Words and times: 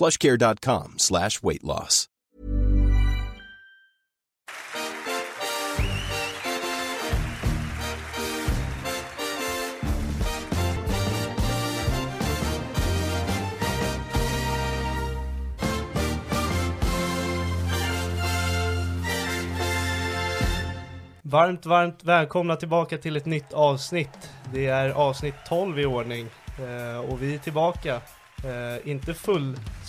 plushcare.com 0.00 0.94
slash 0.96 1.42
weight 1.42 1.62
loss. 1.62 2.06
Varmt, 21.22 21.66
varmt 21.66 22.04
välkomna 22.04 22.56
tillbaka 22.56 22.98
till 22.98 23.16
ett 23.16 23.26
nytt 23.26 23.52
avsnitt. 23.52 24.30
Det 24.52 24.66
är 24.66 24.90
avsnitt 24.90 25.34
12 25.48 25.78
i 25.78 25.84
ordning 25.84 26.28
eh, 26.58 27.10
och 27.10 27.22
vi 27.22 27.34
är 27.34 27.38
tillbaka. 27.38 28.00
Eh, 28.44 28.90
inte 28.90 29.14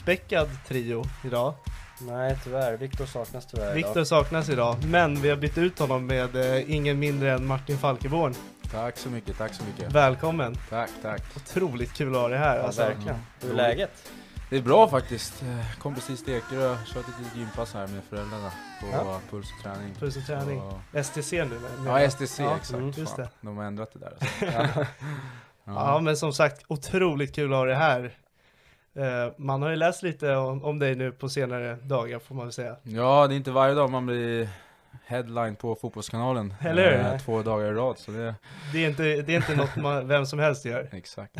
fullspäckad 0.05 0.49
trio 0.67 1.03
idag. 1.23 1.53
Nej 2.02 2.38
tyvärr, 2.44 2.77
Viktor 2.77 3.05
saknas 3.05 3.45
tyvärr 3.47 3.73
Viktor 3.75 3.91
idag. 3.91 4.07
saknas 4.07 4.49
idag, 4.49 4.75
men 4.85 5.21
vi 5.21 5.30
har 5.30 5.38
bytt 5.38 5.57
ut 5.57 5.80
honom 5.80 6.05
med 6.07 6.35
eh, 6.35 6.71
ingen 6.75 6.99
mindre 6.99 7.31
än 7.31 7.45
Martin 7.47 7.77
Falkeborn. 7.77 8.33
Tack 8.72 8.97
så 8.97 9.09
mycket, 9.09 9.38
tack 9.38 9.53
så 9.53 9.63
mycket. 9.63 9.91
Välkommen! 9.91 10.56
Tack, 10.69 10.90
tack. 11.01 11.22
Otroligt 11.35 11.94
kul 11.94 12.16
att 12.16 12.22
ha 12.22 12.28
dig 12.28 12.38
här. 12.40 12.57
Ja, 12.57 12.63
Alltså. 12.63 12.81
verkligen. 12.81 13.16
Hur 13.41 13.50
är 13.51 13.53
läget? 13.56 14.11
Det 14.50 14.57
är 14.57 14.61
bra 14.61 14.90
faktiskt. 14.90 15.44
Eh, 15.44 15.79
Kom 15.79 15.95
precis 15.95 16.25
till 16.25 16.34
Ekerö, 16.34 16.75
kört 16.85 17.07
ett 17.09 17.19
litet 17.19 17.35
gympass 17.38 17.73
här 17.73 17.88
med 17.88 18.01
föräldrarna 18.09 18.51
på 18.81 18.88
Ja. 18.91 19.19
puls 19.29 19.47
och 19.57 19.63
träning. 19.63 19.95
Puls 20.00 20.17
och 20.17 20.25
träning. 20.25 20.61
Och- 20.61 20.79
STC 21.06 21.31
nu 21.45 21.59
med, 21.59 21.72
Ja, 21.88 22.00
STC 22.11 22.44
Ja, 22.44 22.56
exakt. 22.56 22.73
mm, 22.73 22.91
just 22.97 23.16
Fan, 23.16 23.22
det. 23.25 23.29
De 23.41 23.57
har 23.57 23.63
ändrat 23.63 23.90
det 23.94 24.00
där 24.00 24.13
alltså. 24.61 24.85
Ja. 25.66 26.00
men 26.00 26.17
som 26.17 26.34
sagt, 26.34 26.63
otroligt 26.67 27.35
kul 27.35 27.53
att 27.53 27.57
ha 27.59 27.66
dig 27.66 27.75
här. 27.75 28.11
Eh, 28.96 29.34
man 29.38 29.62
har 29.62 29.69
ju 29.69 29.75
läst 29.75 30.03
lite 30.03 30.35
om, 30.35 30.63
om 30.66 30.79
dig 30.79 30.96
nu 30.96 31.12
på 31.12 31.29
senare 31.29 31.75
dagar 31.75 32.19
får 32.19 32.35
man 32.35 32.46
väl 32.46 32.53
säga. 32.53 32.75
ja, 32.84 33.28
det 33.28 33.34
är 33.34 33.38
inte 33.38 33.52
varje 33.52 33.74
dag 33.75 33.90
man 33.90 34.06
blir 34.06 34.50
headline 35.06 35.56
på 35.56 35.75
Fotbollskanalen. 35.75 36.53
Eller 36.62 36.97
hur? 36.97 37.13
eh, 37.13 37.19
Två 37.19 37.41
dagar 37.41 37.66
i 37.66 37.74
rad, 37.74 37.97
så 37.97 38.12
det 38.12 38.35
Det 38.74 38.85
är 38.85 38.90
inte, 38.90 39.03
det 39.03 39.34
är 39.34 39.38
inte 39.38 39.56
något 39.56 39.75
man, 39.75 40.07
vem 40.07 40.25
som 40.25 40.40
helst 40.40 40.66
gör. 40.66 40.90
exakt. 40.91 41.35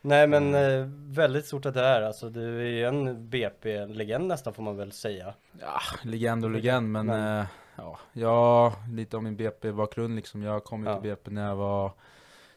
Nej 0.00 0.26
men 0.26 0.54
eh, 0.54 0.86
väldigt 1.16 1.46
stort 1.46 1.66
att 1.66 1.74
du 1.74 1.80
är 1.80 2.02
alltså, 2.02 2.28
du 2.30 2.60
är 2.60 2.70
ju 2.70 2.84
en 2.84 3.28
BP-legend 3.30 4.26
nästan 4.26 4.54
får 4.54 4.62
man 4.62 4.76
väl 4.76 4.92
säga. 4.92 5.34
Ja, 5.60 5.80
legend 6.02 6.44
och 6.44 6.50
legend, 6.50 6.92
men, 6.92 7.06
Men- 7.06 7.46
ja, 7.76 7.98
jag, 8.12 8.72
lite 8.90 9.16
om 9.16 9.24
min 9.24 9.36
BP-bakgrund 9.36 10.16
liksom. 10.16 10.42
Jag 10.42 10.64
kom 10.64 10.82
ju 10.84 10.88
Ja. 10.88 11.00
till 11.00 11.10
BP 11.10 11.30
när 11.30 11.48
jag 11.48 11.56
var 11.56 11.92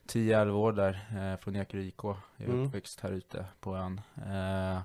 10-11 0.08 0.52
år 0.58 0.72
där, 0.72 1.06
eh, 1.18 1.40
från 1.40 1.56
Ekerö 1.56 1.82
IK. 1.82 2.04
Jag 2.04 2.48
är 2.48 2.54
Mm. 2.54 2.66
uppväxt 2.66 3.00
här 3.00 3.12
ute 3.12 3.46
på 3.60 3.76
ön. 3.76 4.02
Eh, 4.18 4.80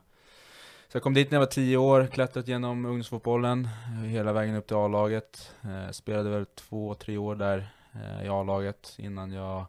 så 0.88 0.96
jag 0.96 1.02
kom 1.02 1.14
dit 1.14 1.30
när 1.30 1.36
jag 1.36 1.40
var 1.40 1.46
10 1.52 1.76
år, 1.76 2.06
klättrat 2.06 2.48
genom 2.48 2.84
ungdomsfotbollen, 2.84 3.64
eh, 3.64 4.08
hela 4.08 4.32
vägen 4.32 4.54
upp 4.56 4.66
till 4.66 4.76
A-laget. 4.76 5.54
Eh, 5.62 5.90
spelade 5.90 6.30
väl 6.30 6.46
två, 6.46 6.94
tre 6.94 7.16
år 7.18 7.34
där 7.34 7.68
eh, 7.92 8.24
i 8.26 8.28
A-laget 8.28 8.94
innan 8.98 9.32
jag 9.32 9.64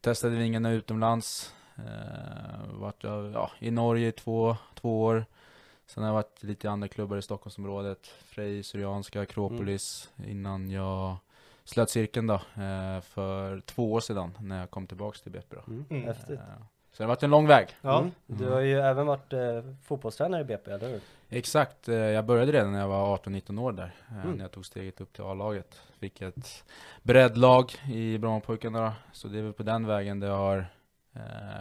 testade 0.00 0.36
vingarna 0.36 0.70
utomlands. 0.70 1.54
Eh, 1.76 2.66
vart 2.72 3.04
jag, 3.04 3.32
ja, 3.32 3.50
i 3.58 3.70
Norge 3.70 4.08
i 4.08 4.12
två, 4.12 4.56
två 4.74 5.02
år. 5.02 5.24
Sen 5.86 6.02
har 6.02 6.08
jag 6.08 6.14
varit 6.14 6.42
lite 6.42 6.66
i 6.66 6.70
andra 6.70 6.88
klubbar 6.88 7.16
i 7.16 7.22
Stockholmsområdet. 7.22 8.06
Frej, 8.24 8.62
Syrianska, 8.62 9.20
Akropolis. 9.20 10.10
Innan 10.26 10.70
jag 10.70 11.16
slöt 11.70 11.90
cirkeln 11.90 12.26
då. 12.26 12.34
Eh, 12.34 13.00
för 13.00 13.60
två 13.60 13.92
år 13.92 14.00
sedan 14.00 14.36
när 14.40 14.60
jag 14.60 14.70
kom 14.70 14.86
tillbaks 14.86 15.20
till 15.22 15.32
BP 15.32 15.56
då. 15.56 15.62
Mm. 15.72 15.84
Mm. 15.90 16.04
Häftigt. 16.04 16.30
Eh, 16.40 16.44
så 16.92 17.02
det 17.02 17.04
har 17.04 17.08
varit 17.08 17.22
en 17.22 17.30
lång 17.30 17.46
väg. 17.46 17.68
Ja, 17.80 17.98
Mm. 18.00 18.10
Du 18.26 18.50
har 18.50 18.60
ju 18.60 18.78
även 18.80 19.06
varit 19.06 19.32
eh, 19.32 19.62
fotbollstränare 19.82 20.40
i 20.40 20.44
BP, 20.44 20.70
eller 20.70 20.88
hur? 20.88 21.00
Exakt, 21.28 21.88
eh, 21.88 21.94
jag 21.94 22.24
började 22.24 22.52
redan 22.52 22.72
när 22.72 22.80
jag 22.80 22.88
var 22.88 23.16
18-19 23.16 23.58
år 23.58 23.72
där. 23.72 23.94
eh, 24.08 24.24
Mm. 24.24 24.36
När 24.36 24.44
jag 24.44 24.50
tog 24.52 24.66
steget 24.66 25.00
upp 25.00 25.12
till 25.12 25.24
A-laget. 25.24 25.82
Fick 25.98 26.20
ett 26.22 26.64
breddlag 27.02 27.72
i 27.92 28.18
Brommapojkarna 28.18 28.80
då. 28.80 28.92
Så 29.12 29.28
det 29.28 29.38
är 29.38 29.42
väl 29.42 29.52
på 29.52 29.62
den 29.62 29.86
vägen 29.86 30.20
det 30.20 30.26
har 30.28 30.66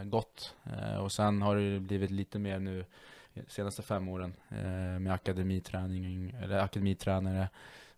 gått. 0.04 0.56
Och 1.02 1.12
sen 1.12 1.42
har 1.42 1.56
det 1.56 1.80
blivit 1.80 2.12
lite 2.12 2.40
mer 2.40 2.60
nu 2.60 2.86
de 3.34 3.44
senaste 3.48 3.82
fem 3.82 4.08
åren 4.10 4.34
med 5.00 5.14
akademiträning, 5.14 6.36
eller 6.44 6.60
akademitränare. 6.60 7.50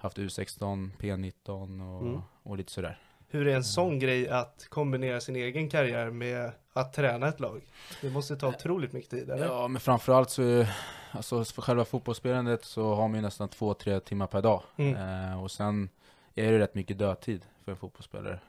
Haft 0.01 0.17
U16, 0.17 0.89
P19 0.99 1.95
och, 1.95 2.01
Mm. 2.01 2.21
och 2.43 2.57
lite 2.57 2.71
sådär. 2.71 2.99
hur 3.27 3.47
är 3.47 3.55
en 3.55 3.63
sån 3.63 3.99
grej 3.99 4.29
att 4.29 4.65
kombinera 4.69 5.21
sin 5.21 5.35
egen 5.35 5.69
karriär 5.69 6.09
med 6.09 6.51
att 6.73 6.93
träna 6.93 7.27
ett 7.27 7.39
lag? 7.39 7.61
Det 8.01 8.09
måste 8.09 8.35
ta 8.35 8.47
otroligt 8.47 8.93
mycket 8.93 9.09
tid, 9.09 9.29
eller? 9.29 9.45
Ja, 9.45 9.67
men 9.67 9.79
framförallt 9.79 10.29
så, 10.29 10.65
alltså 11.11 11.45
för 11.45 11.61
själva 11.61 11.85
fotbollsspelandet 11.85 12.65
så 12.65 12.93
har 12.95 13.07
man 13.07 13.15
ju 13.15 13.21
nästan 13.21 13.49
två, 13.49 13.73
tre 13.73 13.99
timmar 13.99 14.27
per 14.27 14.41
dag. 14.41 14.63
Mm. 14.77 15.29
Eh, 15.31 15.43
och 15.43 15.51
sen 15.51 15.89
är 16.35 16.51
det 16.51 16.59
rätt 16.59 16.75
mycket 16.75 16.97
dödtid 16.97 17.45
för 17.65 17.71
en 17.71 17.77
fotbollsspelare. 17.77 18.39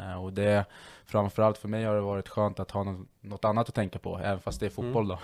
Eh, 0.00 0.24
och 0.24 0.32
det, 0.32 0.64
framförallt 1.06 1.58
för 1.58 1.68
mig 1.68 1.84
har 1.84 1.94
det 1.94 2.00
varit 2.00 2.28
skönt 2.28 2.60
att 2.60 2.70
ha 2.70 2.82
något, 2.84 3.06
något 3.20 3.44
annat 3.44 3.68
att 3.68 3.74
tänka 3.74 3.98
på, 3.98 4.18
även 4.18 4.40
fast 4.40 4.60
det 4.60 4.66
är 4.66 4.70
fotboll 4.70 5.08
då. 5.08 5.18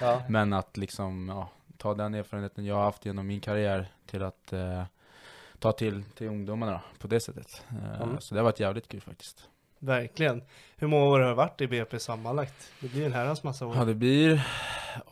Ja. 0.00 0.22
Men 0.28 0.52
att 0.52 0.76
liksom, 0.76 1.28
ja, 1.28 1.48
ta 1.76 1.94
den 1.94 2.14
erfarenheten 2.14 2.64
jag 2.64 2.74
har 2.74 2.82
haft 2.84 3.06
genom 3.06 3.26
min 3.26 3.40
karriär 3.40 3.86
till 4.06 4.22
att 4.22 4.52
eh, 4.52 4.82
ta 5.64 5.72
till, 5.72 6.02
till 6.18 6.26
ungdomarna 6.28 6.72
då, 6.72 6.80
på 6.98 7.06
det 7.06 7.20
sättet. 7.20 7.64
Eh, 7.70 8.02
Mm. 8.02 8.20
Så 8.20 8.34
det 8.34 8.40
har 8.40 8.44
varit 8.44 8.60
jävligt 8.60 8.88
kul 8.88 9.00
faktiskt. 9.00 9.48
Verkligen. 9.78 10.42
Hur 10.76 10.86
många 10.88 11.04
år 11.04 11.20
har 11.20 11.28
det 11.28 11.34
varit 11.34 11.60
i 11.60 11.66
BP 11.66 11.98
sammanlagt? 11.98 12.54
Det 12.80 12.88
blir 12.88 13.06
en 13.06 13.12
herrans 13.12 13.42
massa 13.42 13.66
år. 13.66 13.76
Ja 13.76 13.84
det 13.84 13.94
blir, 13.94 14.46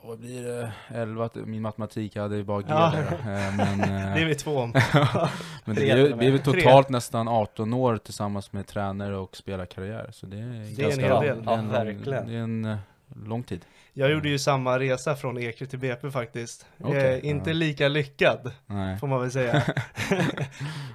vad 0.03 0.19
blir 0.19 0.43
det, 0.45 0.73
11, 0.89 1.31
min 1.35 1.63
matematik, 1.63 2.17
jag 2.17 2.23
hade 2.23 2.37
ju 2.37 2.45
bara 2.45 2.61
G 2.61 2.67
Ja. 2.71 2.93
där 2.97 3.11
då. 3.11 3.17
Eh, 3.31 3.57
Men, 3.57 3.81
eh, 4.09 4.15
Det 4.15 4.21
är 4.21 4.25
vi 4.27 4.35
två 4.35 4.57
om. 4.59 4.73
men 5.65 5.75
det 5.75 5.81
Tre 5.81 6.17
med. 6.17 6.33
väl 6.33 6.39
Tre. 6.43 6.53
totalt 6.63 6.89
nästan 6.89 7.29
18 7.29 7.73
år 7.75 7.97
tillsammans 7.97 8.53
med 8.53 8.67
tränare 8.67 9.17
och 9.17 9.37
spelarkarriär. 9.37 10.11
Så 10.13 10.27
det 10.27 10.37
är, 10.37 10.77
Det 10.77 10.83
är 10.83 10.93
en 10.93 11.01
hel 11.01 11.21
del. 11.23 11.43
Ja, 11.47 11.57
verkligen. 11.57 12.27
Det 12.27 12.35
är 12.35 12.39
en 12.43 12.77
lång 13.17 13.43
tid. 13.43 13.65
Jag 13.93 14.11
gjorde 14.11 14.29
ju 14.29 14.39
samma 14.39 14.79
resa 14.79 15.17
från 15.17 15.39
Ekerö 15.39 15.69
till 15.69 15.79
BP 15.79 16.11
faktiskt. 16.11 16.67
Okej, 16.81 17.19
eh, 17.19 17.27
inte 17.31 17.51
ja. 17.51 17.55
lika 17.55 17.89
lyckad, 17.89 18.53
Nej. 18.67 18.99
får 18.99 19.07
man 19.07 19.21
väl 19.21 19.31
säga. 19.31 19.63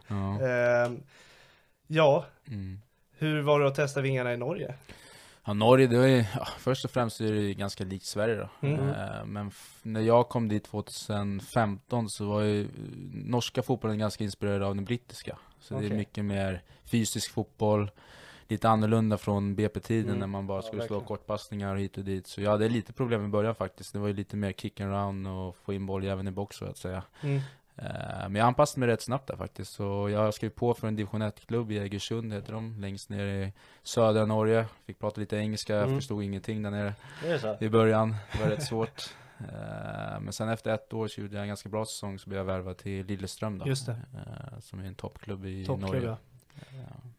Ja. 0.07 0.41
eh, 0.41 0.91
ja, 1.87 2.25
Mm. 2.47 2.79
hur 3.17 3.41
var 3.41 3.59
det 3.59 3.67
att 3.67 3.75
testa 3.75 4.01
vingarna 4.01 4.33
i 4.33 4.37
Norge? 4.37 4.73
Ja, 5.45 5.53
Norge, 5.53 5.87
det 5.87 5.97
var 5.97 6.05
ju, 6.05 6.25
ja, 6.35 6.47
först 6.59 6.85
och 6.85 6.91
främst 6.91 7.21
är 7.21 7.31
det 7.31 7.39
ju 7.41 7.53
ganska 7.53 7.83
likt 7.83 8.05
Sverige 8.05 8.35
då. 8.35 8.67
Mm. 8.67 8.89
Eh, 8.89 9.25
men 9.25 9.51
när 9.83 10.01
jag 10.01 10.29
kom 10.29 10.47
dit 10.47 10.63
2015 10.63 12.09
så 12.09 12.25
var 12.25 12.41
ju 12.41 12.61
eh, 12.61 12.67
norska 13.13 13.61
fotbollen 13.61 13.97
ganska 13.97 14.23
inspirerad 14.23 14.63
av 14.63 14.75
den 14.75 14.85
brittiska. 14.85 15.37
Så 15.59 15.79
det 15.79 15.85
är 15.85 15.89
mycket 15.89 16.25
mer 16.25 16.61
fysisk 16.85 17.31
fotboll, 17.33 17.91
lite 18.47 18.69
annorlunda 18.69 19.17
från 19.17 19.55
BP-tiden 19.55 20.07
Mm. 20.09 20.19
när 20.19 20.27
man 20.27 20.47
bara 20.47 20.57
Ja, 20.57 20.61
skulle 20.61 20.81
slå 20.87 20.95
verkligen. 20.95 21.07
kortpassningar 21.07 21.75
hit 21.75 21.97
och 21.97 22.03
dit. 22.03 22.27
Så 22.27 22.41
jag 22.41 22.51
hade 22.51 22.69
lite 22.69 22.93
problem 22.93 23.25
i 23.25 23.27
början 23.27 23.55
faktiskt. 23.55 23.93
Det 23.93 23.99
var 23.99 24.07
ju 24.07 24.13
lite 24.13 24.35
mer 24.37 24.51
kick 24.51 24.79
and 24.81 24.91
round 24.91 25.27
och 25.27 25.55
få 25.57 25.73
in 25.73 25.85
bolljäveln 25.85 26.27
i 26.27 26.31
box 26.31 26.57
så 26.57 26.65
att 26.65 26.77
säga. 26.77 27.03
Mm. 27.21 27.35
Eh, 27.75 27.83
Men 28.29 28.35
jag 28.35 28.47
anpassade 28.47 28.79
mig 28.79 28.89
rätt 28.89 29.01
snabbt 29.01 29.27
där 29.27 29.35
faktiskt. 29.35 29.73
Så 29.73 30.09
jag 30.09 30.33
skrev 30.33 30.49
på 30.49 30.73
för 30.73 30.87
en 30.87 30.95
division 30.95 31.21
1-klubb 31.23 31.71
i 31.71 31.77
Egersund 31.79 32.33
heter 32.33 32.53
de, 32.53 32.81
längst 32.81 33.09
ner 33.09 33.25
i 33.25 33.53
södra 33.83 34.25
Norge. 34.25 34.65
Fick 34.85 34.99
prata 34.99 35.19
lite 35.21 35.37
engelska, 35.37 35.77
Mm. 35.81 35.95
förstod 35.95 36.23
ingenting 36.23 36.61
där 36.63 36.71
nere 36.71 36.93
i 37.59 37.69
början. 37.69 38.15
Det 38.33 38.39
var 38.43 38.49
rätt 38.49 38.63
svårt. 38.67 39.09
Eh, 39.39 40.19
Men 40.19 40.33
sen 40.33 40.49
efter 40.49 40.73
ett 40.73 40.93
år 40.93 41.07
så 41.07 41.21
gjorde 41.21 41.35
jag 41.35 41.41
en 41.41 41.47
ganska 41.47 41.69
bra 41.69 41.85
säsong, 41.85 42.19
så 42.19 42.29
blev 42.29 42.37
jag 42.37 42.45
värvad 42.45 42.77
till 42.77 43.05
Lilleström 43.05 43.57
då. 43.59 43.67
Just 43.67 43.85
det. 43.85 43.91
Eh, 44.13 44.59
Som 44.59 44.79
är 44.79 44.83
en 44.83 44.95
toppklubb 44.95 45.45
i 45.45 45.67
Norge. 45.67 46.01
ja. 46.07 46.17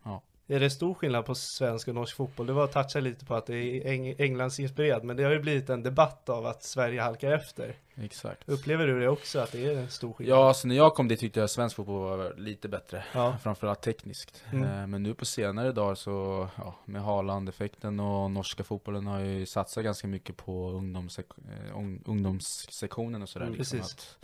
Ja. 0.05 0.23
Är 0.51 0.61
det 0.61 0.71
stor 0.71 0.95
skillnad 0.95 1.27
på 1.27 1.35
svensk 1.35 1.89
och 1.89 1.95
norsk 1.95 2.17
fotboll? 2.17 2.47
Det 2.47 2.53
var 2.53 2.65
att 2.65 2.73
toucha 2.73 3.01
lite 3.01 3.25
på 3.25 3.35
att 3.35 3.47
det 3.47 3.55
är 3.57 3.93
Eng- 3.93 4.15
Englands 4.19 4.61
inspirerat, 4.61 5.05
men 5.05 5.17
det 5.17 5.23
har 5.23 5.31
ju 5.31 5.39
blivit 5.41 5.71
en 5.71 5.83
debatt 5.83 6.29
av 6.29 6.47
att 6.47 6.63
Sverige 6.63 7.01
halkar 7.03 7.33
efter. 7.33 7.75
Exakt. 8.03 8.49
Upplever 8.49 8.87
du 8.87 9.01
det 9.01 9.09
också, 9.09 9.39
att 9.41 9.53
det 9.53 9.67
är 9.67 9.77
en 9.79 9.89
stor 9.91 10.13
skillnad? 10.13 10.39
Ja, 10.39 10.55
så 10.55 10.69
när 10.69 10.75
jag 10.77 10.95
kom 10.95 11.09
dit 11.09 11.21
tyckte 11.21 11.41
jag 11.41 11.51
svensk 11.51 11.77
fotboll 11.77 12.19
var 12.19 12.35
lite 12.37 12.69
bättre. 12.69 13.05
Ja. 13.15 13.37
Framförallt 13.43 13.81
tekniskt. 13.83 14.45
Mm. 14.53 14.65
Eh, 14.81 14.87
Men 14.87 15.03
nu 15.03 15.15
på 15.15 15.25
senare 15.25 15.73
dagar 15.73 15.95
så, 15.95 16.49
ja, 16.57 16.75
med 16.85 17.03
Haaland-effekten 17.03 18.01
och 18.01 18.31
norska 18.31 18.65
fotbollen 18.65 19.07
har 19.07 19.21
ju 19.21 19.47
satsat 19.47 19.85
ganska 19.85 20.09
mycket 20.09 20.37
på 20.37 20.71
ungdomssek- 20.71 21.35
eh, 21.69 21.77
ung- 21.77 22.03
ungdomssektionen 22.07 23.23
och 23.23 23.29
sådär. 23.29 23.47
Mm, 23.47 23.59
liksom 23.59 23.79
precis. 23.79 23.95
att 23.95 24.19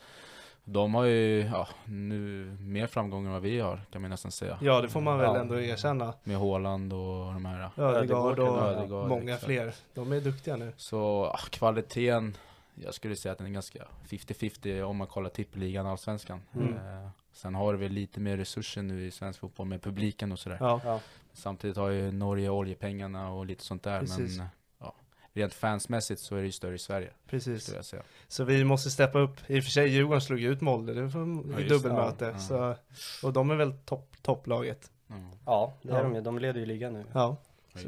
de 0.64 0.94
har 0.94 1.04
ju, 1.04 1.40
ja, 1.40 1.68
nu 1.84 2.44
mer 2.60 2.86
framgångar 2.86 3.26
än 3.26 3.32
vad 3.32 3.42
vi 3.42 3.60
har, 3.60 3.80
kan 3.90 4.00
man 4.02 4.10
nästan 4.10 4.30
säga. 4.32 4.58
Ja, 4.60 4.80
det 4.80 4.88
får 4.88 5.00
man 5.00 5.18
väl 5.18 5.34
Ja. 5.34 5.40
ändå 5.40 5.60
erkänna. 5.60 6.14
Med 6.24 6.36
Haaland 6.38 6.92
och 6.92 7.32
de 7.34 7.44
här. 7.44 7.70
Ödegaard 7.76 8.38
och 8.38 8.58
Ödegaard, 8.58 9.08
många 9.08 9.32
exakt. 9.34 9.44
fler. 9.44 9.74
De 9.94 10.12
är 10.12 10.20
duktiga 10.20 10.56
nu. 10.56 10.72
Så 10.76 11.24
ah, 11.24 11.38
kvaliteten, 11.50 12.36
jag 12.74 12.94
skulle 12.94 13.16
säga 13.16 13.32
att 13.32 13.38
den 13.38 13.46
är 13.46 13.50
ganska 13.50 13.84
50-50 14.08 14.82
om 14.82 14.96
man 14.96 15.06
kollar 15.06 15.30
tippeligan, 15.30 15.86
allsvenskan. 15.86 16.42
Mm. 16.54 16.74
Eh, 16.74 17.08
sen 17.32 17.54
har 17.54 17.74
vi 17.74 17.88
lite 17.88 18.20
mer 18.20 18.36
resurser 18.36 18.82
nu 18.82 19.06
i 19.06 19.10
svensk 19.10 19.40
fotboll 19.40 19.66
med 19.66 19.82
publiken 19.82 20.32
och 20.32 20.38
sådär. 20.38 20.56
Ja, 20.60 20.80
Ja. 20.84 21.00
Samtidigt 21.32 21.76
har 21.76 21.88
ju 21.88 22.12
Norge 22.12 22.48
oljepengarna 22.50 23.30
och 23.32 23.46
lite 23.46 23.64
sånt 23.64 23.82
där. 23.82 24.00
Precis. 24.00 24.38
Men 24.38 24.46
rent 25.34 25.54
fansmässigt 25.54 26.20
så 26.20 26.34
är 26.36 26.40
det 26.40 26.46
ju 26.46 26.52
större 26.52 26.74
i 26.74 26.78
Sverige, 26.78 27.10
precis. 27.26 27.72
jag 27.74 27.84
säga. 27.84 28.02
Så 28.28 28.44
vi 28.44 28.64
måste 28.64 28.90
steppa 28.90 29.18
upp. 29.18 29.36
I 29.46 29.60
och 29.60 29.64
för 29.64 29.70
sig 29.70 29.88
Djurgården 29.88 30.20
slog 30.20 30.40
ut 30.40 30.60
Molde, 30.60 30.94
det 30.94 31.02
var 31.02 31.42
Ja, 31.60 31.68
dubbelmöte. 31.68 32.24
det. 32.24 32.30
Ja. 32.30 32.38
Så, 32.38 32.76
och 33.26 33.32
de 33.32 33.50
är 33.50 33.54
väl 33.54 33.72
topp, 33.84 34.16
topplaget. 34.22 34.90
Mm. 35.10 35.28
ja, 35.46 35.74
det 35.82 35.90
är 35.92 35.96
Ja. 35.96 36.02
de 36.02 36.14
ju. 36.14 36.20
De 36.20 36.38
leder 36.38 36.60
ju 36.60 36.66
ligan 36.66 36.92
nu. 36.92 37.04
Ja. 37.12 37.36
Ja. 37.76 37.80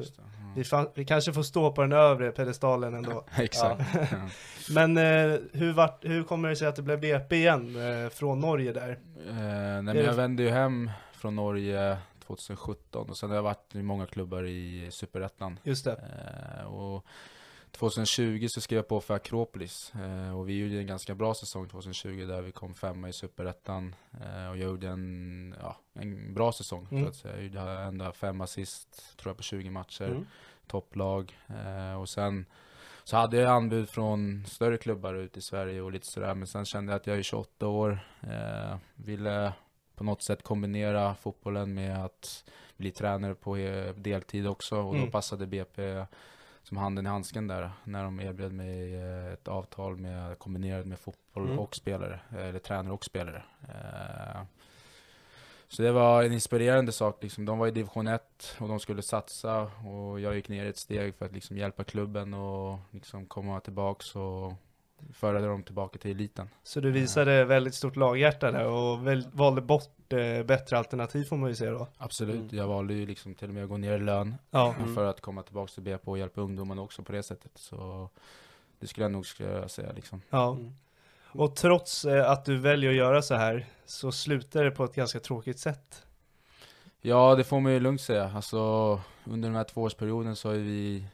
vi, 0.57 0.65
fan, 0.65 0.89
vi 0.95 1.05
kanske 1.05 1.33
får 1.33 1.43
stå 1.43 1.73
på 1.73 1.83
den 1.83 1.93
övre 1.93 2.31
pedestalen 2.31 2.95
ändå. 2.95 3.25
Exakt. 3.37 3.83
Men 4.75 4.97
eh, 4.97 5.39
hur, 5.53 5.73
vart, 5.73 6.05
hur 6.05 6.23
kommer 6.25 6.49
det 6.49 6.57
sig 6.57 6.69
att 6.69 6.77
det 6.77 6.83
blev 6.83 7.01
BP 7.01 7.37
igen 7.37 7.77
eh, 8.05 8.09
från 8.09 8.41
Norge 8.41 8.73
där? 8.73 8.91
Eh, 9.29 9.35
nej, 9.35 9.83
men 9.83 9.97
det- 9.97 10.03
jag 10.03 10.15
vände 10.15 10.43
ju 10.43 10.51
hem 10.51 10.91
från 11.13 11.37
Norge 11.37 11.97
2017 12.27 13.11
och 13.11 13.17
sen 13.17 13.29
har 13.29 13.37
jag 13.37 13.43
varit 13.43 13.75
i 13.75 13.83
många 13.83 14.07
klubbar 14.07 14.45
i 14.47 14.89
Superettan. 14.91 15.59
Just 15.63 15.85
det. 15.85 16.01
Eh, 16.61 16.67
och 16.67 17.05
2020 17.79 18.47
så 18.49 18.61
skrev 18.61 18.77
jag 18.77 18.89
på 18.89 19.01
för 19.01 19.15
Akropolis 19.15 19.93
eh, 19.95 20.39
och 20.39 20.49
vi 20.49 20.59
gjorde 20.59 20.79
en 20.79 20.87
ganska 20.87 21.15
bra 21.15 21.35
säsong 21.35 21.69
2020 21.69 22.27
där 22.27 22.43
vi 22.43 22.53
kom 22.53 22.75
femma 22.75 23.09
i 23.09 23.13
Superettan 23.13 23.95
eh, 24.21 24.49
och 24.51 24.57
jag 24.57 24.69
gjorde 24.71 24.89
en, 24.89 25.55
ja, 25.63 25.77
en 25.95 26.35
bra 26.35 26.53
säsong 26.53 26.89
Mm. 26.91 27.03
så 27.05 27.09
att 27.09 27.17
säga. 27.17 27.35
Jag 27.35 27.45
gjorde 27.45 27.61
ända 27.61 28.13
fem 28.13 28.41
assist 28.41 29.17
tror 29.17 29.31
jag 29.31 29.37
på 29.37 29.43
20 29.43 29.71
matcher, 29.71 30.05
Mm. 30.05 30.27
topplag 30.67 31.39
eh, 31.49 32.01
och 32.01 32.09
sen 32.09 32.47
så 33.05 33.17
hade 33.17 33.37
jag 33.37 33.53
anbud 33.53 33.89
från 33.89 34.45
större 34.47 34.79
klubbar 34.79 35.15
ute 35.15 35.39
i 35.39 35.43
Sverige 35.43 35.81
och 35.81 35.93
lite 35.93 36.07
sådär 36.07 36.35
men 36.35 36.47
sen 36.47 36.65
kände 36.65 36.93
jag 36.93 37.01
att 37.01 37.07
jag 37.07 37.19
är 37.19 37.23
28 37.23 37.67
år, 37.67 37.99
eh, 38.23 38.77
ville 38.95 39.53
på 39.95 40.05
något 40.05 40.23
sätt 40.23 40.43
kombinera 40.43 41.15
fotbollen 41.15 41.75
med 41.75 42.05
att 42.05 42.45
bli 42.77 42.91
tränare 42.91 43.35
på 43.35 43.57
deltid 43.97 44.47
också 44.47 44.77
och 44.77 44.95
Mm. 44.95 45.07
då 45.07 45.13
passade 45.13 45.47
BP 45.47 46.05
som 46.69 46.77
handen 46.77 47.07
i 47.07 47.09
handsken 47.09 47.47
där 47.49 47.71
när 47.85 48.05
de 48.05 48.21
erbjöd 48.21 48.53
mig 48.53 48.95
eh, 48.95 49.33
ett 49.33 49.49
avtal 49.49 49.97
med 49.97 50.39
kombinerat 50.39 50.87
med 50.87 50.99
fotboll 50.99 51.45
Mm. 51.47 51.59
och 51.59 51.75
spelare, 51.77 52.21
eller 52.39 52.59
tränare 52.59 52.93
och 52.95 53.05
spelare. 53.05 53.43
Eh, 53.69 54.43
Så 55.69 55.83
det 55.83 55.93
var 55.93 56.23
en 56.23 56.33
inspirerande 56.33 56.93
sak 56.93 57.23
liksom. 57.23 57.45
De 57.45 57.59
var 57.59 57.67
i 57.67 57.71
division 57.71 58.07
1 58.07 58.57
och 58.59 58.69
de 58.69 58.81
skulle 58.81 59.03
satsa 59.03 59.63
och 59.63 60.21
jag 60.21 60.35
gick 60.37 60.49
ner 60.49 60.67
ett 60.67 60.77
steg 60.77 61.15
för 61.15 61.27
att 61.27 61.33
liksom 61.33 61.57
hjälpa 61.57 61.85
klubben 61.85 62.35
och 62.35 62.79
liksom 62.91 63.27
komma 63.27 63.61
tillbaks 63.61 64.17
och 64.17 64.53
föra 65.13 65.41
dem 65.41 65.63
tillbaka 65.63 65.99
till 65.99 66.11
eliten. 66.11 66.49
Så 66.63 66.81
du 66.81 66.91
visade 66.91 67.45
väldigt 67.45 67.75
stort 67.75 67.97
laghjärta 67.97 68.51
där 68.53 68.67
och 68.67 68.99
valde 69.33 69.61
bort 69.61 69.83
eh, 69.96 69.96
bättre 70.47 70.79
alternativ 70.79 71.25
får 71.25 71.37
man 71.37 71.49
ju 71.49 71.55
säga 71.57 71.71
då. 71.71 71.87
Absolut, 71.99 72.35
Mm. 72.37 72.57
jag 72.57 72.67
valde 72.69 72.95
ju 72.95 73.07
liksom 73.07 73.35
till 73.35 73.49
och 73.49 73.55
med 73.55 73.63
att 73.63 73.69
gå 73.69 73.77
ner 73.77 73.93
i 73.93 73.99
lön 73.99 74.35
Ja, 74.51 74.75
Mm. 74.79 74.95
för 74.95 75.05
att 75.05 75.21
komma 75.21 75.43
tillbaks 75.43 75.75
till 75.75 75.83
BP 75.83 76.11
och 76.11 76.19
hjälpa 76.19 76.41
ungdomarna 76.41 76.83
också 76.83 77.03
på 77.03 77.13
det 77.13 77.23
sättet. 77.23 77.51
Så 77.55 78.09
det 78.81 78.87
skulle 78.87 79.05
jag 79.05 79.13
nog 79.13 79.27
skulle 79.27 79.69
säga 79.69 79.93
liksom. 79.93 80.23
ja. 80.31 80.53
Mm. 80.53 80.73
Och 81.33 81.57
trots 81.57 82.05
eh, 82.05 82.31
att 82.31 82.45
du 82.45 82.57
väljer 82.59 82.91
att 82.91 82.97
göra 82.97 83.23
så 83.23 83.35
här 83.35 83.67
så 83.87 84.13
slutar 84.13 84.65
det 84.65 84.71
på 84.71 84.85
ett 84.85 84.95
ganska 84.95 85.21
tråkigt 85.21 85.59
sätt. 85.59 86.03
Ja, 87.01 87.35
det 87.35 87.45
får 87.45 87.61
man 87.61 87.73
ju 87.73 87.81
lugnt 87.81 88.01
säga. 88.01 88.33
Alltså, 88.35 88.57
under 89.25 89.49
den 89.49 89.57
här 89.57 89.65
tvåårsperioden 89.65 90.37
så 90.37 90.49
har 90.49 90.55
vi 90.55 91.05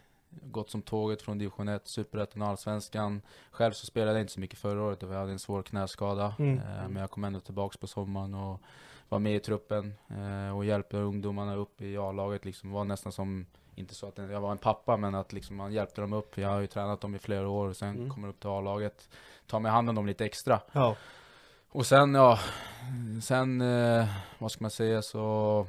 gått 0.42 0.70
som 0.70 0.82
tåget 0.82 1.22
från 1.22 1.38
division 1.38 1.68
1, 1.68 1.88
superettan 1.88 2.42
och 2.42 2.48
allsvenskan. 2.48 3.22
Själv 3.50 3.72
så 3.72 3.86
spelade 3.86 4.12
jag 4.12 4.20
inte 4.22 4.32
så 4.32 4.40
mycket 4.40 4.58
förra 4.58 4.82
året, 4.82 5.02
jag 5.02 5.08
hade 5.08 5.32
en 5.32 5.38
svår 5.38 5.62
knäskada. 5.62 6.34
Mm. 6.38 6.58
Eh, 6.58 6.88
men 6.88 6.96
jag 7.00 7.10
kom 7.10 7.24
ändå 7.24 7.40
tillbaks 7.40 7.76
på 7.76 7.86
sommaren 7.86 8.34
och 8.34 8.60
var 9.08 9.18
med 9.18 9.36
i 9.36 9.40
truppen 9.40 9.94
eh, 10.08 10.56
och 10.56 10.64
hjälpte 10.64 10.96
ungdomarna 10.96 11.54
upp 11.56 11.80
i 11.82 11.96
A-laget 11.98 12.44
liksom. 12.44 12.70
var 12.72 12.84
nästan 12.84 13.12
som, 13.12 13.46
inte 13.74 13.94
så 13.94 14.08
att 14.08 14.18
jag 14.18 14.40
var 14.40 14.52
en 14.52 14.58
pappa, 14.58 14.96
men 14.96 15.14
att 15.14 15.32
liksom 15.32 15.56
man 15.56 15.72
hjälpte 15.72 16.00
dem 16.00 16.12
upp. 16.12 16.38
Jag 16.38 16.48
har 16.48 16.60
ju 16.60 16.66
tränat 16.66 17.00
dem 17.00 17.14
i 17.14 17.18
flera 17.18 17.48
år 17.48 17.68
och 17.68 17.76
sen 17.76 17.96
Mm. 17.96 18.10
kommer 18.10 18.28
upp 18.28 18.40
till 18.40 18.50
A-laget. 18.50 19.08
Tar 19.46 19.60
mig 19.60 19.70
hand 19.72 19.88
om 19.88 19.94
dem 19.94 20.06
lite 20.06 20.24
extra. 20.24 20.60
Ja, 20.72 20.96
Och 21.68 21.86
sen, 21.86 22.14
ja, 22.14 22.38
sen, 23.22 23.60
eh, 23.60 24.06
vad 24.38 24.52
ska 24.52 24.64
man 24.64 24.70
säga 24.70 25.02
så 25.02 25.66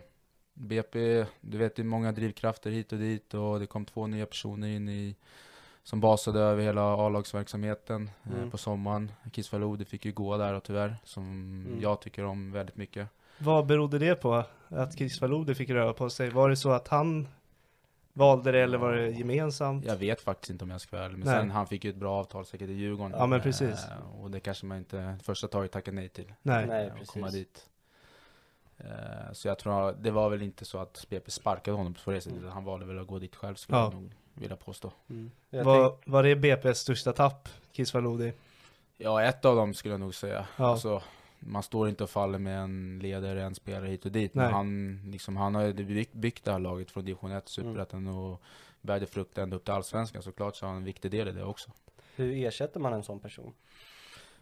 BP, 0.53 1.25
du 1.41 1.57
vet 1.57 1.75
det 1.75 1.81
är 1.81 1.83
många 1.83 2.11
drivkrafter 2.11 2.71
hit 2.71 2.91
och 2.91 2.97
dit 2.99 3.33
och 3.33 3.59
det 3.59 3.65
kom 3.67 3.85
två 3.85 4.07
nya 4.07 4.25
personer 4.25 4.67
in 4.67 4.89
i 4.89 5.15
som 5.83 5.99
basade 5.99 6.39
över 6.39 6.63
hela 6.63 6.81
A-lagsverksamheten 6.81 8.09
eh, 8.23 8.31
Mm. 8.37 8.51
på 8.51 8.57
sommaren. 8.57 9.11
Kiss 9.31 9.49
Faludi 9.49 9.85
fick 9.85 10.05
ju 10.05 10.11
gå 10.11 10.37
där 10.37 10.53
och 10.53 10.63
tyvärr, 10.63 10.95
som 11.03 11.23
Mm. 11.67 11.81
jag 11.81 12.01
tycker 12.01 12.25
om 12.25 12.51
väldigt 12.51 12.75
mycket. 12.75 13.07
vad 13.37 13.65
berodde 13.65 13.99
det 13.99 14.15
på? 14.15 14.43
Att 14.69 14.97
Chris 14.97 15.19
Faludi 15.19 15.55
fick 15.55 15.69
röra 15.69 15.93
på 15.93 16.09
sig? 16.09 16.29
Var 16.29 16.49
det 16.49 16.55
så 16.55 16.71
att 16.71 16.87
han 16.87 17.27
valde 18.13 18.51
det 18.51 18.59
eller 18.63 18.77
var 18.77 18.93
det 18.93 19.09
gemensamt? 19.09 19.85
Jag 19.85 19.95
vet 19.95 20.21
faktiskt 20.21 20.49
inte 20.49 20.63
om 20.63 20.69
jag 20.71 20.81
ska 20.81 20.97
vara 20.97 21.09
men 21.09 21.19
Nej. 21.19 21.39
sen 21.39 21.51
han 21.51 21.67
fick 21.67 21.83
ju 21.83 21.89
ett 21.89 21.95
bra 21.95 22.19
avtal 22.19 22.45
säkert 22.45 22.69
i 22.69 22.73
Djurgården. 22.73 23.15
Ja, 23.17 23.25
men 23.25 23.41
precis. 23.41 23.85
Eh, 23.85 24.21
och 24.21 24.31
det 24.31 24.39
kanske 24.39 24.65
man 24.65 24.77
inte 24.77 25.17
första 25.23 25.47
taget 25.47 25.71
tackar 25.71 25.91
nej 25.91 26.09
till. 26.09 26.33
Nej. 26.41 26.67
Nej, 26.67 26.85
eh, 26.87 26.93
komma 27.05 27.25
precis. 27.25 27.39
dit. 27.39 27.67
Eh, 28.83 29.33
Så 29.33 29.47
jag 29.47 29.59
tror, 29.59 29.91
det 30.01 30.11
var 30.11 30.29
väl 30.29 30.41
inte 30.41 30.65
så 30.65 30.77
att 30.77 31.05
BP 31.09 31.31
sparkade 31.31 31.77
honom 31.77 31.93
på 32.05 32.11
det 32.11 32.21
sättet, 32.21 32.39
Mm. 32.39 32.51
han 32.51 32.63
valde 32.63 32.85
väl 32.85 32.99
att 32.99 33.07
gå 33.07 33.19
dit 33.19 33.35
själv 33.35 33.55
skulle 33.55 33.77
Ja. 33.77 33.83
jag 33.83 33.93
nog 34.01 34.11
vilja 34.33 34.55
påstå. 34.55 34.91
Mm. 35.09 35.31
Var, 35.49 35.97
var 36.05 36.23
det 36.23 36.35
BP's 36.35 36.73
största 36.73 37.13
tapp, 37.13 37.49
Chris 37.73 37.91
Faludi? 37.91 38.33
Ja, 38.97 39.21
ett 39.23 39.45
av 39.45 39.55
dem 39.55 39.73
skulle 39.73 39.93
jag 39.93 39.99
nog 39.99 40.15
säga. 40.15 40.47
Ja. 40.57 40.65
Alltså, 40.65 41.01
man 41.39 41.63
står 41.63 41.89
inte 41.89 42.03
och 42.03 42.09
faller 42.09 42.39
med 42.39 42.59
en 42.59 42.99
ledare, 43.03 43.43
en 43.43 43.55
spelare 43.55 43.87
hit 43.87 44.05
och 44.05 44.11
dit. 44.11 44.33
Nej. 44.33 44.45
Men 44.45 44.53
han, 44.53 45.01
liksom, 45.11 45.37
han 45.37 45.55
har 45.55 45.73
byggt, 45.73 46.13
byggt 46.13 46.45
det 46.45 46.51
här 46.51 46.59
laget 46.59 46.91
från 46.91 47.05
division 47.05 47.31
1, 47.31 47.33
Mm. 47.33 47.41
superettan 47.71 48.07
och 48.07 48.41
bärde 48.81 49.05
frukt 49.05 49.37
ända 49.37 49.55
upp 49.55 49.63
till 49.63 49.73
allsvenskan. 49.73 50.21
Såklart 50.21 50.55
så 50.55 50.65
har 50.65 50.69
han 50.69 50.77
en 50.77 50.83
viktig 50.85 51.11
del 51.11 51.27
i 51.27 51.31
det 51.31 51.43
också. 51.43 51.71
Hur 52.15 52.45
ersätter 52.45 52.79
man 52.79 52.93
en 52.93 53.03
sån 53.03 53.19
person? 53.19 53.53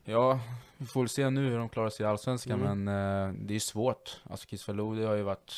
Ja, 0.04 0.40
vi 0.78 0.86
får 0.86 1.02
väl 1.02 1.10
se 1.10 1.30
nu 1.30 1.50
hur 1.50 1.58
de 1.58 1.70
klarar 1.70 1.90
sig 1.90 2.04
i 2.04 2.10
Allsvenskan, 2.10 2.62
Mm. 2.62 2.84
men 2.84 3.28
eh, 3.30 3.34
det 3.48 3.56
är 3.56 3.60
svårt. 3.60 4.22
Alltså 4.24 4.48
Kiss 4.48 4.64
Faludi 4.64 5.04
har 5.06 5.16
ju 5.16 5.22
varit 5.24 5.54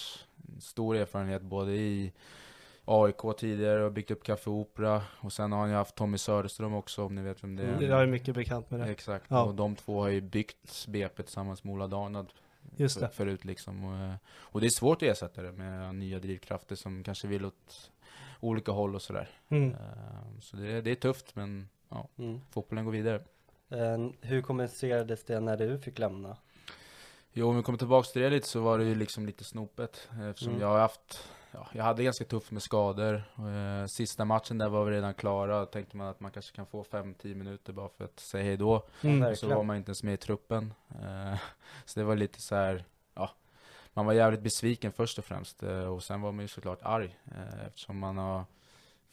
stor 0.60 0.96
erfarenhet 0.96 1.42
både 1.42 1.72
i 1.76 2.12
AIK 2.86 3.18
tidigare 3.38 3.84
och 3.86 3.92
byggt 3.92 4.12
upp 4.12 4.24
Café 4.24 4.50
Opera 4.50 5.02
och 5.20 5.34
sen 5.34 5.52
har 5.52 5.60
han 5.60 5.70
ju 5.70 5.76
haft 5.76 5.96
Tommy 5.96 6.18
Söderström 6.18 6.74
också 6.74 7.06
om 7.06 7.16
ni 7.16 7.22
vet 7.22 7.44
vem 7.44 7.56
det 7.56 7.64
är. 7.64 7.68
Mm. 7.74 7.90
Jag 7.90 8.02
är 8.02 8.08
mycket 8.08 8.36
bekant 8.36 8.72
med 8.72 8.80
det. 8.80 8.86
Exakt, 8.86 9.26
Ja. 9.30 9.44
och 9.44 9.56
de 9.56 9.76
två 9.76 10.02
har 10.02 10.10
ju 10.10 10.22
byggt 10.22 10.86
BP 10.88 11.24
tillsammans 11.24 11.64
med 11.64 11.74
Ola 11.74 11.88
Darnad 11.88 12.34
Just 12.76 13.00
det. 13.00 13.10
förut 13.10 13.46
liksom. 13.46 13.84
Och, 13.86 13.98
eh, 13.98 14.14
och 14.28 14.62
det 14.62 14.68
är 14.68 14.70
svårt 14.80 14.98
att 14.98 15.04
ersätta 15.10 15.42
det 15.42 15.52
med 15.52 15.96
nya 15.96 16.20
drivkrafter 16.20 16.76
som 16.76 17.04
kanske 17.04 17.28
vill 17.28 17.46
åt 17.46 17.92
olika 18.40 18.72
håll 18.72 18.96
och 18.96 19.02
sådär. 19.02 19.30
Mm. 19.50 19.72
Eh, 19.72 20.40
så 20.42 20.58
det, 20.58 20.82
det 20.82 20.92
är 20.92 20.96
tufft, 20.96 21.36
men 21.36 21.70
ja, 21.90 22.08
Mm. 22.18 22.42
fotbollen 22.52 22.86
går 22.86 22.92
vidare. 22.92 23.22
Eh, 23.74 24.08
hur 24.22 24.42
kommunicerades 24.42 25.24
det 25.24 25.40
när 25.40 25.58
du 25.58 25.78
fick 25.80 26.00
lämna? 26.00 26.38
Jo, 27.34 27.50
om 27.50 27.58
vi 27.58 27.64
kommer 27.64 27.78
tillbaka 27.78 28.06
till 28.06 28.22
det 28.22 28.30
lite 28.30 28.48
så 28.48 28.62
var 28.62 28.78
det 28.78 28.84
ju 28.86 28.96
liksom 28.96 29.26
lite 29.26 29.44
snopet. 29.44 30.10
Eftersom 30.30 30.50
Mm. 30.52 30.62
jag 30.62 30.68
har 30.68 30.80
haft, 30.80 31.30
ja, 31.52 31.68
jag 31.74 31.84
hade 31.84 32.04
ganska 32.04 32.26
tufft 32.26 32.52
med 32.52 32.62
skador. 32.62 33.16
Eh, 33.38 33.86
sista 33.88 34.26
matchen 34.26 34.58
där 34.58 34.70
var 34.70 34.86
vi 34.86 34.92
redan 34.92 35.14
klara. 35.14 35.60
Då 35.60 35.66
tänkte 35.66 35.98
man 35.98 36.08
att 36.08 36.20
man 36.20 36.32
kanske 36.32 36.56
kan 36.56 36.66
få 36.66 36.84
5-10 36.84 37.36
minuter 37.36 37.74
bara 37.74 37.90
för 37.90 38.04
att 38.06 38.20
säga 38.20 38.44
hej 38.44 38.58
då. 38.58 38.84
Mm. 39.02 39.36
Så 39.36 39.48
var 39.48 39.64
man 39.64 39.76
inte 39.78 39.90
ens 39.90 40.04
med 40.04 40.14
i 40.14 40.18
truppen. 40.18 40.74
Eh, 40.90 41.36
så 41.86 42.00
det 42.00 42.04
var 42.06 42.16
lite 42.16 42.42
så 42.42 42.56
här, 42.56 42.86
ja. 43.14 43.30
Man 43.94 44.06
var 44.06 44.14
jävligt 44.14 44.42
besviken 44.42 44.92
först 44.92 45.18
och 45.18 45.26
främst. 45.26 45.64
Och 45.64 46.04
sen 46.04 46.22
var 46.22 46.32
man 46.32 46.42
ju 46.42 46.48
såklart 46.48 46.80
arg. 46.84 47.18
Eftersom 47.68 48.00
man 48.00 48.18
har 48.18 48.44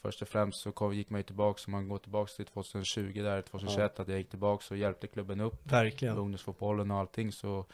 Först 0.01 0.21
och 0.21 0.27
främst 0.27 0.61
så 0.61 0.71
kom, 0.71 0.93
gick 0.93 1.09
man 1.09 1.19
ju 1.19 1.23
tillbaks, 1.23 1.67
om 1.67 1.71
man 1.71 1.87
går 1.89 1.97
tillbaks 1.97 2.35
till 2.35 2.45
2020 2.45 3.21
där, 3.23 3.41
2021, 3.41 3.99
att 3.99 4.07
jag 4.07 4.17
gick 4.17 4.29
tillbaks 4.29 4.71
och 4.71 4.77
hjälpte 4.77 5.07
klubben 5.07 5.41
upp 5.41 5.71
Verkligen. 5.71 6.17
ungdomsfotbollen 6.17 6.91
och 6.91 6.97
allting 6.97 7.31
så 7.31 7.65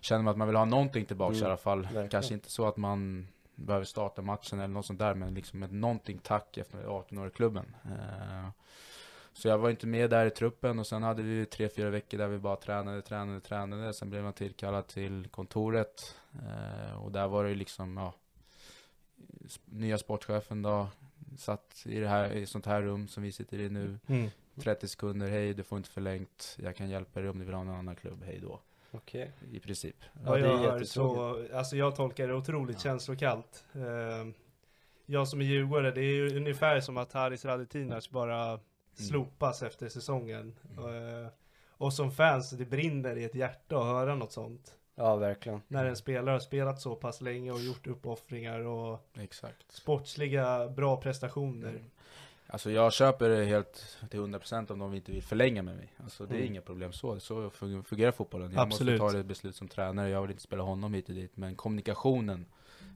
känner 0.00 0.22
man 0.22 0.30
att 0.30 0.38
man 0.38 0.48
vill 0.48 0.56
ha 0.56 0.64
någonting 0.64 1.04
tillbaks 1.04 1.34
Mm, 1.36 1.42
i 1.42 1.46
alla 1.46 1.56
fall. 1.56 1.82
verkligen. 1.82 2.08
Kanske 2.08 2.34
inte 2.34 2.50
så 2.50 2.66
att 2.68 2.76
man 2.76 3.28
behöver 3.54 3.84
starta 3.84 4.22
matchen 4.22 4.58
eller 4.60 4.74
något 4.74 4.86
sånt 4.86 4.98
där, 4.98 5.14
men 5.14 5.34
liksom 5.34 5.62
ett 5.62 5.72
någonting 5.72 6.18
tack 6.18 6.56
efter 6.58 6.84
18 6.84 7.18
år 7.18 7.26
i 7.26 7.30
klubben. 7.30 7.76
Eh, 7.84 8.48
så 9.32 9.48
jag 9.48 9.58
var 9.58 9.70
inte 9.70 9.86
med 9.86 10.10
där 10.10 10.26
i 10.26 10.30
truppen 10.30 10.78
och 10.78 10.86
sen 10.86 11.02
hade 11.02 11.22
vi 11.22 11.34
ju 11.34 11.44
tre, 11.44 11.68
fyra 11.68 11.90
veckor 11.90 12.18
där 12.18 12.28
vi 12.28 12.38
bara 12.38 12.56
tränade, 12.56 13.02
tränade, 13.02 13.40
tränade. 13.40 13.94
Sen 13.94 14.10
blev 14.10 14.22
man 14.22 14.32
tillkallad 14.32 14.86
till 14.86 15.28
kontoret 15.30 16.14
eh, 16.32 17.02
och 17.04 17.12
där 17.12 17.28
var 17.28 17.44
det 17.44 17.48
ju 17.50 17.56
liksom, 17.56 17.96
ja, 17.96 18.12
nya 19.64 19.98
sportchefen 19.98 20.62
då 20.62 20.88
satt 21.36 21.82
i 21.86 22.00
det 22.00 22.08
här, 22.08 22.32
i 22.32 22.46
sånt 22.46 22.66
här 22.66 22.82
rum 22.82 23.08
som 23.08 23.22
vi 23.22 23.32
sitter 23.32 23.58
i 23.60 23.68
nu. 23.68 23.98
Mm. 24.06 24.30
30 24.56 24.88
sekunder, 24.88 25.28
hej 25.28 25.54
du 25.54 25.62
får 25.62 25.78
inte 25.78 25.90
förlängt, 25.90 26.56
jag 26.62 26.76
kan 26.76 26.88
hjälpa 26.90 27.20
dig 27.20 27.30
om 27.30 27.38
du 27.38 27.44
vill 27.44 27.54
ha 27.54 27.64
någon 27.64 27.74
annan 27.76 27.96
klubb, 27.96 28.22
hej 28.26 28.38
då. 28.42 28.60
Okej. 28.90 29.32
I 29.52 29.60
princip. 29.60 29.96
Ja, 30.12 30.20
Ja, 30.24 30.32
det 30.32 30.38
är 30.38 30.42
jag, 30.50 30.60
jättetråkigt. 30.62 30.90
så, 30.90 31.46
alltså 31.56 31.76
jag 31.76 31.96
tolkar 31.96 32.28
det 32.28 32.34
otroligt 32.34 32.76
Ja. 32.76 32.80
känslokallt. 32.82 33.64
Eh, 33.74 34.28
jag 35.06 35.28
som 35.28 35.40
är 35.40 35.44
djurgårdare, 35.44 35.90
det 35.92 36.00
är 36.00 36.14
ju 36.14 36.36
ungefär 36.36 36.80
som 36.80 36.96
att 36.96 37.12
Haris 37.12 37.44
Radetinac 37.44 38.10
bara 38.10 38.60
slopas 38.94 39.62
efter 39.62 39.88
säsongen. 39.88 40.54
Eh, 40.78 41.28
och 41.70 41.92
som 41.92 42.10
fans, 42.12 42.50
det 42.50 42.64
brinner 42.64 43.16
i 43.16 43.24
ett 43.24 43.34
hjärta 43.34 43.78
att 43.78 43.84
höra 43.86 44.14
något 44.14 44.32
sånt. 44.32 44.78
Ja, 44.98 45.16
verkligen. 45.16 45.62
När 45.68 45.84
en 45.84 45.96
spelare 45.96 46.32
har 46.32 46.40
spelat 46.40 46.80
så 46.80 46.94
pass 46.94 47.20
länge 47.20 47.50
och 47.50 47.60
gjort 47.60 47.86
uppoffringar 47.86 48.60
och 48.60 49.06
Exakt. 49.18 49.72
sportsliga 49.72 50.68
bra 50.68 50.96
prestationer. 50.96 51.68
Mm. 51.68 51.82
Alltså 52.48 52.70
jag 52.70 52.92
köper 52.92 53.28
det 53.28 53.44
helt 53.44 53.96
till 54.10 54.20
100% 54.20 54.70
om 54.72 54.78
de 54.78 54.94
inte 54.94 55.12
vill 55.12 55.22
förlänga 55.22 55.62
med 55.62 55.76
mig. 55.76 55.92
Alltså 56.04 56.26
det 56.26 56.34
är 56.34 56.38
Mm. 56.38 56.52
inga 56.52 56.60
problem 56.60 56.92
så. 56.92 57.20
Så 57.20 57.48
fun- 57.50 57.82
fungerar 57.82 58.12
fotbollen. 58.12 58.52
Jag 58.52 58.60
Absolut. 58.62 59.00
måste 59.00 59.12
ta 59.12 59.18
det 59.18 59.24
beslut 59.24 59.56
som 59.56 59.68
tränare. 59.68 60.08
Jag 60.08 60.22
vill 60.22 60.30
inte 60.30 60.42
spela 60.42 60.62
honom 60.62 60.94
hit 60.94 61.08
och 61.08 61.14
dit. 61.14 61.36
Men 61.36 61.56
kommunikationen. 61.56 62.46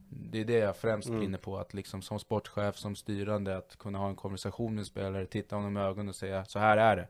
Det 0.09 0.39
är 0.41 0.45
det 0.45 0.53
jag 0.57 0.77
främst 0.77 1.07
Mm. 1.07 1.19
brinner 1.19 1.37
på. 1.37 1.57
Att 1.57 1.73
liksom 1.73 2.01
som 2.01 2.19
sportchef, 2.19 2.77
som 2.77 2.95
styrande, 2.95 3.57
att 3.57 3.75
kunna 3.77 3.97
ha 3.99 4.09
en 4.09 4.15
konversation 4.15 4.75
med 4.75 4.79
en 4.81 4.85
spelare, 4.85 5.25
titta 5.25 5.55
honom 5.55 5.77
i 5.77 5.79
ögonen 5.81 6.09
och 6.09 6.15
säga 6.15 6.45
så 6.45 6.59
här 6.59 6.77
är 6.77 6.95
det. 6.95 7.07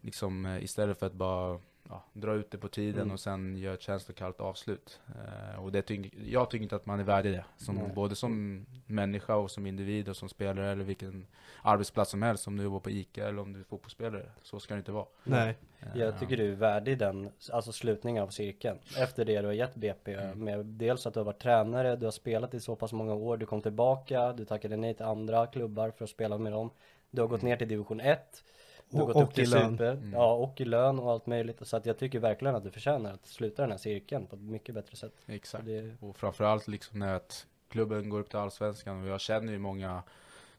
Liksom 0.00 0.46
eh, 0.46 0.62
istället 0.64 0.98
för 0.98 1.06
att 1.06 1.12
bara 1.12 1.60
ja, 1.88 2.04
dra 2.12 2.34
ut 2.34 2.50
det 2.50 2.58
på 2.58 2.68
tiden 2.68 3.00
Mm. 3.02 3.12
och 3.12 3.20
sen 3.20 3.56
göra 3.56 3.74
ett 3.74 3.82
känslokallt 3.82 4.40
avslut. 4.40 5.00
Eh, 5.08 5.64
och 5.64 5.72
det 5.72 5.82
tycker, 5.82 6.18
jag 6.24 6.50
tycker 6.50 6.62
inte 6.62 6.76
att 6.76 6.86
man 6.86 7.00
är 7.00 7.04
värdig 7.04 7.32
det. 7.32 7.44
Som, 7.56 7.74
Nej. 7.74 7.90
både 7.94 8.14
som 8.14 8.66
människa 8.86 9.36
och 9.36 9.50
som 9.50 9.66
individ 9.66 10.08
och 10.08 10.16
som 10.16 10.28
spelare 10.28 10.70
eller 10.72 10.84
vilken 10.84 11.26
arbetsplats 11.62 12.10
som 12.10 12.22
helst. 12.22 12.46
Om 12.46 12.56
du 12.56 12.62
jobbar 12.62 12.80
på 12.80 12.90
ICA 12.90 13.28
eller 13.28 13.42
om 13.42 13.52
du 13.52 13.60
är 13.60 13.64
fotbollsspelare. 13.64 14.26
Så 14.42 14.60
ska 14.60 14.74
det 14.74 14.78
inte 14.78 14.92
vara. 14.92 15.06
Nej. 15.24 15.56
Eh, 15.80 15.88
Jag 16.00 16.18
tycker 16.20 16.36
du 16.36 16.52
är 16.52 16.56
värdig 16.56 16.98
den, 16.98 17.30
alltså 17.52 17.72
slutningen 17.72 18.22
av 18.22 18.28
cirkeln. 18.28 18.78
Efter 18.98 19.24
det 19.24 19.40
du 19.40 19.46
har 19.46 19.52
gett 19.54 19.74
BP 19.74 20.14
Mm. 20.14 20.44
med 20.44 20.66
dels 20.66 21.06
att 21.06 21.14
du 21.14 21.20
har 21.20 21.24
varit 21.24 21.42
tränare, 21.42 21.96
du 21.96 22.04
har 22.06 22.10
spelat 22.10 22.54
i 22.54 22.60
så 22.60 22.76
pass 22.76 22.92
många 22.92 23.14
år, 23.14 23.36
du 23.36 23.46
kom 23.46 23.62
tillbaka, 23.62 24.32
du 24.32 24.44
tackade 24.44 24.76
nej 24.76 24.94
till 24.94 25.04
andra 25.04 25.46
klubbar 25.46 25.90
för 25.90 26.04
att 26.04 26.10
spela 26.10 26.38
med 26.38 26.52
dem. 26.52 26.70
Du 27.10 27.20
har 27.20 27.28
gått 27.28 27.42
ner 27.42 27.56
till 27.56 27.68
division 27.68 28.00
1. 28.00 28.44
Du 28.90 28.96
har 28.96 29.02
Och- 29.02 29.06
gått 29.06 29.16
och 29.16 29.22
upp 29.22 29.34
till 29.34 29.46
super, 29.50 29.90
Mm. 29.92 30.12
ja 30.12 30.32
och 30.32 30.60
i 30.60 30.64
lön 30.64 30.98
och 30.98 31.10
allt 31.12 31.26
möjligt. 31.26 31.66
Så 31.66 31.76
att 31.76 31.86
jag 31.86 31.98
tycker 31.98 32.18
verkligen 32.18 32.56
att 32.56 32.64
du 32.64 32.70
förtjänar 32.70 33.12
att 33.14 33.26
sluta 33.26 33.62
den 33.62 33.70
här 33.70 33.78
cirkeln 33.78 34.26
på 34.26 34.36
ett 34.36 34.42
mycket 34.42 34.74
bättre 34.74 34.96
sätt. 34.96 35.12
Exakt. 35.26 35.64
det, 35.66 35.94
Och 36.00 36.16
framförallt 36.16 36.68
liksom 36.68 36.98
när 36.98 37.14
att 37.14 37.46
klubben 37.68 38.08
går 38.08 38.20
upp 38.20 38.28
till 38.30 38.38
Allsvenskan 38.38 39.02
och 39.02 39.08
jag 39.08 39.20
känner 39.20 39.52
ju 39.52 39.58
många, 39.58 40.02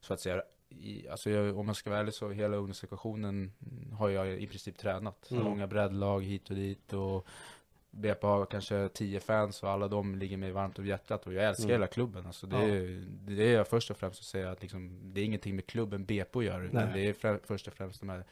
så 0.02 0.14
att 0.14 0.20
säga, 0.20 0.44
i, 0.70 1.08
alltså 1.10 1.30
jag, 1.30 1.58
om 1.58 1.68
jag 1.68 1.76
ska 1.76 1.90
vara 1.90 2.00
ärlig 2.00 2.14
så 2.14 2.30
hela 2.30 2.58
ungdomssituationen 2.58 3.52
har 3.98 4.10
jag 4.10 4.28
i 4.42 4.48
princip 4.48 4.78
tränat. 4.78 5.32
Mm. 5.32 5.44
Många 5.44 5.68
breddlag 5.68 6.24
hit 6.24 6.50
och 6.50 6.56
dit 6.56 6.94
och 6.94 7.26
BP 7.92 8.28
har 8.28 8.46
kanske 8.46 8.90
10 8.94 9.20
fans 9.20 9.64
och 9.64 9.70
alla 9.70 9.88
de 9.88 10.16
ligger 10.16 10.38
mig 10.38 10.52
varmt 10.52 10.80
om 10.80 10.86
hjärtat 10.86 11.28
och 11.28 11.34
jag 11.34 11.44
älskar 11.46 11.64
Mm. 11.66 11.74
hela 11.74 11.88
klubben. 11.88 12.26
Alltså 12.26 12.48
det, 12.48 12.56
Ja. 12.56 12.64
är, 12.64 13.04
det 13.36 13.44
är 13.50 13.54
jag 13.54 13.68
först 13.68 13.92
och 13.92 13.98
främst 13.98 14.20
att 14.20 14.26
säga 14.26 14.52
att 14.52 14.62
liksom, 14.62 15.00
det 15.14 15.22
är 15.22 15.26
ingenting 15.26 15.56
med 15.56 15.66
klubben 15.68 16.06
BP 16.06 16.44
göra 16.44 16.64
utan 16.64 16.86
Nej. 16.86 16.94
det 16.94 17.10
är 17.10 17.14
frä, 17.14 17.40
först 17.44 17.68
och 17.68 17.74
främst 17.74 18.00
de 18.00 18.10
här 18.10 18.24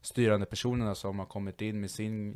styrande 0.00 0.46
personerna 0.46 0.94
som 0.94 1.18
har 1.18 1.26
kommit 1.26 1.60
in 1.62 1.80
med 1.80 1.90
sin 1.90 2.34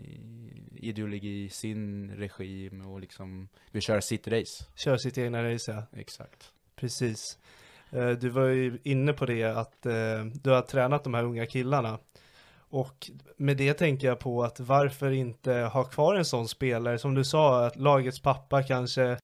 ideologi, 0.76 1.49
sin 1.49 2.11
regim 2.11 2.87
och 2.87 3.00
liksom 3.00 3.49
vill 3.71 3.83
köra 3.83 4.00
sitt 4.00 4.28
race. 4.28 4.64
Kör 4.75 4.97
sitt 4.97 5.18
egna 5.18 5.52
race 5.52 5.73
ja. 5.73 5.99
Exakt. 6.00 6.52
Precis. 6.76 7.38
Eh, 7.90 8.11
Du 8.11 8.28
var 8.28 8.47
ju 8.47 8.78
inne 8.83 9.12
på 9.12 9.26
det 9.26 9.45
att 9.45 9.87
eh, 9.87 10.25
du 10.42 10.50
har 10.50 10.62
tränat 10.62 11.04
de 11.04 11.14
här 11.14 11.25
unga 11.25 11.47
killarna. 11.47 11.99
Och 12.70 13.11
med 13.37 13.56
det 13.56 13.75
tänker 13.75 14.06
jag 14.06 14.18
på 14.18 14.42
att 14.44 14.61
varför 14.61 15.11
inte 15.11 15.52
ha 15.52 15.85
kvar 15.85 16.14
en 16.14 16.25
sån 16.25 16.49
spelare 16.49 16.99
som 16.99 17.14
du 17.14 17.25
sa 17.25 17.66
att 17.66 17.76
lagets 17.76 18.20
pappa 18.20 18.62
kanske 18.62 19.18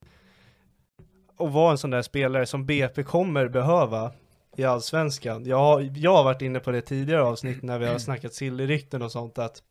och 1.37 1.52
vara 1.52 1.70
en 1.70 1.78
sån 1.78 1.90
där 1.90 2.02
spelare 2.02 2.46
som 2.46 2.66
BP 2.66 3.02
kommer 3.02 3.49
behöva 3.49 4.12
i 4.56 4.64
allsvenskan. 4.64 5.44
Jag 5.44 5.58
har, 5.58 5.90
jag 5.96 6.14
har 6.14 6.25
varit 6.25 6.42
inne 6.42 6.61
på 6.61 6.70
det 6.70 6.80
tidigare 6.80 7.22
avsnitt 7.22 7.62
när 7.62 7.78
vi 7.78 7.87
har 7.87 7.99
snackat 7.99 8.34
sillrykten 8.34 9.02
och 9.02 9.12
sånt 9.12 9.38
att 9.38 9.62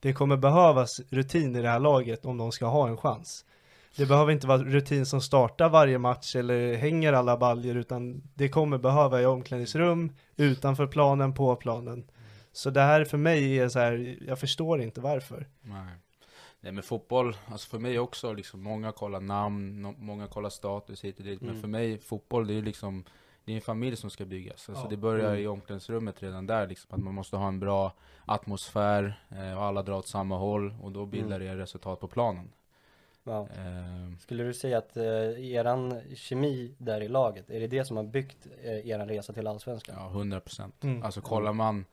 det 0.00 0.12
kommer 0.12 0.36
behövas 0.36 1.00
rutin 1.10 1.56
i 1.56 1.62
det 1.62 1.68
här 1.68 1.80
laget 1.80 2.26
om 2.26 2.38
de 2.38 2.52
ska 2.52 2.66
ha 2.66 2.88
en 2.88 2.96
chans. 2.96 3.44
Det 3.96 4.06
behöver 4.06 4.32
inte 4.32 4.46
vara 4.46 4.58
rutin 4.58 5.06
som 5.06 5.20
startar 5.20 5.68
varje 5.68 5.98
match 5.98 6.36
eller 6.36 6.74
hänger 6.74 7.12
alla 7.12 7.36
baljer 7.36 7.74
utan 7.74 8.22
det 8.34 8.48
kommer 8.48 8.78
behöva 8.78 9.22
i 9.22 9.26
omklädningsrum, 9.26 10.12
utanför 10.36 10.86
planen, 10.86 11.34
på 11.34 11.56
planen. 11.56 12.04
Så 12.56 12.70
det 12.70 12.80
här 12.80 13.04
för 13.04 13.18
mig 13.18 13.58
är 13.58 13.68
så 13.68 13.78
här, 13.78 14.18
jag 14.26 14.38
förstår 14.38 14.80
inte 14.82 15.00
varför. 15.00 15.46
Nej. 15.60 15.86
Nej 16.60 16.72
men 16.72 16.82
fotboll, 16.82 17.36
alltså 17.46 17.68
för 17.68 17.78
mig 17.78 17.98
också 17.98 18.32
liksom, 18.32 18.62
många 18.62 18.92
kollar 18.92 19.20
namn, 19.20 19.86
no- 19.86 19.94
många 19.98 20.26
kollar 20.26 20.50
status 20.50 21.04
hit 21.04 21.18
och 21.18 21.24
dit. 21.24 21.40
Mm. 21.42 21.52
Men 21.52 21.60
för 21.60 21.68
mig, 21.68 21.98
fotboll 21.98 22.46
det 22.46 22.54
är 22.54 22.62
liksom, 22.62 23.04
det 23.44 23.52
är 23.52 23.56
en 23.56 23.62
familj 23.62 23.96
som 23.96 24.10
ska 24.10 24.24
byggas. 24.24 24.68
Alltså 24.68 24.84
Ja. 24.84 24.90
det 24.90 24.96
börjar 24.96 25.28
Mm. 25.30 25.40
i 25.42 25.46
omklädningsrummet 25.46 26.22
redan 26.22 26.46
där 26.46 26.66
liksom, 26.66 26.94
att 26.94 27.00
man 27.04 27.14
måste 27.14 27.36
ha 27.36 27.48
en 27.48 27.60
bra 27.60 27.92
atmosfär, 28.24 29.20
eh, 29.30 29.58
och 29.58 29.64
alla 29.64 29.82
drar 29.82 29.94
åt 29.98 30.08
samma 30.08 30.38
håll 30.38 30.74
och 30.82 30.92
då 30.92 31.06
bildar 31.06 31.40
Mm. 31.40 31.56
det 31.56 31.62
resultat 31.62 32.00
på 32.00 32.08
planen. 32.08 32.52
ja. 33.24 33.48
Eh, 33.56 34.18
Skulle 34.18 34.44
du 34.44 34.54
säga 34.54 34.78
att 34.78 34.96
eh, 34.96 35.50
eran 35.52 36.00
kemi 36.16 36.74
där 36.78 37.00
i 37.00 37.08
laget, 37.08 37.50
är 37.50 37.60
det 37.60 37.66
det 37.66 37.84
som 37.84 37.96
har 37.96 38.04
byggt 38.04 38.46
eh, 38.64 38.88
eran 38.88 39.08
resa 39.08 39.32
till 39.32 39.46
Allsvenskan? 39.46 39.96
ja, 39.98 40.08
100 40.10 40.40
procent. 40.40 40.84
Mm. 40.84 41.02
Alltså 41.02 41.20
kollar 41.20 41.52
man 41.52 41.84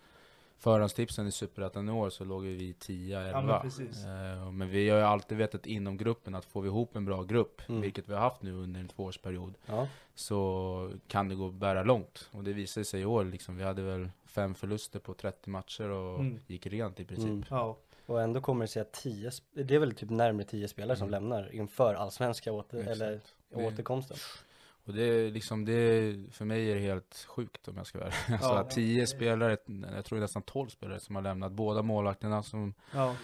förhandstipsen 0.64 1.28
i 1.28 1.32
Superettan 1.32 1.90
i 1.90 1.92
år 1.92 2.10
så 2.10 2.24
låg 2.24 2.44
vi 2.44 2.74
10-11. 2.74 3.30
Ja, 3.32 3.42
men. 3.78 4.42
Eh, 4.44 4.52
men 4.52 4.70
vi 4.70 4.90
har 4.90 4.98
ju 4.98 5.04
alltid 5.04 5.38
vetat 5.38 5.66
inom 5.66 5.98
gruppen 5.98 6.36
att 6.36 6.46
får 6.46 6.62
vi 6.62 6.68
ihop 6.68 6.96
en 6.96 7.06
bra 7.06 7.24
grupp, 7.24 7.62
Mm. 7.70 7.82
vilket 7.82 8.10
vi 8.10 8.14
har 8.14 8.20
haft 8.22 8.42
nu 8.42 8.54
under 8.54 8.80
en 8.80 8.88
tvåårsperiod, 8.88 9.54
Ja. 9.66 9.88
så 10.16 10.92
kan 11.08 11.30
det 11.30 11.36
gå 11.36 11.48
att 11.48 11.54
bära 11.54 11.84
långt. 11.84 12.30
Och 12.32 12.44
det 12.44 12.54
visade 12.54 12.86
sig 12.86 13.02
i 13.02 13.06
år 13.06 13.26
liksom. 13.26 13.58
Vi 13.58 13.64
hade 13.64 13.82
väl 13.82 14.10
fem 14.26 14.56
förluster 14.56 15.00
på 15.00 15.14
30 15.14 15.50
matcher 15.50 15.90
och 15.90 16.20
Mm. 16.20 16.40
gick 16.48 16.66
rent 16.68 17.00
i 17.00 17.06
princip. 17.06 17.30
Mm. 17.30 17.44
Ja, 17.50 17.78
Och 18.06 18.22
ändå 18.22 18.42
kommer 18.42 18.64
det 18.66 18.68
sig 18.68 18.82
att 18.82 18.92
tio, 18.94 19.30
sp- 19.30 19.64
det 19.64 19.76
är 19.76 19.80
väl 19.80 19.96
typ 19.96 20.10
närmare 20.10 20.46
tio 20.46 20.68
spelare 20.68 20.98
som 20.98 21.08
Mm. 21.08 21.22
lämnar 21.22 21.56
inför 21.56 21.94
allsvenska 21.94 22.52
åter, 22.52 22.80
Exakt. 22.80 22.96
eller 23.02 23.20
Det- 23.50 23.66
återkomsten. 23.68 24.18
Och 24.86 24.94
det 24.94 25.04
är 25.04 25.32
liksom, 25.32 25.66
det 25.66 25.74
är, 25.74 26.32
för 26.32 26.46
mig 26.46 26.72
är 26.72 26.76
det 26.76 26.82
helt 26.82 27.26
sjukt 27.30 27.68
om 27.68 27.78
jag 27.78 27.88
ska 27.88 27.98
vara 28.00 28.08
ärlig. 28.10 28.34
Alltså 28.34 28.50
Ja. 28.50 28.60
att 28.60 28.70
10 28.72 29.08
spelare, 29.08 29.58
jag 29.96 30.06
tror 30.06 30.20
nästan 30.20 30.42
12 30.42 30.70
spelare 30.70 31.00
som 31.00 31.16
har 31.16 31.22
lämnat. 31.22 31.52
Båda 31.52 31.82
målvakterna 31.82 32.44
som, 32.44 32.74
ja, 32.94 33.16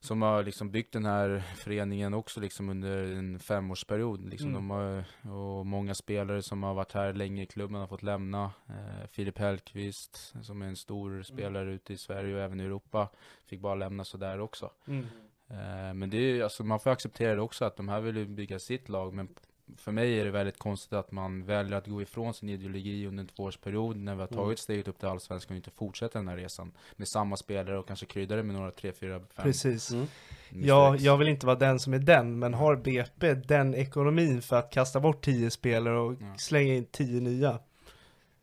som 0.00 0.22
har 0.22 0.42
liksom 0.42 0.70
byggt 0.70 0.92
den 0.92 1.04
här 1.06 1.42
föreningen 1.56 2.14
också 2.14 2.40
liksom 2.40 2.68
under 2.68 3.02
en 3.12 3.38
femårsperiod. 3.38 4.28
Liksom 4.28 4.48
Mm. 4.50 4.68
de 4.68 4.70
har, 4.70 5.04
och 5.34 5.66
många 5.66 5.94
spelare 5.94 6.42
som 6.42 6.62
har 6.62 6.74
varit 6.74 6.92
här 6.92 7.12
länge 7.12 7.42
i 7.42 7.46
klubben 7.46 7.80
har 7.80 7.86
fått 7.86 8.02
lämna. 8.02 8.50
Eh, 8.68 9.06
Filip 9.10 9.38
Hellqvist 9.38 10.34
som 10.42 10.62
är 10.62 10.66
en 10.66 10.76
stor 10.76 11.22
spelare 11.22 11.72
ute 11.72 11.92
i 11.92 11.96
Sverige 11.96 12.34
och 12.34 12.40
även 12.40 12.60
i 12.60 12.64
Europa 12.64 13.08
fick 13.46 13.60
bara 13.60 13.74
lämna 13.74 14.04
sådär 14.04 14.40
också. 14.40 14.70
mm. 14.86 15.06
Eh, 15.50 15.94
men 15.94 16.10
det 16.10 16.16
är 16.18 16.42
alltså 16.42 16.64
man 16.64 16.80
får 16.80 16.90
acceptera 16.90 17.34
det 17.34 17.40
också 17.40 17.64
att 17.64 17.76
de 17.76 17.88
här 17.88 18.00
vill 18.00 18.28
bygga 18.28 18.58
sitt 18.58 18.88
lag 18.88 19.14
men 19.14 19.28
för 19.76 19.92
mig 19.92 20.20
är 20.20 20.24
det 20.24 20.30
väldigt 20.30 20.58
konstigt 20.58 20.92
att 20.92 21.12
man 21.12 21.44
väljer 21.44 21.76
att 21.78 21.86
gå 21.86 22.02
ifrån 22.02 22.34
sin 22.34 22.48
ideologi 22.48 23.06
under 23.06 23.20
en 23.22 23.26
tvåårsperiod 23.28 23.96
när 23.96 24.14
vi 24.14 24.20
har 24.20 24.28
Mm. 24.28 24.44
tagit 24.44 24.58
steget 24.58 24.88
upp 24.88 24.98
till 24.98 25.08
Allsvenskan 25.08 25.54
och 25.54 25.56
inte 25.56 25.70
fortsätter 25.70 26.18
den 26.18 26.28
här 26.28 26.36
resan 26.36 26.72
med 26.96 27.08
samma 27.08 27.36
spelare 27.36 27.78
och 27.78 27.86
kanske 27.88 28.06
krydda 28.06 28.36
det 28.36 28.42
med 28.42 28.54
några 28.54 28.70
tre, 28.70 28.92
fyra, 28.92 29.18
fem 29.20 29.44
Precis. 29.44 29.90
Mm. 29.90 30.06
Ja, 30.50 30.96
jag 30.96 31.16
vill 31.16 31.28
inte 31.28 31.46
vara 31.46 31.56
den 31.56 31.78
som 31.78 31.94
är 31.94 31.98
den, 31.98 32.38
men 32.38 32.54
har 32.54 32.76
BP 32.76 33.34
den 33.34 33.74
ekonomin 33.74 34.42
för 34.42 34.56
att 34.56 34.70
kasta 34.72 35.00
bort 35.00 35.24
10 35.24 35.50
spelare 35.50 35.98
och 35.98 36.12
Ja. 36.12 36.34
slänga 36.38 36.74
in 36.74 36.84
10 36.84 37.20
nya? 37.20 37.58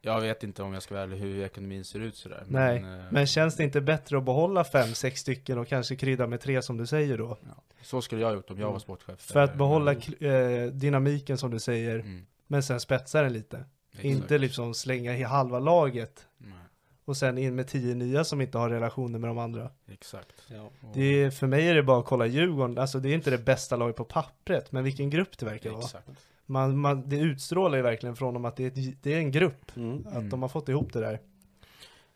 Jag 0.05 0.21
vet 0.21 0.43
inte 0.43 0.63
om 0.63 0.73
jag 0.73 0.83
ska 0.83 0.93
vara 0.93 1.03
ärlig 1.03 1.17
hur 1.17 1.43
ekonomin 1.43 1.85
ser 1.85 1.99
ut 1.99 2.15
sådär. 2.15 2.43
Nej, 2.47 2.77
eh, 2.77 2.83
Men 3.11 3.27
känns 3.27 3.55
det 3.55 3.63
inte 3.63 3.81
bättre 3.81 4.17
att 4.17 4.23
behålla 4.23 4.63
5-6 4.63 5.15
stycken 5.15 5.57
och 5.57 5.67
kanske 5.67 5.95
krydda 5.95 6.27
med 6.27 6.41
tre 6.41 6.61
som 6.61 6.77
du 6.77 6.85
säger 6.87 7.17
då? 7.17 7.37
ja. 7.47 7.63
Så 7.81 8.01
skulle 8.01 8.21
jag 8.21 8.27
ha 8.27 8.35
gjort 8.35 8.49
om 8.49 8.57
jag 8.57 8.63
Mm. 8.63 8.73
var 8.73 8.79
sportchef. 8.79 9.19
För 9.19 9.39
att 9.39 9.49
Eh, 9.51 9.57
behålla 9.57 9.95
men- 10.19 10.31
eh, 10.65 10.71
dynamiken 10.71 11.37
som 11.37 11.51
du 11.51 11.59
säger, 11.59 11.95
Mm, 11.99 12.25
men 12.47 12.63
sen 12.63 12.79
spetsa 12.79 13.21
den 13.21 13.33
lite. 13.33 13.57
exakt. 13.91 14.05
Inte 14.05 14.37
liksom 14.37 14.73
slänga 14.73 15.17
i 15.17 15.23
halva 15.23 15.59
laget 15.59 16.27
Nej, 16.37 16.51
och 17.05 17.17
sen 17.17 17.37
in 17.37 17.55
med 17.55 17.67
10 17.67 17.95
nya 17.95 18.23
som 18.23 18.41
inte 18.41 18.57
har 18.57 18.69
relationer 18.69 19.19
med 19.19 19.29
de 19.29 19.37
andra. 19.37 19.69
exakt. 19.91 20.43
Ja. 20.47 20.61
Och- 20.63 20.71
Det 20.93 21.01
är, 21.23 21.31
för 21.31 21.47
mig 21.47 21.67
är 21.67 21.75
det 21.75 21.83
bara 21.83 21.99
att 21.99 22.05
kolla 22.05 22.25
Djurgården, 22.25 22.77
alltså 22.77 22.99
det 22.99 23.09
är 23.09 23.13
inte 23.13 23.29
det 23.29 23.37
bästa 23.45 23.75
laget 23.75 23.95
på 23.95 24.03
pappret, 24.03 24.71
men 24.71 24.83
vilken 24.83 25.09
grupp 25.09 25.37
det 25.37 25.45
verkar 25.45 25.69
vara. 25.69 25.87
Man, 26.45 26.77
man, 26.77 27.09
det 27.09 27.17
utstrålar 27.19 27.77
ju 27.77 27.81
verkligen 27.83 28.15
från 28.15 28.33
dem 28.33 28.45
att 28.45 28.55
det 28.55 28.63
är, 28.63 28.67
ett, 28.67 29.03
det 29.03 29.13
är 29.13 29.17
en 29.17 29.31
grupp, 29.31 29.71
Mm. 29.77 30.07
att 30.07 30.13
Mm. 30.15 30.29
de 30.29 30.41
har 30.41 30.49
fått 30.49 30.69
ihop 30.69 30.93
det 30.93 30.99
där. 30.99 31.19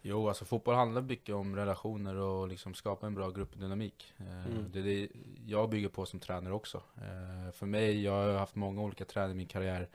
Jo, 0.02 0.28
alltså 0.28 0.46
fotboll 0.46 0.76
handlar 0.76 1.02
mycket 1.02 1.36
om 1.36 1.56
relationer 1.56 2.16
och 2.16 2.48
liksom 2.48 2.74
skapa 2.74 3.08
en 3.08 3.16
bra 3.16 3.30
gruppdynamik. 3.30 4.14
Eh, 4.18 4.46
Mm. 4.46 4.66
Det 4.72 4.80
är 4.80 4.84
det 4.84 5.10
jag 5.46 5.70
bygger 5.70 5.90
på 5.90 6.06
som 6.06 6.20
tränare 6.20 6.54
också. 6.54 6.78
Eh, 6.98 7.52
För 7.52 7.66
mig, 7.66 8.04
jag 8.04 8.12
har 8.12 8.34
haft 8.34 8.56
många 8.56 8.82
olika 8.82 9.06
tränare 9.06 9.32
i 9.32 9.36
min 9.36 9.48
karriär. 9.48 9.88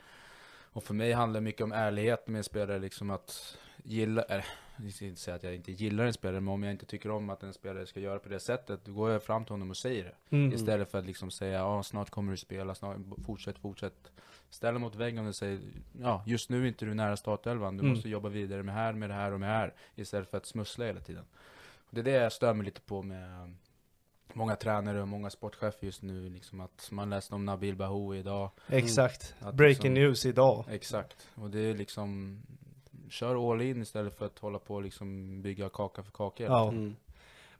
Och 0.72 0.84
för 0.84 0.94
mig 0.94 1.12
handlar 1.12 1.40
det 1.40 1.44
mycket 1.44 1.60
om 1.60 1.72
ärlighet 1.72 2.28
med 2.28 2.44
spelare, 2.44 2.78
liksom 2.78 3.10
att 3.10 3.56
gilla, 3.82 4.22
äh, 4.22 4.44
jag 4.82 4.92
ska 4.92 5.04
inte 5.04 5.20
säga 5.20 5.34
att 5.36 5.42
jag 5.42 5.54
inte 5.54 5.72
gillar 5.72 6.04
en 6.04 6.12
spelare, 6.12 6.40
men 6.40 6.54
om 6.54 6.62
jag 6.62 6.72
inte 6.72 6.86
tycker 6.86 7.10
om 7.10 7.30
att 7.30 7.42
en 7.42 7.52
spelare 7.54 7.86
ska 7.86 8.00
göra 8.00 8.18
på 8.18 8.28
det 8.28 8.40
sättet, 8.40 8.80
då 8.84 8.92
går 8.92 9.10
jag 9.10 9.22
fram 9.22 9.44
till 9.44 9.52
honom 9.52 9.70
och 9.70 9.76
säger 9.76 10.04
det. 10.04 10.36
Mm. 10.36 10.52
Istället 10.52 10.90
för 10.90 10.98
att 10.98 11.06
liksom 11.06 11.30
säga, 11.30 11.58
ja 11.58 11.82
snart 11.82 12.10
kommer 12.10 12.30
du 12.30 12.36
spela, 12.36 12.74
snart, 12.74 12.96
fortsätt, 13.26 13.58
fortsätt. 13.58 14.10
Ställ 14.50 14.78
mot 14.78 14.94
väggen 14.94 15.26
och 15.26 15.34
säg, 15.34 15.58
ja 16.00 16.22
just 16.26 16.50
nu 16.50 16.62
är 16.62 16.66
inte 16.68 16.84
du 16.84 16.94
nära 16.94 17.16
startelvan, 17.16 17.76
du 17.76 17.80
Mm. 17.80 17.94
måste 17.94 18.08
jobba 18.08 18.28
vidare 18.28 18.62
med 18.62 18.74
här, 18.74 18.92
med 18.92 19.10
det 19.10 19.14
här 19.14 19.32
och 19.32 19.40
med 19.40 19.48
det 19.48 19.52
här. 19.54 19.74
Istället 19.94 20.30
för 20.30 20.36
att 20.38 20.46
smussla 20.46 20.84
hela 20.86 21.00
tiden. 21.00 21.24
Och 21.86 21.94
det 21.94 22.00
är 22.00 22.04
det 22.04 22.10
jag 22.10 22.32
stör 22.32 22.54
mig 22.54 22.64
lite 22.64 22.80
på 22.80 23.02
med 23.02 23.54
många 24.32 24.56
tränare 24.56 25.02
och 25.02 25.08
många 25.08 25.30
sportchefer 25.30 25.86
just 25.86 26.02
nu, 26.02 26.28
liksom 26.30 26.60
att 26.60 26.88
man 26.92 27.10
läste 27.10 27.34
om 27.34 27.44
Nabil 27.44 27.76
Bahoui 27.76 28.18
idag. 28.18 28.50
Exakt. 28.68 29.34
Att 29.40 29.54
Breaking 29.54 29.94
liksom- 29.94 29.94
news 29.94 30.26
idag. 30.26 30.64
Exakt. 30.70 31.28
Och 31.34 31.50
det 31.50 31.60
är 31.60 31.74
liksom, 31.74 32.38
kör 33.10 33.52
all 33.52 33.62
in 33.62 33.82
istället 33.82 34.18
för 34.18 34.26
att 34.26 34.38
hålla 34.38 34.58
på 34.58 34.74
och 34.74 34.82
liksom 34.82 35.42
bygga 35.42 35.68
kaka 35.68 36.02
för 36.02 36.12
kaka. 36.12 36.44
Ja. 36.44 36.68
Mm. 36.68 36.96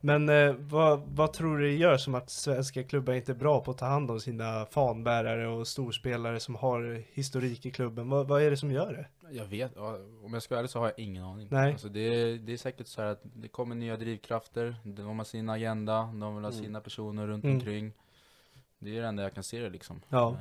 Men 0.00 0.28
eh, 0.28 0.52
vad, 0.58 1.00
vad 1.06 1.32
tror 1.32 1.58
du 1.58 1.64
det 1.66 1.74
gör 1.74 1.96
som 1.96 2.14
att 2.14 2.30
svenska 2.30 2.82
klubbar 2.82 3.12
inte 3.14 3.32
är 3.32 3.36
bra 3.36 3.60
på 3.60 3.70
att 3.70 3.78
ta 3.78 3.86
hand 3.86 4.10
om 4.10 4.20
sina 4.20 4.66
fanbärare 4.66 5.48
och 5.48 5.66
storspelare 5.68 6.40
som 6.40 6.54
har 6.54 7.02
historik 7.12 7.66
i 7.66 7.70
klubben? 7.70 8.08
Vad, 8.10 8.28
vad 8.28 8.42
är 8.42 8.50
det 8.50 8.56
som 8.56 8.70
gör 8.70 8.92
det? 8.92 9.06
Jag 9.36 9.44
vet, 9.46 9.76
om 9.76 10.30
jag 10.32 10.42
ska 10.42 10.54
vara 10.54 10.58
ärlig 10.60 10.70
så 10.70 10.78
har 10.78 10.86
jag 10.86 10.98
ingen 10.98 11.24
aning. 11.24 11.48
Nej. 11.50 11.72
Alltså 11.72 11.88
det, 11.88 12.00
är, 12.00 12.38
det 12.38 12.52
är 12.52 12.56
säkert 12.56 12.86
så 12.86 13.02
här 13.02 13.08
att 13.08 13.20
det 13.22 13.48
kommer 13.48 13.74
nya 13.74 13.96
drivkrafter, 13.96 14.76
de 14.84 15.18
har 15.18 15.24
sin 15.24 15.48
agenda, 15.48 15.96
de 16.02 16.34
vill 16.34 16.44
ha 16.44 16.50
Mm. 16.52 16.64
sina 16.64 16.80
personer 16.80 17.26
runt 17.26 17.44
Mm. 17.44 17.56
omkring. 17.56 17.92
Det 18.78 18.96
är 18.98 19.02
det 19.02 19.08
enda 19.08 19.22
jag 19.22 19.34
kan 19.34 19.44
se 19.44 19.60
det 19.60 19.70
liksom. 19.70 20.00
Ja. 20.08 20.36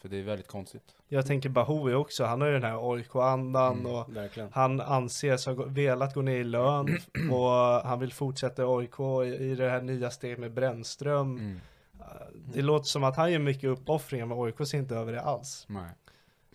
För 0.00 0.08
det 0.08 0.16
är 0.18 0.22
väldigt 0.22 0.46
konstigt. 0.48 0.82
Jag 1.08 1.26
tänker 1.26 1.48
Bahoui 1.48 1.94
också, 1.94 2.24
han 2.24 2.40
har 2.40 2.48
ju 2.48 2.54
den 2.54 2.62
här 2.62 2.78
OIK-andan 2.78 3.78
Mm. 3.80 3.92
och 3.94 4.16
Verkligen. 4.16 4.48
han 4.52 4.80
anses 4.80 5.46
ha 5.46 5.52
velat 5.54 6.14
gå 6.14 6.22
ner 6.22 6.36
i 6.36 6.44
lön 6.44 6.98
och 7.32 7.50
han 7.88 8.00
vill 8.00 8.12
fortsätta 8.12 8.62
i 8.62 8.64
OIK 8.64 9.00
i 9.40 9.54
det 9.54 9.70
här 9.70 9.80
nya 9.82 10.10
steget 10.10 10.38
med 10.38 10.52
Brännström. 10.52 11.38
Mm. 11.38 11.60
Det 12.54 12.62
låter 12.62 12.86
som 12.86 13.04
att 13.04 13.16
han 13.16 13.32
gör 13.32 13.38
mycket 13.38 13.64
uppoffringar 13.70 14.26
men 14.26 14.38
OIK 14.38 14.66
ser 14.68 14.78
inte 14.78 14.96
över 14.96 15.12
det 15.12 15.20
alls. 15.20 15.64
Nej. 15.68 15.90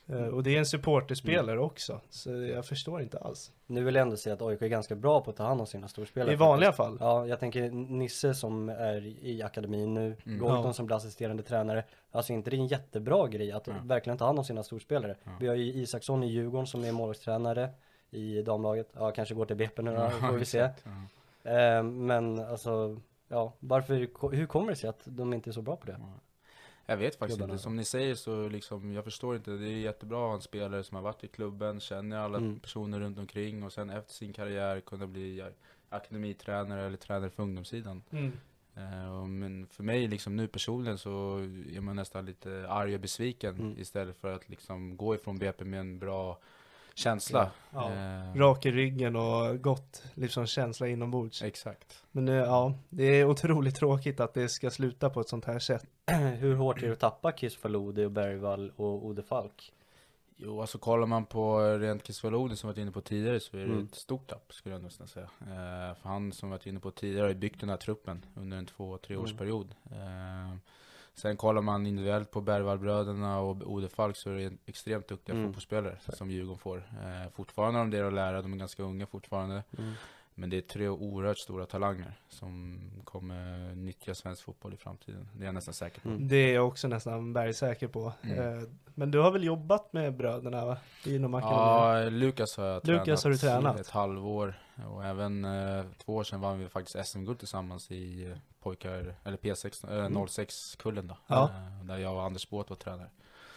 Eh, 0.07 0.25
Och 0.25 0.43
det 0.43 0.55
är 0.55 0.59
en 0.59 0.65
supporterspelare 0.65 1.59
också, 1.59 2.01
så 2.09 2.29
jag 2.29 2.65
förstår 2.65 3.01
inte 3.01 3.17
alls. 3.19 3.51
Nu 3.67 3.83
vill 3.83 3.95
jag 3.95 4.01
ändå 4.01 4.17
säga 4.17 4.33
att 4.33 4.41
AIK 4.41 4.61
är 4.61 4.67
ganska 4.67 4.95
bra 4.95 5.21
på 5.21 5.29
att 5.31 5.37
ta 5.37 5.43
hand 5.43 5.61
om 5.61 5.67
sina 5.67 5.87
storspelare. 5.87 6.33
I 6.33 6.35
vanliga 6.35 6.71
fall. 6.71 6.97
Ja, 6.99 7.27
jag 7.27 7.39
tänker 7.39 7.69
Nisse 7.71 8.33
som 8.33 8.69
är 8.69 9.05
i 9.25 9.41
akademin 9.43 9.93
nu, 9.93 10.15
Mm. 10.25 10.39
Goldon 10.39 10.65
Ja. 10.65 10.73
som 10.73 10.85
blir 10.85 10.95
assisterande 10.95 11.43
tränare. 11.43 11.83
Alltså 12.11 12.33
inte 12.33 12.49
det 12.49 12.55
är 12.55 12.59
en 12.59 12.67
jättebra 12.67 13.27
grej 13.27 13.51
att 13.51 13.67
Ja. 13.67 13.73
verkligen 13.83 14.17
ta 14.17 14.25
hand 14.25 14.39
om 14.39 14.45
sina 14.45 14.63
storspelare. 14.63 15.15
Ja. 15.23 15.31
Vi 15.39 15.47
har 15.47 15.55
ju 15.55 15.63
Isaksson 15.73 16.23
i 16.23 16.27
Djurgården 16.27 16.67
som 16.67 16.83
är 16.83 16.91
målvaktstränare 16.91 17.69
i 18.11 18.41
damlaget. 18.41 18.87
Ja, 18.93 19.11
kanske 19.11 19.35
går 19.35 19.45
till 19.45 19.55
BP 19.55 19.81
nu 19.81 19.95
då, 19.95 20.09
får 20.09 20.37
vi 20.37 20.45
se. 20.45 20.59
Eh, 21.43 21.83
men 21.83 22.39
alltså, 22.39 22.97
ja, 23.27 23.53
varför, 23.59 23.93
hur 24.35 24.45
kommer 24.45 24.69
det 24.69 24.75
sig 24.75 24.89
att 24.89 25.01
de 25.05 25.33
inte 25.33 25.49
är 25.49 25.51
så 25.51 25.61
bra 25.61 25.75
på 25.75 25.85
det? 25.87 25.99
Jag 26.91 26.97
vet 26.97 27.15
faktiskt 27.15 27.37
Klubbarna. 27.37 27.53
inte, 27.53 27.63
som 27.63 27.75
ni 27.75 27.85
säger 27.85 28.15
så 28.15 28.47
liksom, 28.49 28.93
jag 28.93 29.03
förstår 29.03 29.35
inte, 29.35 29.51
det 29.51 29.67
är 29.67 29.77
jättebra 29.77 30.17
att 30.23 30.27
ha 30.29 30.35
en 30.35 30.41
spelare 30.41 30.83
som 30.83 30.95
har 30.95 31.01
varit 31.03 31.23
i 31.23 31.27
klubben, 31.27 31.79
känner 31.79 32.17
alla 32.17 32.37
Mm. 32.37 32.59
personer 32.59 32.99
runt 32.99 33.17
omkring 33.19 33.63
och 33.63 33.73
sen 33.73 33.89
efter 33.89 34.13
sin 34.13 34.33
karriär 34.33 34.79
kunna 34.79 35.07
bli 35.07 35.43
akademitränare 35.89 36.85
eller 36.87 36.97
tränare 36.97 37.29
för 37.29 37.43
ungdomssidan. 37.43 38.03
Mm. 38.11 38.31
Eh, 38.75 39.25
Men 39.25 39.67
för 39.67 39.83
mig 39.83 40.07
liksom 40.07 40.35
nu 40.35 40.47
personligen 40.47 40.97
så 40.97 41.37
är 41.75 41.81
man 41.81 41.95
nästan 41.95 42.25
lite 42.25 42.65
arg 42.69 42.95
och 42.95 43.01
besviken 43.01 43.55
Mm. 43.55 43.79
istället 43.79 44.17
för 44.17 44.33
att 44.33 44.49
liksom 44.49 44.97
gå 44.97 45.15
ifrån 45.15 45.37
BP 45.37 45.65
med 45.65 45.79
en 45.79 45.99
bra 45.99 46.39
känsla. 47.01 47.51
Ja. 47.73 47.91
Eh, 47.93 48.35
Rak 48.35 48.65
i 48.65 48.71
ryggen 48.71 49.15
och 49.15 49.61
gott 49.61 50.03
liksom 50.13 50.45
känsla 50.45 50.87
inombords. 50.87 51.41
Exakt. 51.41 52.03
Men 52.11 52.27
eh, 52.27 52.35
ja, 52.35 52.73
det 52.89 53.03
är 53.03 53.25
otroligt 53.25 53.75
tråkigt 53.75 54.19
att 54.19 54.33
det 54.33 54.49
ska 54.49 54.69
sluta 54.71 55.09
på 55.09 55.21
ett 55.21 55.29
sånt 55.29 55.45
här 55.45 55.59
sätt. 55.59 55.85
hur 56.39 56.55
hårt 56.55 56.81
är 56.83 56.87
det 56.87 56.93
att 56.93 56.99
tappa 56.99 57.31
Kiss 57.31 57.55
Faludi 57.57 58.05
och 58.05 58.11
Bergvall 58.11 58.71
och 58.75 59.05
Ode 59.05 59.23
Falk? 59.23 59.73
Jo, 60.43 60.61
alltså 60.61 60.77
kollar 60.77 61.07
man 61.07 61.25
på 61.25 61.59
rent 61.77 62.07
Kisvalodi 62.07 62.55
som 62.55 62.67
vi 62.67 62.71
varit 62.73 62.81
inne 62.81 62.91
på 62.91 63.01
tidigare 63.01 63.39
så 63.39 63.57
är 63.57 63.61
det 63.61 63.65
Mm. 63.73 63.83
ett 63.85 63.95
stort 63.95 64.27
tapp 64.29 64.53
skulle 64.53 64.75
jag 64.75 64.83
nästan 64.83 65.07
säga. 65.07 65.29
Eh, 65.41 65.95
för 65.95 66.09
han 66.09 66.31
som 66.31 66.49
varit 66.49 66.65
inne 66.65 66.79
på 66.79 66.91
tidigare 66.91 67.23
har 67.23 67.29
ju 67.29 67.35
byggt 67.35 67.59
den 67.59 67.69
här 67.69 67.77
truppen 67.77 68.25
under 68.35 68.57
en 68.57 68.65
två, 68.65 68.97
tre 68.97 69.13
Mm. 69.15 69.23
årsperiod. 69.23 69.75
Eh, 69.91 70.55
sen 71.15 71.37
kollar 71.37 71.61
man 71.61 71.85
individuellt 71.87 72.31
på 72.31 72.41
Bergvallbröderna 72.41 73.39
och 73.39 73.71
Ode 73.71 73.89
Falk 73.89 74.15
så 74.17 74.29
är 74.29 74.35
det 74.49 74.51
extremt 74.65 75.07
duktiga 75.07 75.35
Mm. 75.35 75.47
fotbollsspelare 75.47 75.97
som 76.07 76.31
Djurgården 76.31 76.59
får. 76.59 76.77
Eh, 76.77 77.31
fortfarande 77.35 77.79
har 77.79 77.85
de 77.85 77.97
det 77.97 78.07
att 78.07 78.13
lära, 78.13 78.41
de 78.41 78.53
är 78.53 78.57
ganska 78.57 78.83
unga 78.83 79.05
fortfarande. 79.05 79.63
Men 80.33 80.49
det 80.49 80.57
är 80.57 80.61
tre 80.61 80.87
oerhört 80.89 81.37
stora 81.37 81.65
talanger 81.65 82.13
som 82.29 82.79
kommer 83.03 83.75
nyttja 83.75 84.15
svensk 84.15 84.43
fotboll 84.43 84.73
i 84.73 84.77
framtiden. 84.77 85.27
Det 85.33 85.41
är 85.43 85.45
jag 85.45 85.53
nästan 85.55 85.73
säker 85.73 86.01
på. 86.01 86.09
Mm. 86.09 86.27
Det 86.27 86.35
är 86.35 86.53
jag 86.55 86.67
också 86.67 86.87
nästan 86.87 87.33
bergsäker 87.33 87.87
på. 87.87 88.13
Mm. 88.21 88.57
Eh, 88.57 88.63
Men 88.95 89.11
du 89.11 89.19
har 89.19 89.31
väl 89.31 89.43
jobbat 89.43 89.93
med 89.93 90.17
bröderna 90.17 90.65
va? 90.65 90.77
Inom 91.05 91.33
akademin? 91.33 91.57
Ja, 91.59 92.09
Lukas 92.09 92.57
har 92.57 92.65
jag 92.65 92.87
Lukas 92.87 93.23
har 93.23 93.31
du 93.31 93.37
tränat? 93.37 93.79
ett 93.79 93.89
halvår. 93.89 94.59
Och 94.87 95.05
även 95.05 95.45
eh, 95.45 95.83
två 95.97 96.15
år 96.15 96.23
sedan 96.23 96.41
vann 96.41 96.59
vi 96.59 96.69
faktiskt 96.69 97.07
SM-guld 97.09 97.39
tillsammans 97.39 97.91
i 97.91 98.25
eh, 98.25 98.37
pojkar, 98.59 99.15
eller 99.23 99.37
P6, 99.37 99.91
eh, 99.99 100.05
Mm. 100.05 100.23
06-kullen 100.25 101.07
då. 101.07 101.17
Ja. 101.27 101.43
Eh, 101.49 101.85
där 101.85 101.97
jag 101.97 102.13
och 102.15 102.23
Anders 102.23 102.49
Båt 102.49 102.69
var 102.69 102.77
tränare. 102.77 103.09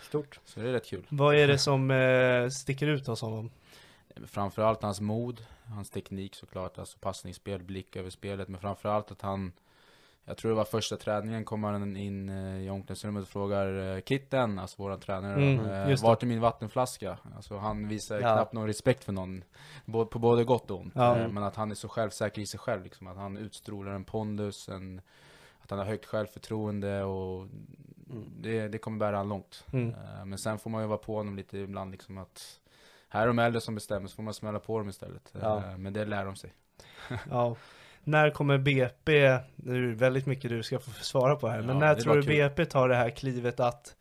Stort. 0.03 0.41
Så 0.45 0.61
det 0.61 0.69
är 0.69 0.73
rätt 0.73 0.87
kul. 0.87 1.07
Vad 1.09 1.35
är 1.35 1.49
det 1.49 1.59
som 1.69 1.91
eh, 1.91 2.49
sticker 2.49 2.87
ut 2.87 3.07
hos 3.07 3.21
honom? 3.21 3.51
Framförallt 4.27 4.83
hans 4.83 5.01
mod, 5.01 5.47
hans 5.65 5.91
teknik 5.91 6.35
såklart, 6.35 6.79
alltså 6.79 6.99
passningsspel, 6.99 7.63
blick 7.63 7.97
över 7.97 8.11
spelet. 8.11 8.49
Men 8.49 8.61
framförallt 8.61 9.11
att 9.11 9.23
han, 9.23 9.53
jag 10.25 10.37
tror 10.37 10.51
det 10.51 10.57
var 10.57 10.65
första 10.65 10.97
träningen, 10.97 11.45
kommer 11.45 11.73
han 11.73 11.97
in 11.97 12.29
eh, 12.29 12.59
i 12.59 12.71
omklädningsrummet 12.71 13.23
och 13.23 13.29
frågar 13.29 13.97
eh, 13.97 14.01
Kitten, 14.03 14.59
alltså 14.59 14.83
våran 14.83 15.01
tränare, 15.01 15.35
Mm, 15.35 15.91
eh, 15.91 16.03
vart 16.03 16.23
är 16.23 16.27
min 16.27 16.41
vattenflaska? 16.41 17.19
Alltså 17.37 17.57
han 17.57 17.89
visar 17.89 18.15
Ja. 18.21 18.35
knappt 18.35 18.53
någon 18.53 18.67
respekt 18.67 19.05
för 19.05 19.13
någon, 19.13 19.45
på 19.87 20.19
både 20.19 20.45
gott 20.45 20.71
och 20.71 20.81
ont. 20.81 20.93
Ja. 20.97 21.17
Eh, 21.19 21.29
Men 21.29 21.43
att 21.43 21.57
han 21.57 21.71
är 21.71 21.75
så 21.75 21.89
självsäker 21.89 22.43
i 22.43 22.47
sig 22.47 22.61
själv, 22.61 22.85
liksom, 22.85 23.07
att 23.07 23.17
han 23.17 23.37
utstrålar 23.37 23.93
en 23.93 24.05
pondus, 24.05 24.69
en, 24.69 25.01
att 25.63 25.71
han 25.71 25.79
har 25.79 25.87
högt 25.87 26.07
självförtroende 26.07 27.03
och 27.03 27.47
det, 28.39 28.69
det 28.69 28.79
kommer 28.79 28.99
bära 28.99 29.17
han 29.17 29.29
långt. 29.29 29.65
Mm. 29.73 29.95
Men 30.25 30.39
sen 30.39 30.59
får 30.59 30.71
man 30.71 30.83
ju 30.83 30.87
vara 30.89 30.99
på 30.99 31.17
honom 31.17 31.37
lite 31.37 31.59
ibland 31.59 31.91
liksom 31.91 32.19
att 32.19 32.61
här 33.09 33.23
är 33.23 33.27
de 33.27 33.39
äldre 33.39 33.61
som 33.61 33.75
bestämmer, 33.75 34.09
så 34.09 34.17
får 34.17 34.23
man 34.23 34.35
smälla 34.35 34.59
på 34.59 34.79
dem 34.79 34.89
istället. 34.89 35.33
Ja. 35.41 35.77
Men 35.77 35.93
det 35.93 36.05
lär 36.05 36.25
de 36.25 36.37
sig. 36.37 36.53
Ja. 37.31 37.57
När 38.05 38.31
kommer 38.31 38.59
BP, 38.59 39.39
nu 39.57 39.77
är 39.77 39.89
det 39.89 39.95
väldigt 39.95 40.27
mycket 40.27 40.51
du 40.51 40.63
ska 40.63 40.79
få 40.79 40.91
svara 40.91 41.37
på 41.37 41.49
här, 41.49 41.59
men 41.63 41.69
Ja, 41.69 41.75
när 41.81 41.95
tror 41.95 42.15
du 42.17 42.23
kul. 42.23 42.31
BP 42.51 42.65
tar 42.67 42.89
det 42.89 42.95
här 42.97 43.11
klivet 43.11 43.61
att 43.61 43.95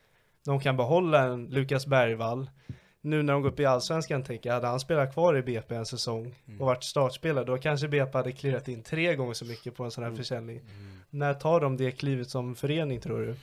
de 0.45 0.59
kan 0.59 0.77
behålla 0.77 1.23
en 1.23 1.45
Lukas 1.45 1.87
Bergvall? 1.87 2.49
Nu 3.01 3.23
när 3.23 3.33
de 3.33 3.41
går 3.41 3.49
upp 3.49 3.59
i 3.59 3.65
Allsvenskan 3.65 4.23
tänker 4.23 4.49
jag, 4.49 4.53
hade 4.55 4.67
han 4.67 4.79
spelat 4.79 5.13
kvar 5.13 5.37
i 5.37 5.41
BP 5.41 5.75
en 5.75 5.85
säsong 5.85 6.35
Mm. 6.47 6.61
och 6.61 6.67
varit 6.67 6.83
startspelare, 6.83 7.45
då 7.45 7.57
kanske 7.57 7.87
BP 7.87 8.17
hade 8.17 8.31
klirrat 8.31 8.67
in 8.67 8.83
tre 8.83 9.15
gånger 9.15 9.33
så 9.33 9.45
mycket 9.45 9.75
på 9.75 9.83
en 9.83 9.91
sån 9.91 10.03
här 10.03 10.09
Mm. 10.11 10.17
försäljning. 10.17 10.61
När 11.09 11.33
tar 11.33 11.59
de 11.61 11.77
det 11.77 11.91
klivet 11.91 12.29
som 12.29 12.55
förening 12.55 12.99
tror 13.01 13.19
du? 13.21 13.35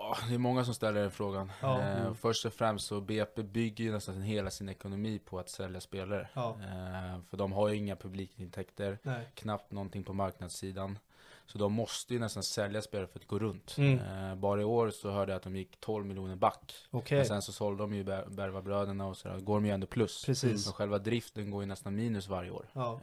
Ja, 0.00 0.16
det 0.28 0.34
är 0.34 0.38
många 0.38 0.64
som 0.64 0.74
ställer 0.74 1.00
den 1.00 1.10
frågan. 1.10 1.52
Ja. 1.62 1.80
Eh, 1.80 2.00
Mm. 2.00 2.14
först 2.14 2.44
och 2.46 2.52
främst 2.52 2.86
så 2.86 3.00
BP 3.00 3.42
bygger 3.42 3.84
ju 3.84 3.92
nästan 3.92 4.22
hela 4.22 4.50
sin 4.50 4.68
ekonomi 4.68 5.18
på 5.18 5.38
att 5.38 5.48
sälja 5.48 5.80
spelare. 5.80 6.28
Ja. 6.34 6.56
Eh, 6.60 7.20
för 7.30 7.36
de 7.36 7.52
har 7.52 7.68
ju 7.68 7.76
inga 7.76 7.96
publikintäkter, 7.96 8.98
Nej. 9.02 9.28
knappt 9.34 9.72
någonting 9.72 10.04
på 10.04 10.12
marknadssidan. 10.12 10.98
Så 11.46 11.58
de 11.58 11.72
måste 11.72 12.14
ju 12.14 12.20
nästan 12.20 12.42
sälja 12.42 12.82
spelare 12.82 13.06
för 13.06 13.18
att 13.18 13.26
gå 13.26 13.38
runt. 13.38 13.74
Mm. 13.78 13.98
Eh, 14.30 14.34
bara 14.34 14.60
i 14.60 14.64
år 14.64 14.90
så 14.90 15.10
hörde 15.10 15.32
jag 15.32 15.36
att 15.36 15.42
de 15.42 15.56
gick 15.56 15.80
12 15.80 16.06
miljoner 16.06 16.36
back. 16.36 16.74
Okej. 16.90 17.18
Men 17.18 17.26
sen 17.26 17.42
så 17.42 17.52
sålde 17.52 17.82
de 17.82 17.94
ju 17.94 18.04
Ber- 18.04 18.28
Bervabröderna 18.30 19.06
och 19.06 19.16
sådär, 19.16 19.40
går 19.40 19.54
de 19.54 19.66
ju 19.66 19.72
ändå 19.72 19.86
plus. 19.86 20.24
Precis. 20.24 20.64
Så 20.64 20.72
själva 20.72 20.98
driften 20.98 21.50
går 21.50 21.62
ju 21.62 21.66
nästan 21.66 21.94
minus 21.96 22.28
varje 22.28 22.50
år. 22.50 22.66
Ja. 22.72 23.00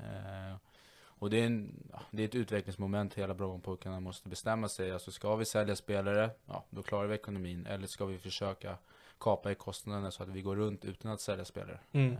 Och 1.24 1.30
det 1.30 1.42
är, 1.42 1.46
en, 1.46 1.84
ja, 1.92 2.02
det 2.12 2.24
är 2.24 2.28
ett 2.28 2.36
utvecklingsmoment 2.36 3.14
hela 3.14 3.34
Brommapojkarna 3.34 4.00
måste 4.00 4.30
bestämma 4.30 4.70
sig. 4.70 4.92
Alltså 4.92 5.12
ska 5.12 5.36
vi 5.36 5.46
sälja 5.46 5.76
spelare, 5.76 6.30
ja 6.46 6.66
då 6.70 6.84
klarar 6.84 7.08
vi 7.08 7.16
ekonomin. 7.16 7.66
Eller 7.66 7.88
ska 7.88 8.06
vi 8.06 8.18
försöka 8.18 8.78
kapa 9.20 9.52
i 9.52 9.56
kostnaderna 9.56 10.12
så 10.12 10.24
att 10.24 10.30
vi 10.30 10.42
går 10.42 10.56
runt 10.56 10.86
utan 10.86 11.12
att 11.12 11.22
sälja 11.22 11.46
spelare. 11.46 11.80
Mm. 11.92 12.12
Eh, 12.12 12.18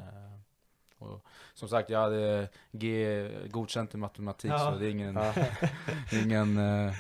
och 0.98 1.26
som 1.54 1.70
sagt, 1.70 1.90
jag 1.90 2.00
hade 2.00 2.50
G 2.72 3.30
godkänt 3.50 3.94
i 3.94 3.98
matematik 3.98 4.52
Ja. 4.52 4.72
så 4.72 4.80
det 4.80 4.86
är 4.88 4.90
ingen, 4.90 5.16
Ja. 5.16 5.34
ingen 6.24 6.58
eh, 6.58 6.94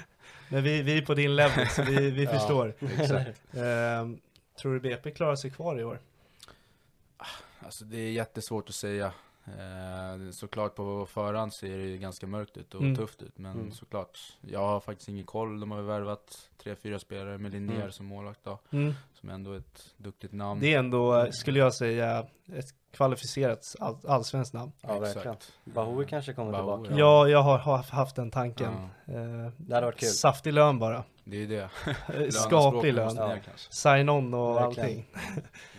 Men 0.50 0.63
vi, 0.63 0.82
vi 0.82 0.98
är 0.98 1.06
på 1.06 1.13
din 1.13 1.36
level, 1.36 1.68
så 1.68 1.84
vi, 1.84 2.12
vi 2.12 2.28
förstår. 2.38 2.74
Ehm, 3.54 4.20
tror 4.62 4.74
du 4.74 4.80
BP 4.80 5.12
klarar 5.12 5.36
sig 5.36 5.52
kvar 5.52 5.80
i 5.80 5.84
år? 5.84 6.00
Alltså 7.60 7.86
det 7.86 7.98
är 7.98 8.12
jättesvårt 8.12 8.70
att 8.70 8.76
säga. 8.76 9.13
Eh, 9.47 10.29
såklart 10.32 10.75
på 10.75 11.06
förhand 11.06 11.53
ser 11.53 11.77
det 11.77 11.84
ju 11.84 11.97
ganska 11.97 12.27
mörkt 12.27 12.58
ut 12.58 12.73
och 12.75 12.82
Mm. 12.82 12.95
tufft 12.95 13.21
ut. 13.21 13.38
Men 13.38 13.51
Mm. 13.51 13.71
såklart, 13.71 14.19
jag 14.41 14.60
har 14.60 14.79
faktiskt 14.79 15.10
ingen 15.10 15.25
koll. 15.25 15.60
De 15.60 15.71
har 15.71 15.77
ju 15.79 15.86
värvat 15.86 16.49
tre, 16.63 16.75
fyra 16.75 16.99
spelare 16.99 17.38
med 17.38 17.51
Linnér 17.51 17.75
Mm. 17.75 17.91
som 17.91 18.06
målvakt 18.06 18.39
då. 18.43 18.60
Mm. 18.71 18.93
Som 19.13 19.29
ändå 19.29 19.51
är 19.53 19.58
ett 19.58 19.93
duktigt 19.97 20.34
namn. 20.34 20.62
Det 20.62 20.73
är 20.73 20.79
ändå, 20.79 21.27
skulle 21.32 21.60
jag 21.60 21.73
säga, 21.73 22.25
ett 22.53 22.65
kvalificerat 22.91 23.75
all, 23.79 23.97
allsvenskt 24.08 24.53
namn. 24.53 24.71
Ja, 24.82 24.99
verkligen. 24.99 25.38
Bahoui 25.63 26.06
kanske 26.06 26.34
kommer 26.34 26.51
Bahoui, 26.51 26.84
tillbaka. 26.84 26.99
Ja, 26.99 27.27
jag 27.27 27.41
har, 27.41 27.58
haft 27.91 28.15
den 28.15 28.32
tanken. 28.32 28.73
Ja, 28.73 28.89
Eh, 29.13 29.51
Det 29.58 29.73
hade 29.75 29.86
varit 29.86 29.99
kul. 29.99 30.10
Saftig 30.10 30.53
lön 30.53 30.79
bara. 30.79 31.03
det 31.23 31.38
är 31.43 31.47
det. 31.47 31.69
Eh, 32.23 32.29
Skaplig 32.29 32.93
lön. 32.93 33.15
Ja. 33.17 33.38
Sign-on 33.69 34.34
och 34.34 34.56
Verkligen. 34.56 34.86
allting. 34.89 35.06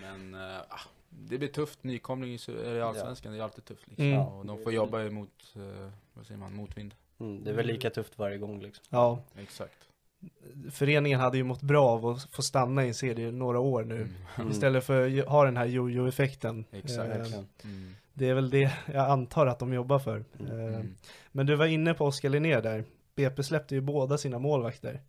Men 0.01 0.35
eh, 0.35 0.59
ah, 0.69 0.81
det 1.29 1.39
blir 1.39 1.49
tufft. 1.49 1.85
Nykomling 1.85 2.33
i, 2.35 2.81
Allsvenskan, 2.81 3.33
det 3.33 3.39
är 3.39 3.43
alltid 3.43 3.65
tufft 3.65 3.89
liksom. 3.89 4.07
Mm. 4.07 4.21
Och 4.21 4.47
de 4.47 4.59
får 4.63 4.73
jobba 4.73 5.03
emot, 5.03 5.53
eh, 5.57 5.91
vad 6.15 6.27
säger 6.27 6.41
man, 6.41 6.55
motvind. 6.55 6.95
Mm, 7.21 7.45
det 7.45 7.51
är 7.51 7.55
väl 7.55 7.67
lika 7.67 7.91
tufft 7.91 8.19
varje 8.19 8.39
gång 8.39 8.61
liksom. 8.61 8.85
Ja, 8.91 9.19
Exakt. 9.39 9.89
föreningen 10.73 11.21
hade 11.21 11.37
ju 11.37 11.43
mått 11.45 11.63
bra 11.63 11.89
av 11.89 12.07
att 12.07 12.23
få 12.23 12.43
stanna 12.43 12.85
i 12.85 12.89
en 12.89 12.95
serie 12.95 13.31
några 13.31 13.59
år 13.59 13.85
nu. 13.85 13.97
Mm. 13.97 14.15
Mm. 14.37 14.51
Istället 14.51 14.85
för 14.85 15.19
att 15.21 15.29
ha 15.29 15.45
den 15.45 15.57
här 15.57 15.67
jojo-effekten. 15.67 16.65
Exakt. 16.71 17.11
Eh. 17.11 17.39
Mm. 17.65 17.95
det 18.15 18.29
är 18.29 18.35
väl 18.35 18.51
det 18.51 18.73
jag 18.87 19.11
antar 19.11 19.47
att 19.47 19.59
de 19.59 19.73
jobbar 19.73 19.99
för. 19.99 20.25
Mm. 20.41 20.59
Eh, 20.61 20.75
Mm. 20.75 20.95
Men 21.33 21.47
du 21.47 21.57
var 21.57 21.67
inne 21.67 21.95
på 21.95 22.05
Oskar 22.05 22.29
Linnér 22.29 22.63
där. 22.63 22.85
BP 23.15 23.43
släppte 23.43 23.75
ju 23.75 23.81
båda 23.81 24.19
sina 24.19 24.39
målvakter. 24.39 25.01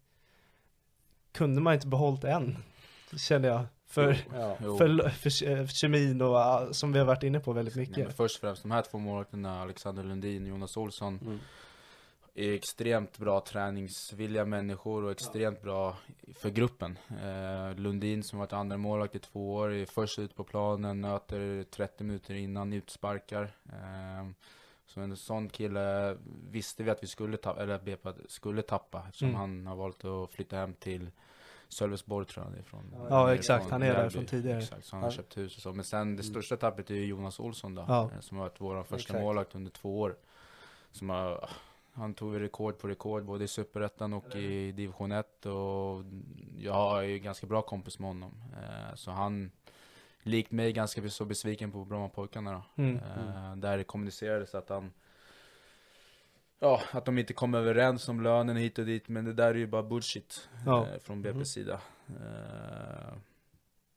Kunde 1.31 1.61
man 1.61 1.73
inte 1.73 1.87
behållit 1.87 2.23
en? 2.23 2.57
Känner 3.17 3.49
jag. 3.49 3.65
För, 3.87 4.17
Ja. 4.33 4.55
För, 4.57 5.09
för, 5.09 5.47
eh, 5.49 5.67
kemin 5.67 6.21
och 6.21 6.35
ah, 6.35 6.73
som 6.73 6.91
vi 6.91 6.99
har 6.99 7.05
varit 7.05 7.23
inne 7.23 7.39
på 7.39 7.53
väldigt 7.53 7.75
Nej, 7.75 7.87
men 7.91 7.99
mycket. 7.99 8.17
först 8.17 8.35
och 8.35 8.41
främst, 8.41 8.61
de 8.61 8.71
här 8.71 8.81
två 8.81 8.97
målvakterna, 8.97 9.61
Alexander 9.61 10.03
Lundin 10.03 10.43
och 10.43 10.49
Jonas 10.49 10.77
Olsson, 10.77 11.19
Mm. 11.21 11.39
är 12.35 12.53
extremt 12.53 13.17
bra 13.17 13.39
träningsvilliga 13.39 14.45
människor 14.45 15.03
och 15.03 15.11
extremt 15.11 15.61
bra 15.61 15.97
för 16.39 16.49
gruppen. 16.49 16.99
Eh, 17.23 17.75
Lundin 17.75 18.23
som 18.23 18.39
varit 18.39 18.53
andra 18.53 18.77
målvakt 18.77 19.15
i 19.15 19.19
två 19.19 19.53
år, 19.55 19.73
är 19.73 19.85
först 19.85 20.19
ut 20.19 20.35
på 20.35 20.43
planen, 20.43 21.01
möter 21.01 21.63
30 21.63 22.03
minuter 22.03 22.33
innan 22.33 22.73
utsparkar. 22.73 23.43
Eh, 23.65 24.29
så 24.87 25.01
en 25.01 25.17
sån 25.17 25.49
kille 25.49 26.17
visste 26.49 26.83
vi 26.83 26.89
att 26.91 27.03
vi 27.03 27.07
skulle 27.07 27.37
tappa, 27.37 27.61
eller 27.63 27.73
att 27.73 27.85
BP 27.85 28.09
skulle 28.27 28.61
tappa 28.61 29.03
eftersom 29.07 29.27
Mm. 29.29 29.39
han 29.39 29.67
har 29.67 29.75
valt 29.75 30.05
att 30.05 30.31
flytta 30.31 30.55
hem 30.55 30.73
till 30.73 31.09
Sölvesborg 31.75 32.25
tror 32.25 32.45
jag 32.45 32.53
det 32.53 32.59
är 32.59 32.63
från. 32.63 32.95
Ja, 33.09 33.25
nere 33.25 33.35
exakt. 33.35 33.63
från 33.63 33.71
Han 33.71 33.83
är 33.83 33.87
där 33.87 33.93
Mjällby. 33.95 34.13
från 34.13 34.25
tidigare. 34.25 34.57
Exakt, 34.59 34.85
så 34.85 34.95
han 34.95 35.03
har 35.03 35.09
Ja. 35.09 35.15
köpt 35.15 35.37
hus 35.37 35.55
och 35.55 35.61
så. 35.61 35.73
Men 35.73 35.85
sen 35.85 36.15
det 36.15 36.23
största 36.23 36.57
tappet 36.57 36.89
är 36.89 36.95
ju 36.95 37.05
Jonas 37.05 37.39
Olsson 37.39 37.75
då, 37.75 37.85
Ja. 37.87 38.09
eh, 38.13 38.19
som 38.19 38.37
har 38.37 38.43
varit 38.45 38.61
vår 38.61 38.83
första 38.83 38.95
Exakt. 38.95 39.19
målvakt 39.23 39.55
under 39.55 39.71
två 39.71 39.99
år. 39.99 40.15
Som 40.91 41.09
har, 41.09 41.49
han 41.93 42.13
tog 42.13 42.41
rekord 42.41 42.77
på 42.79 42.87
rekord 42.87 43.25
både 43.25 43.43
i 43.43 43.47
Superettan 43.47 44.13
och 44.13 44.35
i 44.35 44.71
division 44.71 45.11
1 45.11 45.45
och 45.45 46.03
jag 46.57 46.99
är 47.03 47.07
ju 47.07 47.19
ganska 47.19 47.47
bra 47.47 47.61
kompis 47.61 47.99
med 47.99 48.09
honom. 48.09 48.31
Eh, 48.53 48.95
Så 48.95 49.11
han, 49.11 49.51
likt 50.23 50.51
mig, 50.51 50.73
ganska 50.73 51.09
så 51.09 51.25
besviken 51.25 51.71
på 51.71 51.85
Brommapojkarna 51.85 52.51
då. 52.75 52.83
Mm. 52.83 52.95
Eh, 52.97 53.55
Där 53.55 53.77
det 53.77 53.83
kommunicerades 53.83 54.55
att 54.55 54.69
han 54.69 54.91
Ja, 56.65 56.81
att 56.91 57.05
de 57.05 57.17
inte 57.17 57.33
kom 57.33 57.53
överens 57.53 58.09
om 58.09 58.21
lönen 58.21 58.55
hit 58.57 58.79
och 58.79 58.85
dit, 58.85 59.07
men 59.07 59.25
det 59.25 59.33
där 59.33 59.47
är 59.47 59.53
ju 59.55 59.67
bara 59.67 59.83
bullshit 59.83 60.49
Ja. 60.65 60.87
eh, 60.87 60.99
från 60.99 61.23
BP's 61.25 61.33
Mhm. 61.33 61.45
sida. 61.45 61.81
Eh, 62.07 63.13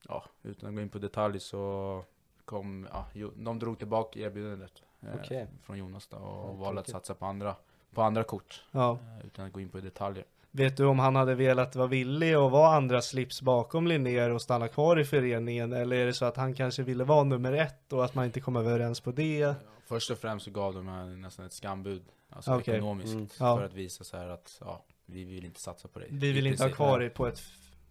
ja, 0.09 0.25
utan 0.43 0.69
att 0.69 0.75
gå 0.75 0.81
in 0.81 0.89
på 0.89 0.99
detalj 0.99 1.41
så 1.41 2.05
kom, 2.45 2.89
ja, 2.93 3.07
jo, 3.13 3.33
de 3.37 3.59
drog 3.59 3.79
tillbaka 3.79 4.21
erbjudandet 4.21 4.83
eh, 5.01 5.09
Okej. 5.15 5.47
från 5.63 5.79
Jonas 5.79 6.07
då, 6.07 6.17
och 6.17 6.59
valde 6.59 6.81
att 6.81 6.89
satsa 6.89 7.15
på 7.15 7.27
andra, 7.27 7.57
på 7.95 8.03
andra 8.03 8.25
kort, 8.25 8.65
Ja. 8.71 8.93
eh, 9.21 9.27
utan 9.27 9.47
att 9.47 9.53
gå 9.53 9.61
in 9.61 9.69
på 9.69 9.81
detaljer. 9.81 10.25
Vet 10.51 10.77
du 10.77 10.85
om 10.85 10.99
han 10.99 11.17
hade 11.17 11.35
velat 11.35 11.77
vara 11.77 11.87
villig 11.87 12.35
att 12.35 12.51
vara 12.53 12.77
andra 12.77 13.03
slips 13.03 13.43
bakom 13.43 13.87
Linnér 13.87 14.31
och 14.31 14.43
stanna 14.43 14.69
kvar 14.69 15.01
i 15.01 15.05
föreningen? 15.05 15.73
Eller 15.73 15.97
är 15.97 16.07
det 16.07 16.13
så 16.15 16.25
att 16.25 16.37
han 16.37 16.55
kanske 16.55 16.83
ville 16.83 17.05
vara 17.05 17.25
nummer 17.25 17.53
ett 17.53 17.93
och 17.93 18.05
att 18.05 18.15
man 18.15 18.25
inte 18.25 18.41
kom 18.41 18.57
överens 18.57 19.01
på 19.01 19.11
det? 19.13 19.55
Först 19.87 20.11
och 20.11 20.19
främst 20.19 20.45
så 20.45 20.51
gav 20.51 20.75
de 20.75 20.89
här 20.89 21.05
nästan 21.05 21.47
ett 21.47 21.53
skambud, 21.53 22.03
alltså 22.31 22.55
Okej. 22.55 22.75
ekonomiskt, 22.75 23.13
Mm. 23.15 23.29
Ja. 23.41 23.57
för 23.57 23.65
att 23.65 23.75
visa 23.75 24.05
så 24.05 24.17
här 24.17 24.29
att 24.29 24.57
ja, 24.61 24.85
vi 25.07 25.25
vill 25.25 25.45
inte 25.45 25.61
satsa 25.61 25.89
på 25.89 25.99
dig. 25.99 26.09
Vi 26.13 26.33
vill 26.33 26.47
inte 26.47 26.63
ha 26.63 26.71
kvar 26.71 26.99
dig 27.01 27.11
på 27.11 27.27
ett 27.27 27.41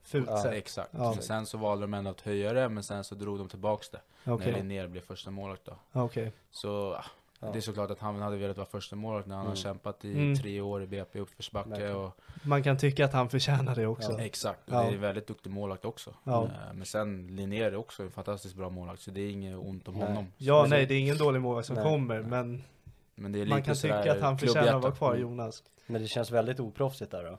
fult 0.03 0.29
Ja, 0.29 0.43
sätt. 0.43 0.53
Exakt. 0.53 0.89
Ja. 0.97 1.13
Så 1.13 1.21
sen 1.21 1.45
så 1.45 1.57
valde 1.57 1.83
de 1.83 1.93
ändå 1.93 2.09
att 2.11 2.21
höja 2.21 2.53
det, 2.53 2.69
men 2.69 2.83
sen 2.83 3.03
så 3.03 3.15
drog 3.15 3.37
de 3.37 3.47
tillbaks 3.49 3.89
det. 3.89 4.01
Okej, 4.25 4.51
När 4.51 4.57
Linnér 4.57 4.87
blev 4.87 5.01
första 5.01 5.31
målvakt 5.31 5.65
då. 5.65 5.73
okej. 5.91 6.31
Så 6.51 6.93
ah, 6.93 7.05
Ja. 7.39 7.51
det 7.51 7.59
är 7.59 7.61
såklart 7.61 7.91
att 7.91 7.99
han 7.99 8.21
hade 8.21 8.37
velat 8.37 8.57
vara 8.57 8.67
första 8.67 8.95
målvakt 8.95 9.27
när 9.27 9.35
han 9.35 9.45
Mm. 9.45 9.49
har 9.51 9.55
kämpat 9.55 10.05
i 10.05 10.11
Mm. 10.13 10.35
tre 10.35 10.61
år 10.61 10.83
i 10.83 10.87
BP 10.87 11.19
uppförsbacke 11.19 11.69
Verkligen. 11.69 11.95
och 11.95 12.17
Man 12.43 12.63
kan 12.63 12.77
tycka 12.77 13.05
att 13.05 13.13
han 13.13 13.29
förtjänar 13.29 13.75
det 13.75 13.87
också. 13.87 14.11
Ja. 14.11 14.19
Exakt, 14.21 14.69
och 14.69 14.75
Ja. 14.75 14.81
det 14.81 14.87
är 14.89 14.93
en 14.93 15.01
väldigt 15.01 15.27
duktig 15.27 15.49
målvakt 15.51 15.85
också. 15.85 16.13
Ja. 16.23 16.43
Eh, 16.43 16.49
Men 16.73 16.85
sen 16.85 17.27
Linnér 17.35 17.65
är 17.71 17.75
också 17.75 18.03
en 18.03 18.11
fantastiskt 18.11 18.55
bra 18.55 18.69
målvakt, 18.69 19.01
så 19.01 19.11
det 19.11 19.21
är 19.21 19.29
inget 19.31 19.57
ont 19.57 19.87
om 19.87 19.93
Nej. 19.93 20.07
honom. 20.07 20.27
Ja, 20.37 20.63
Så- 20.63 20.69
nej, 20.69 20.85
det 20.85 20.93
är 20.93 20.99
ingen 20.99 21.17
dålig 21.17 21.41
målvakt 21.41 21.67
som 21.67 21.75
Nej. 21.75 21.83
kommer, 21.85 22.21
men 22.21 22.63
Men 23.15 23.31
det 23.31 23.41
är 23.41 23.45
man 23.45 23.63
kan 23.63 23.75
tycka 23.75 24.11
att 24.11 24.21
han 24.21 24.37
förtjänar 24.37 24.75
att 24.75 24.83
vara 24.83 24.95
kvar, 24.95 25.09
Mm. 25.15 25.21
Jonas. 25.21 25.63
Men 25.87 26.01
det 26.01 26.07
känns 26.07 26.31
väldigt 26.31 26.59
oproffsigt 26.59 27.11
där 27.11 27.23
då. 27.23 27.37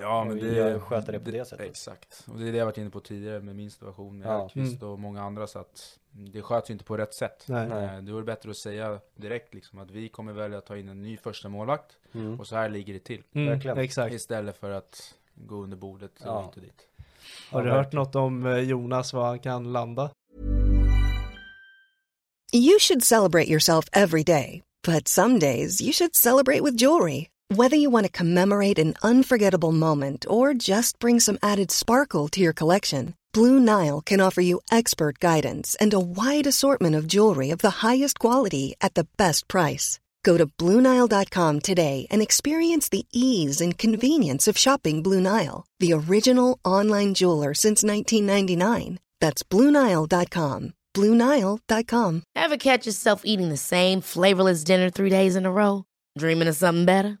Ja, 0.00 0.24
men 0.24 0.38
det... 0.38 0.80
sköter 0.80 1.12
det 1.12 1.20
på 1.20 1.30
det 1.30 1.44
sättet. 1.48 1.66
Exakt. 1.70 2.24
Och 2.32 2.38
det 2.38 2.48
är 2.48 2.52
det 2.52 2.58
jag 2.58 2.64
varit 2.66 2.78
inne 2.78 2.90
på 2.90 3.00
tidigare 3.00 3.40
med 3.40 3.56
min 3.56 3.70
situation 3.70 4.18
med 4.18 4.26
Ja. 4.28 4.32
Almqvist 4.32 4.82
och 4.82 4.98
många 4.98 5.22
andra, 5.22 5.46
så 5.46 5.58
att 5.58 5.98
det 6.10 6.42
sköts 6.42 6.70
ju 6.70 6.72
inte 6.72 6.84
på 6.84 6.96
rätt 6.96 7.14
sätt. 7.14 7.44
Nej. 7.48 7.68
Nej. 7.68 7.84
Eh, 7.96 8.02
Det 8.02 8.12
vore 8.12 8.24
bättre 8.24 8.50
att 8.50 8.56
säga 8.56 9.00
direkt 9.16 9.54
liksom 9.54 9.78
att 9.78 9.90
vi 9.90 10.08
kommer 10.08 10.32
välja 10.32 10.58
att 10.58 10.66
ta 10.66 10.76
in 10.76 10.88
en 10.88 11.02
ny 11.02 11.16
första 11.16 11.48
målvakt 11.48 11.96
Mm. 12.14 12.40
och 12.40 12.46
så 12.46 12.56
här 12.56 12.68
ligger 12.68 12.92
det 12.92 13.00
till. 13.00 13.22
Mm, 13.34 13.48
Verkligen. 13.48 13.78
exakt. 13.78 14.14
Istället 14.14 14.56
för 14.56 14.70
att 14.70 15.14
gå 15.34 15.56
under 15.62 15.76
bordet 15.76 16.20
och 16.20 16.26
Ja. 16.26 16.52
och 16.56 16.60
dit. 16.60 16.86
Har 17.50 17.62
du 17.64 17.70
hört 17.70 17.92
något 17.92 18.14
om 18.16 18.46
eh, 18.46 18.58
Jonas, 18.58 19.12
var 19.12 19.26
han 19.26 19.38
kan 19.38 19.72
landa? 19.72 20.10
You 22.52 22.78
should 22.80 23.02
celebrate 23.04 23.50
yourself 23.50 23.88
every 23.92 24.22
day, 24.22 24.62
but 24.86 25.08
some 25.08 25.38
days 25.38 25.80
you 25.82 25.92
should 25.92 26.14
celebrate 26.14 26.60
with 26.62 26.76
jewelry. 26.82 27.26
Whether 27.48 27.76
you 27.76 27.90
want 27.90 28.06
to 28.06 28.12
commemorate 28.12 28.76
an 28.76 28.94
unforgettable 29.04 29.70
moment 29.70 30.26
or 30.28 30.52
just 30.52 30.98
bring 30.98 31.20
some 31.20 31.38
added 31.44 31.70
sparkle 31.70 32.26
to 32.28 32.40
your 32.40 32.52
collection, 32.52 33.14
Blue 33.32 33.60
Nile 33.60 34.00
can 34.00 34.20
offer 34.20 34.40
you 34.40 34.60
expert 34.72 35.20
guidance 35.20 35.76
and 35.80 35.94
a 35.94 36.00
wide 36.00 36.48
assortment 36.48 36.96
of 36.96 37.06
jewelry 37.06 37.50
of 37.50 37.58
the 37.58 37.86
highest 37.86 38.18
quality 38.18 38.74
at 38.80 38.94
the 38.94 39.06
best 39.16 39.46
price. 39.46 40.00
Go 40.24 40.36
to 40.36 40.46
BlueNile.com 40.58 41.60
today 41.60 42.08
and 42.10 42.20
experience 42.20 42.88
the 42.88 43.06
ease 43.12 43.60
and 43.60 43.78
convenience 43.78 44.48
of 44.48 44.58
shopping 44.58 45.00
Blue 45.00 45.20
Nile, 45.20 45.66
the 45.78 45.92
original 45.92 46.58
online 46.64 47.14
jeweler 47.14 47.54
since 47.54 47.84
1999. 47.84 48.98
That's 49.20 49.44
BlueNile.com. 49.44 50.72
BlueNile.com. 50.94 52.22
Ever 52.34 52.56
catch 52.56 52.86
yourself 52.86 53.22
eating 53.24 53.50
the 53.50 53.56
same 53.56 54.00
flavorless 54.00 54.64
dinner 54.64 54.90
three 54.90 55.10
days 55.10 55.36
in 55.36 55.46
a 55.46 55.52
row? 55.52 55.84
Dreaming 56.18 56.48
of 56.48 56.56
something 56.56 56.86
better? 56.86 57.20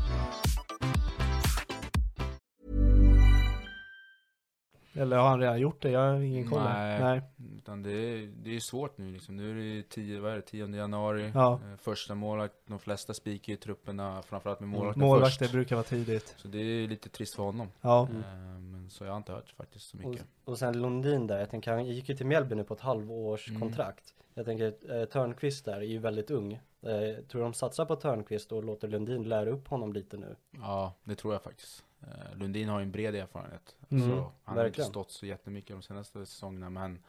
Eller 4.93 5.17
har 5.17 5.29
han 5.29 5.39
redan 5.39 5.59
gjort 5.59 5.81
det? 5.81 5.89
Jag 5.91 5.99
har 5.99 6.19
ingen 6.19 6.49
koll. 6.49 6.63
Nej. 6.63 6.99
Nej. 7.03 7.21
Utan 7.57 7.83
det 7.83 7.91
är, 7.91 8.31
det 8.43 8.55
är 8.55 8.59
svårt 8.59 8.97
nu 8.97 9.11
liksom. 9.11 9.35
Nu 9.35 9.51
är 9.51 9.55
det 9.55 9.61
ju 9.61 9.81
10, 9.81 10.19
vad 10.19 10.31
är 10.31 10.35
det, 10.35 10.41
10 10.41 10.67
januari. 10.75 11.31
Ja. 11.33 11.53
Eh, 11.53 11.77
Första 11.77 12.15
målvakt, 12.15 12.53
de 12.67 12.79
flesta 12.79 13.13
spikar 13.13 13.53
ju 13.53 13.57
trupperna, 13.57 14.21
framförallt 14.21 14.59
med 14.59 14.69
målvakten 14.69 15.01
Målvakter 15.03 15.45
först. 15.45 15.51
brukar 15.51 15.75
vara 15.75 15.83
tidigt. 15.83 16.33
Så 16.37 16.47
det 16.47 16.57
är 16.59 16.87
lite 16.87 17.09
trist 17.09 17.35
för 17.35 17.43
honom. 17.43 17.67
Ja. 17.81 18.07
Mm. 18.11 18.71
Men 18.71 18.89
så 18.89 19.03
jag 19.03 19.11
har 19.11 19.17
inte 19.17 19.31
hört 19.31 19.49
faktiskt 19.57 19.89
så 19.89 19.97
Och, 19.97 20.05
mycket. 20.09 20.25
och 20.45 20.57
sen 20.57 20.81
Lundin 20.81 21.27
där, 21.27 21.39
jag 21.39 21.49
tänker 21.49 21.71
han 21.71 21.85
gick 21.85 22.09
ju 22.09 22.15
till 22.15 22.25
Mjällby 22.25 22.55
nu 22.55 22.63
på 22.63 22.73
ett 22.73 22.81
halvårs 22.81 23.49
Mm. 23.49 23.61
kontrakt. 23.61 24.13
Jag 24.33 24.45
tänker 24.45 24.73
eh, 24.99 25.05
Törnqvist 25.05 25.65
där 25.65 25.73
är 25.77 25.81
ju 25.81 25.97
väldigt 25.99 26.31
ung. 26.31 26.53
Eh, 26.53 27.23
tror 27.27 27.41
de 27.41 27.53
satsar 27.53 27.85
på 27.85 27.95
Törnqvist 27.95 28.51
och 28.51 28.63
låter 28.63 28.87
Lundin 28.87 29.23
lära 29.23 29.49
upp 29.49 29.67
honom 29.67 29.93
lite 29.93 30.17
nu? 30.17 30.35
Ja, 30.51 30.93
det 31.03 31.15
tror 31.15 31.33
jag 31.33 31.43
faktiskt. 31.43 31.83
Eh, 32.01 32.37
Lundin 32.37 32.69
har 32.69 32.79
ju 32.79 32.83
en 32.83 32.91
bred 32.91 33.15
erfarenhet. 33.15 33.75
Mm. 33.89 34.09
Så 34.09 34.31
han 34.43 34.57
har 34.57 34.65
inte 34.65 34.83
stått 34.83 35.11
så 35.11 35.25
jättemycket 35.25 35.75
de 35.75 35.81
senaste 35.81 36.25
säsongerna. 36.25 36.69
Men 36.69 37.03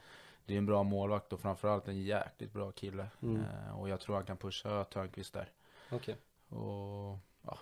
det 0.45 0.53
är 0.53 0.57
en 0.57 0.65
bra 0.65 0.83
målvakt 0.83 1.33
och 1.33 1.39
framförallt 1.39 1.87
en 1.87 2.01
jäkligt 2.01 2.53
bra 2.53 2.71
kille. 2.71 3.07
Mm. 3.21 3.41
Eh, 3.41 3.79
Och 3.79 3.89
jag 3.89 3.99
tror 3.99 4.15
han 4.15 4.25
kan 4.25 4.37
pusha 4.37 4.83
Törnqvist 4.83 5.33
där. 5.33 5.49
Okej. 5.91 6.15
Och 6.49 7.17
ja, 7.41 7.57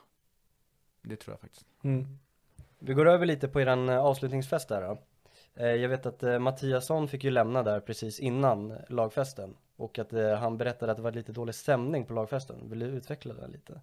det 1.02 1.16
tror 1.16 1.34
jag 1.34 1.40
faktiskt. 1.40 1.66
Mm. 1.82 2.18
Vi 2.80 2.94
går 2.94 3.08
över 3.08 3.26
lite 3.26 3.48
på 3.48 3.62
eran 3.62 3.90
eh, 3.90 4.00
avslutningsfest 4.00 4.70
där 4.70 4.82
då. 4.82 4.98
Jag 5.54 5.90
vet 5.90 6.06
att 6.06 6.42
Mattiasson 6.42 7.08
fick 7.08 7.24
ju 7.24 7.30
lämna 7.32 7.64
där 7.64 7.80
precis 7.80 8.20
innan 8.20 8.78
lagfesten. 8.90 9.58
Och 9.76 10.00
att 10.00 10.12
han 10.40 10.58
berättade 10.58 10.92
att 10.92 10.98
det 10.98 11.02
var 11.02 11.12
lite 11.12 11.32
dålig 11.32 11.56
stämning 11.56 12.06
på 12.06 12.14
lagfesten. 12.14 12.70
Vill 12.70 12.80
du 12.80 12.86
utveckla 12.86 13.34
det 13.34 13.48
lite? 13.48 13.82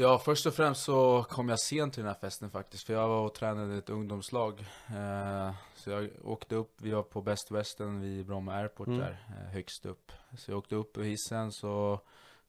Ja, 0.00 0.18
först 0.18 0.46
och 0.46 0.54
främst 0.54 0.82
så 0.84 1.24
kom 1.28 1.48
jag 1.48 1.60
sent 1.60 1.94
till 1.94 2.02
den 2.02 2.12
här 2.12 2.20
festen 2.20 2.50
faktiskt. 2.50 2.86
För 2.86 2.92
jag 2.94 3.08
var 3.08 3.20
och 3.26 3.34
tränade 3.34 3.76
ett 3.78 3.90
ungdomslag. 3.90 4.60
Eh, 4.88 5.54
så 5.74 5.90
jag 5.90 6.10
åkte 6.24 6.54
upp, 6.54 6.74
vi 6.80 6.90
var 6.90 7.02
på 7.02 7.22
Best 7.22 7.50
Western 7.50 8.00
vid 8.00 8.26
Bromma 8.26 8.54
Airport 8.54 8.86
Mm. 8.86 8.98
där, 9.00 9.26
eh, 9.28 9.52
högst 9.52 9.86
upp. 9.86 10.12
Så 10.36 10.50
jag 10.50 10.58
åkte 10.58 10.74
upp 10.74 10.96
ur 10.98 11.02
hissen, 11.04 11.52
så 11.52 12.00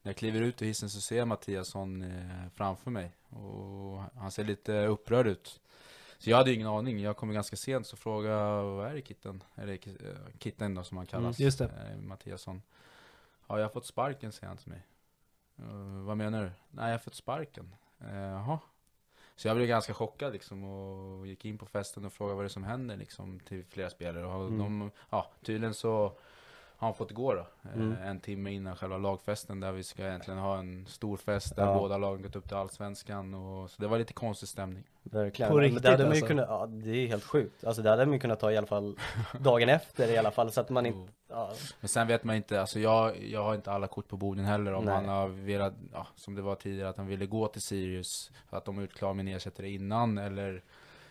när 0.01 0.09
jag 0.09 0.17
kliver 0.17 0.41
ut 0.41 0.61
ur 0.61 0.65
hissen 0.65 0.89
så 0.89 1.01
ser 1.01 1.17
jag 1.17 1.27
Mattiasson 1.27 2.01
eh, 2.01 2.47
framför 2.55 2.91
mig. 2.91 3.15
Och 3.29 4.01
han 4.15 4.31
ser 4.31 4.43
lite 4.43 4.85
upprörd 4.85 5.27
ut. 5.27 5.59
Så 6.17 6.29
jag 6.29 6.37
hade 6.37 6.49
ju 6.49 6.55
ingen 6.55 6.67
aning, 6.67 6.99
jag 6.99 7.17
kom 7.17 7.31
ganska 7.33 7.55
sent 7.55 7.87
så 7.87 7.97
frågade 7.97 8.61
vad 8.63 8.87
är 8.87 8.93
det 8.93 9.01
Kitten? 9.01 9.43
Eller 9.55 9.73
Ki- 9.77 10.17
Kitten 10.39 10.75
då 10.75 10.83
som 10.83 10.97
han 10.97 11.05
kallas. 11.05 11.39
Mm, 11.39 11.45
just 11.45 11.59
det. 11.59 11.97
Mattiasson. 12.01 12.61
Ja, 13.47 13.57
jag 13.57 13.65
har 13.65 13.69
fått 13.73 13.85
sparken 13.87 14.31
säger 14.31 14.47
han 14.47 14.57
till 14.57 14.69
mig. 14.69 14.85
"Eh, 15.63 16.03
vad 16.05 16.17
menar 16.17 16.43
du? 16.43 16.51
Nej, 16.71 16.85
jag 16.85 16.93
har 16.93 16.99
fått 16.99 17.15
sparken. 17.15 17.75
Eh, 18.01 18.15
Jaha. 18.15 18.59
Så 19.35 19.47
jag 19.47 19.55
blev 19.57 19.67
ganska 19.67 19.93
chockad 19.93 20.33
liksom 20.33 20.63
och 20.63 21.27
gick 21.27 21.45
in 21.45 21.57
på 21.57 21.65
festen 21.65 22.05
och 22.05 22.13
frågade 22.13 22.35
vad 22.35 22.43
det 22.43 22.47
är 22.47 22.49
som 22.49 22.63
händer 22.63 22.97
liksom 22.97 23.39
till 23.39 23.65
flera 23.65 23.89
spelare. 23.89 24.25
Och 24.25 24.47
Mm. 24.47 24.59
de, 24.59 24.91
ja, 25.09 25.31
tydligen 25.43 25.73
så 25.73 26.11
har 26.79 26.87
han 26.87 26.95
fått 26.95 27.11
gå 27.11 27.33
då. 27.33 27.39
eh, 27.39 27.73
Mm. 27.75 27.97
En 28.03 28.19
timme 28.19 28.51
innan 28.51 28.75
själva 28.75 28.97
lagfesten 28.97 29.59
där 29.59 29.71
vi 29.71 29.83
ska 29.83 30.07
egentligen 30.07 30.39
ha 30.39 30.57
en 30.57 30.85
stor 30.87 31.17
fest 31.17 31.55
där 31.55 31.65
Ja. 31.65 31.73
båda 31.79 31.97
lagen 31.97 32.21
gått 32.21 32.35
upp 32.35 32.47
till 32.47 32.57
Allsvenskan. 32.57 33.33
Och, 33.33 33.71
så 33.71 33.81
det 33.81 33.87
var 33.87 33.97
lite 33.97 34.13
konstig 34.13 34.49
stämning. 34.49 34.83
Verkligen. 35.03 35.51
På 35.51 35.57
riktigt 35.59 35.83
det 35.83 35.89
hade 35.91 36.03
ju 36.03 36.09
alltså? 36.09 36.25
kunnat, 36.25 36.45
ja 36.49 36.65
det 36.65 36.89
är 36.89 37.07
helt 37.07 37.23
sjukt. 37.23 37.63
Alltså 37.63 37.81
det 37.81 37.89
hade 37.89 38.05
man 38.05 38.13
ju 38.13 38.19
kunnat 38.19 38.39
ta 38.39 38.51
i 38.51 38.57
alla 38.57 38.67
fall 38.67 38.95
dagen 39.39 39.69
efter 39.69 40.11
i 40.11 40.17
alla 40.17 40.31
fall 40.31 40.51
så 40.51 40.61
att 40.61 40.69
man 40.69 40.85
inte, 40.85 41.11
ja, 41.29 41.53
Men 41.79 41.89
sen 41.89 42.07
vet 42.07 42.23
man 42.23 42.35
inte, 42.35 42.61
alltså 42.61 42.79
jag, 42.79 43.23
jag 43.23 43.43
har 43.43 43.55
inte 43.55 43.71
alla 43.71 43.87
kort 43.87 44.07
på 44.07 44.17
borden 44.17 44.45
heller 44.45 44.73
om 44.73 44.85
Nej. 44.85 44.93
han 44.95 45.07
har 45.07 45.27
velat, 45.27 45.73
ja, 45.93 46.07
som 46.15 46.35
det 46.35 46.41
var 46.41 46.55
tidigare, 46.55 46.89
att 46.89 46.97
han 46.97 47.07
ville 47.07 47.25
gå 47.25 47.47
till 47.47 47.61
Sirius 47.61 48.31
för 48.49 48.57
att 48.57 48.65
de 48.65 48.75
med 48.75 49.19
en 49.19 49.27
ersättare 49.27 49.69
innan 49.69 50.17
eller 50.17 50.63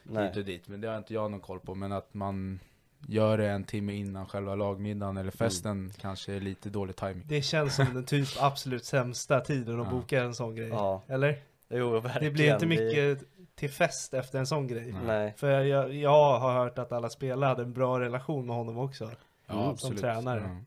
nej. 0.03 0.27
hit 0.29 0.37
och 0.37 0.45
dit. 0.45 0.69
Men 0.69 0.81
det 0.81 0.89
har 0.89 0.99
inte 0.99 1.15
jag 1.15 1.31
någon 1.31 1.41
koll 1.41 1.61
på. 1.61 1.75
Men 1.75 1.93
att 1.93 2.15
man 2.15 2.61
gör 3.07 3.39
det 3.39 3.49
en 3.49 3.65
timme 3.65 3.93
innan 3.93 4.27
själva 4.27 4.55
lagmiddagen 4.55 5.17
eller 5.17 5.31
festen 5.31 5.93
kanske 6.01 6.33
är 6.35 6.41
lite 6.41 6.71
dålig 6.71 6.97
timing. 6.97 7.25
Det 7.27 7.43
känns 7.43 7.77
som 7.77 7.87
den 7.95 8.05
typ 8.05 8.29
absolut 8.41 8.85
sämsta 8.85 9.41
tiden 9.41 9.81
att 9.81 9.87
Ja. 9.87 9.91
boka 9.93 10.23
en 10.23 10.35
sån 10.35 10.55
grej. 10.55 10.69
Ja. 10.69 11.03
Eller? 11.07 11.39
Jo, 11.69 11.91
verkligen. 12.01 12.25
Det 12.25 12.31
blir 12.31 12.53
inte 12.53 12.67
Det- 12.67 12.69
mycket 12.69 13.29
till 13.55 13.71
fest 13.71 14.15
efter 14.15 14.39
en 14.39 14.47
sån 14.47 14.67
grej. 14.67 14.95
Nej. 15.07 15.35
För 15.37 15.61
jag, 15.61 15.95
jag 15.95 16.39
har 16.39 16.53
hört 16.65 16.79
att 16.79 16.93
alla 16.93 17.09
spelare 17.09 17.49
hade 17.49 17.63
en 17.63 17.73
bra 17.73 18.01
relation 18.01 18.47
med 18.47 18.57
honom 18.57 18.79
också. 18.79 19.11
Ja, 19.47 19.65
Mm, 19.65 19.77
som 19.77 19.97
tränare. 19.97 20.43
Ja. 20.59 20.65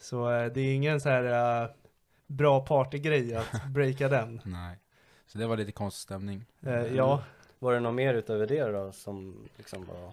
Så 0.00 0.30
eh, 0.30 0.46
det 0.52 0.60
är 0.60 0.74
ingen 0.74 1.00
så 1.00 1.08
här 1.08 1.62
eh, 1.62 1.68
bra 2.26 2.60
partygrej 2.66 3.34
att 3.34 3.46
breaka 3.68 4.08
den. 4.08 4.40
Nej. 4.44 4.76
Så 5.26 5.38
det 5.38 5.46
var 5.46 5.56
lite 5.56 5.72
konstig 5.72 6.02
stämning. 6.02 6.44
Eh, 6.66 6.74
ja, 6.96 7.22
Var 7.58 7.72
det 7.74 7.80
något 7.80 7.94
mer 7.94 8.14
utöver 8.14 8.46
det 8.46 8.64
då 8.64 8.92
som 8.92 9.48
liksom 9.56 9.84
var, 9.86 10.12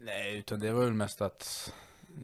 Nej, 0.00 0.38
utan 0.38 0.60
det 0.60 0.72
var 0.72 0.84
väl 0.84 0.92
mest 0.94 1.20
att 1.20 1.72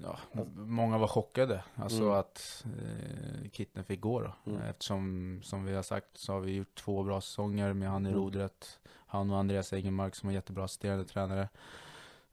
ja, 0.02 0.18
många 0.56 0.98
var 0.98 1.08
chockade. 1.08 1.64
Alltså 1.74 2.02
Mm. 2.02 2.14
att 2.14 2.64
eh, 2.78 3.50
Kitten 3.52 3.84
fick 3.84 4.00
gå 4.00 4.20
då. 4.20 4.32
Mm. 4.46 4.62
Eftersom, 4.62 5.40
som 5.44 5.64
vi 5.64 5.74
har 5.74 5.82
sagt, 5.82 6.06
så 6.14 6.32
har 6.32 6.40
vi 6.40 6.52
gjort 6.54 6.74
två 6.74 7.02
bra 7.02 7.20
säsonger 7.20 7.72
med 7.72 7.88
han 7.90 8.06
i 8.06 8.08
Mm. 8.08 8.20
rodret. 8.20 8.78
Han 9.06 9.30
och 9.30 9.38
Andreas 9.38 9.72
Egenmark 9.72 10.14
som 10.14 10.28
är 10.28 10.32
jättebra 10.32 10.64
assisterande 10.64 11.04
tränare. 11.04 11.48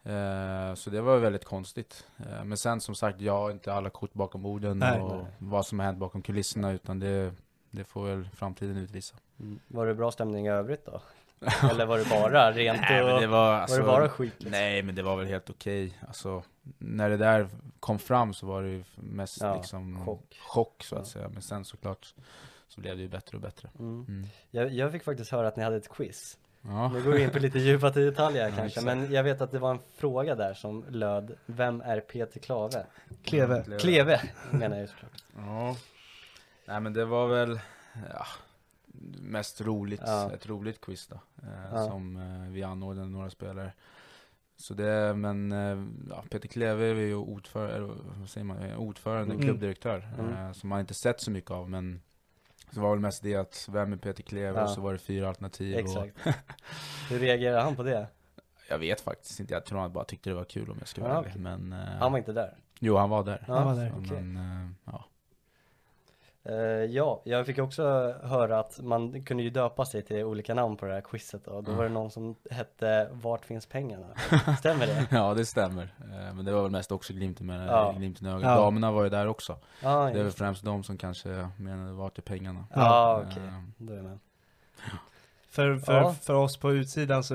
Eh, 0.03 0.75
så 0.75 0.89
det 0.89 1.01
var 1.01 1.17
väldigt 1.17 1.45
konstigt. 1.45 2.07
Eh, 2.17 2.43
men 2.43 2.57
sen 2.57 2.81
som 2.81 2.95
sagt, 2.95 3.21
jag 3.21 3.33
har 3.33 3.51
inte 3.51 3.73
alla 3.73 3.89
kort 3.89 4.13
bakom 4.13 4.45
orden 4.45 4.79
Nej, 4.79 4.99
och 5.01 5.15
nej. 5.17 5.25
vad 5.37 5.65
som 5.65 5.79
har 5.79 5.85
hänt 5.85 5.97
bakom 5.99 6.21
kulisserna. 6.21 6.71
Utan 6.71 6.99
det, 6.99 7.33
det 7.71 7.83
får 7.83 8.05
väl 8.07 8.29
framtiden 8.35 8.77
utvisa. 8.77 9.15
var 9.67 9.85
det 9.87 9.95
bra 9.95 10.11
stämning 10.11 10.45
i 10.45 10.49
övrigt 10.49 10.85
då? 10.85 11.01
Eller 11.71 11.85
var 11.85 11.97
det 11.97 12.09
bara 12.09 12.51
rent 12.51 12.81
Nej, 12.81 13.03
men 13.03 13.13
och, 13.15 13.21
det 13.21 13.27
var, 13.27 13.37
var 13.51 13.53
alltså, 13.53 13.77
det 13.77 13.83
bara 13.83 14.09
skit 14.09 14.33
liksom? 14.37 14.51
Nej, 14.51 14.83
men 14.83 14.95
det 14.95 15.03
var 15.03 15.17
väl 15.17 15.27
helt 15.27 15.49
okej. 15.49 15.97
Alltså, 16.07 16.43
när 16.77 17.09
det 17.09 17.17
där 17.17 17.47
kom 17.79 17.99
fram 17.99 18.33
så 18.33 18.45
var 18.45 18.63
det 18.63 18.69
ju 18.69 18.83
mest 18.95 19.41
Ja, 19.41 19.55
liksom 19.55 20.05
chock. 20.05 20.37
chock 20.47 20.83
så 20.83 20.95
att 20.95 21.01
Ja. 21.01 21.05
säga. 21.05 21.29
Men 21.29 21.41
sen 21.41 21.65
såklart 21.65 22.13
så 22.67 22.81
blev 22.81 22.95
det 22.97 23.01
ju 23.01 23.09
bättre 23.09 23.37
och 23.37 23.41
bättre. 23.41 23.69
Mm. 23.79 24.05
Mm. 24.07 24.27
Jag, 24.51 24.69
jag 24.73 24.91
fick 24.91 25.03
faktiskt 25.03 25.31
höra 25.31 25.47
att 25.47 25.55
ni 25.55 25.63
hade 25.63 25.75
ett 25.75 25.89
quiz. 25.89 26.37
Ja. 26.61 26.87
Nu 26.93 27.03
går 27.03 27.11
vi 27.11 27.23
in 27.23 27.29
på 27.29 27.39
lite 27.39 27.59
djupare 27.59 27.91
detaljer 28.05 28.41
Ja, 28.43 28.47
kanske, 28.47 28.65
exakt. 28.65 28.85
men 28.85 29.11
jag 29.13 29.23
vet 29.23 29.41
att 29.41 29.51
det 29.51 29.59
var 29.59 29.71
en 29.71 29.79
fråga 29.97 30.35
där 30.35 30.53
som 30.53 30.85
löd 30.89 31.37
Vem 31.45 31.81
är 31.81 31.99
Peter 31.99 32.39
Klave? 32.39 32.85
Kleve. 33.23 33.63
Kleve 33.79 34.21
menar 34.51 34.77
jag 34.77 34.89
såklart. 34.89 35.23
Ja. 35.35 35.75
Nej 36.65 36.79
men 36.79 36.93
det 36.93 37.05
var 37.05 37.27
väl 37.27 37.59
ja, 38.13 38.25
mest 39.21 39.61
roligt, 39.61 40.01
Ja. 40.05 40.31
ett 40.33 40.47
roligt 40.47 40.81
quiz 40.81 41.07
då. 41.07 41.15
Eh, 41.43 41.49
Ja. 41.73 41.87
Som 41.87 42.15
eh, 42.17 42.51
vi 42.51 42.63
anordnade 42.63 43.09
några 43.09 43.29
spelare. 43.29 43.73
Så 44.57 44.73
det, 44.73 45.13
men 45.15 45.51
eh, 45.51 45.85
ja, 46.09 46.23
Peter 46.29 46.47
Kleve 46.47 46.85
är 46.85 46.95
ju 46.95 47.15
ordförande, 47.15 47.93
vad 48.19 48.29
säger 48.29 48.45
man, 48.45 48.75
ordförande, 48.75 49.33
Mm. 49.33 49.45
klubbdirektör. 49.45 50.09
Mm. 50.19 50.33
Eh, 50.33 50.51
som 50.51 50.69
man 50.69 50.79
inte 50.79 50.93
sett 50.93 51.21
så 51.21 51.31
mycket 51.31 51.51
av 51.51 51.69
men 51.69 52.01
så 52.71 52.81
var 52.81 52.89
väl 52.89 52.99
mest 52.99 53.23
det 53.23 53.35
att 53.35 53.69
vem 53.71 53.93
är 53.93 53.97
Peter 53.97 54.23
Kleve 54.23 54.59
Ja. 54.59 54.63
och 54.63 54.69
så 54.69 54.81
var 54.81 54.93
det 54.93 54.99
fyra 54.99 55.27
alternativ. 55.29 55.73
Och 55.75 55.79
Exakt. 55.81 56.17
Hur 57.09 57.19
reagerar 57.19 57.61
han 57.63 57.75
på 57.75 57.83
det? 57.83 58.07
jag 58.69 58.77
vet 58.79 59.01
faktiskt 59.01 59.39
inte, 59.39 59.53
jag 59.53 59.65
tror 59.65 59.79
han 59.79 59.93
bara 59.93 60.03
tyckte 60.05 60.29
det 60.29 60.33
var 60.33 60.43
kul 60.43 60.69
om 60.69 60.75
jag 60.79 60.87
ska 60.87 61.01
Ja, 61.01 61.07
vara 61.07 61.17
ärlig. 61.17 61.29
okej. 61.31 61.41
Men, 61.41 61.73
eh, 61.73 61.79
Han 61.79 62.11
var 62.11 62.19
inte 62.19 62.33
där? 62.33 62.57
Jo 62.79 62.95
han 62.97 63.09
var 63.09 63.23
där. 63.23 63.45
Ja, 63.47 63.53
Han 63.55 63.65
var 63.67 63.83
där. 63.83 63.89
Så, 63.89 63.97
okej. 63.97 64.21
Men, 64.21 64.61
eh, 64.65 64.69
ja. 64.85 65.05
Eh, 66.43 66.55
ja, 66.85 67.21
jag 67.25 67.45
fick 67.45 67.59
också 67.59 67.83
höra 68.23 68.59
att 68.59 68.79
man 68.79 69.23
kunde 69.25 69.43
ju 69.43 69.49
döpa 69.49 69.85
sig 69.85 70.01
till 70.01 70.23
olika 70.23 70.53
namn 70.53 70.77
på 70.77 70.85
det 70.85 70.93
här 70.93 71.01
quizet 71.01 71.47
och 71.47 71.63
då 71.63 71.71
var 71.71 71.83
det 71.83 71.89
någon 71.89 72.11
som 72.11 72.35
hette 72.51 73.09
Vart 73.11 73.45
finns 73.45 73.65
pengarna? 73.65 74.07
Stämmer 74.59 74.87
det? 74.87 75.07
ja 75.11 75.33
det 75.33 75.45
stämmer. 75.45 75.83
Eh, 75.99 76.33
Men 76.35 76.45
det 76.45 76.51
var 76.51 76.61
väl 76.61 76.71
mest 76.71 76.91
också 76.91 77.13
glimten 77.13 77.47
med 77.47 77.67
Ja. 77.67 77.93
glimten 77.97 78.27
i 78.27 78.29
ögat. 78.29 78.43
Ja. 78.43 78.55
Damerna 78.55 78.91
var 78.91 79.03
ju 79.03 79.09
där 79.09 79.27
också. 79.27 79.57
Ja, 79.83 80.09
Det 80.13 80.19
är 80.19 80.23
väl 80.23 80.31
främst 80.31 80.63
de 80.65 80.83
som 80.83 80.97
kanske 80.97 81.49
menade 81.57 81.91
vart 81.93 82.17
är 82.17 82.21
pengarna. 82.21 82.65
Ja, 82.75 83.23
okej. 83.27 83.43
Eh, 83.43 83.53
Då 83.77 83.93
är 83.93 83.97
jag 83.97 84.05
med. 84.05 84.19
För, 85.49 85.77
för, 85.77 85.93
Ja. 85.93 86.13
för 86.13 86.33
oss 86.33 86.57
på 86.57 86.71
utsidan 86.73 87.23
så 87.23 87.33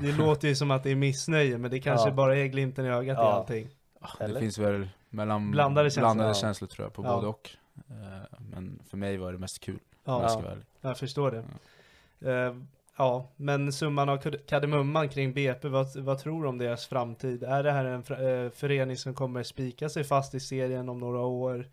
det 0.00 0.12
låter 0.18 0.48
ju 0.48 0.54
som 0.54 0.70
att 0.70 0.82
det 0.82 0.90
är 0.90 0.96
missnöje 0.96 1.58
men 1.58 1.70
det 1.70 1.80
kanske 1.80 2.08
Ja. 2.08 2.14
bara 2.14 2.36
är 2.36 2.46
glimten 2.46 2.86
i 2.86 2.88
ögat 2.88 3.18
i 3.18 3.20
Ja. 3.20 3.32
allting. 3.32 3.68
Det 4.18 4.24
Eller? 4.24 4.40
finns 4.40 4.58
väl 4.58 4.88
mellan 5.10 5.50
Blandade 5.50 5.90
känslor, 5.90 6.02
blandade 6.02 6.30
ja. 6.30 6.34
känslor 6.34 6.68
tror 6.68 6.84
jag 6.86 6.92
på 6.92 7.04
Ja. 7.04 7.14
både 7.14 7.26
och. 7.26 7.50
Eh, 7.76 8.38
Men 8.50 8.80
för 8.88 8.96
mig 8.96 9.16
var 9.16 9.32
det 9.32 9.38
mest 9.38 9.60
kul. 9.60 9.78
Ja, 10.04 10.22
jag 10.22 10.44
Ja. 10.44 10.56
jag 10.80 10.98
förstår 10.98 11.30
det. 11.30 11.44
Eh, 12.32 12.56
ja, 12.96 13.28
men 13.36 13.72
summan 13.72 14.08
av 14.08 14.16
kardemumman 14.46 15.08
kring 15.08 15.32
BP, 15.32 15.68
vad, 15.68 15.96
vad 15.96 16.18
tror 16.18 16.42
du 16.42 16.48
om 16.48 16.58
deras 16.58 16.86
framtid? 16.86 17.42
Är 17.42 17.62
det 17.62 17.72
här 17.72 17.84
en 17.84 18.44
eh, 18.44 18.50
förening 18.50 18.96
som 18.96 19.14
kommer 19.14 19.42
spika 19.42 19.88
sig 19.88 20.04
fast 20.04 20.34
i 20.34 20.40
serien 20.40 20.88
om 20.88 21.00
några 21.00 21.20
år? 21.20 21.66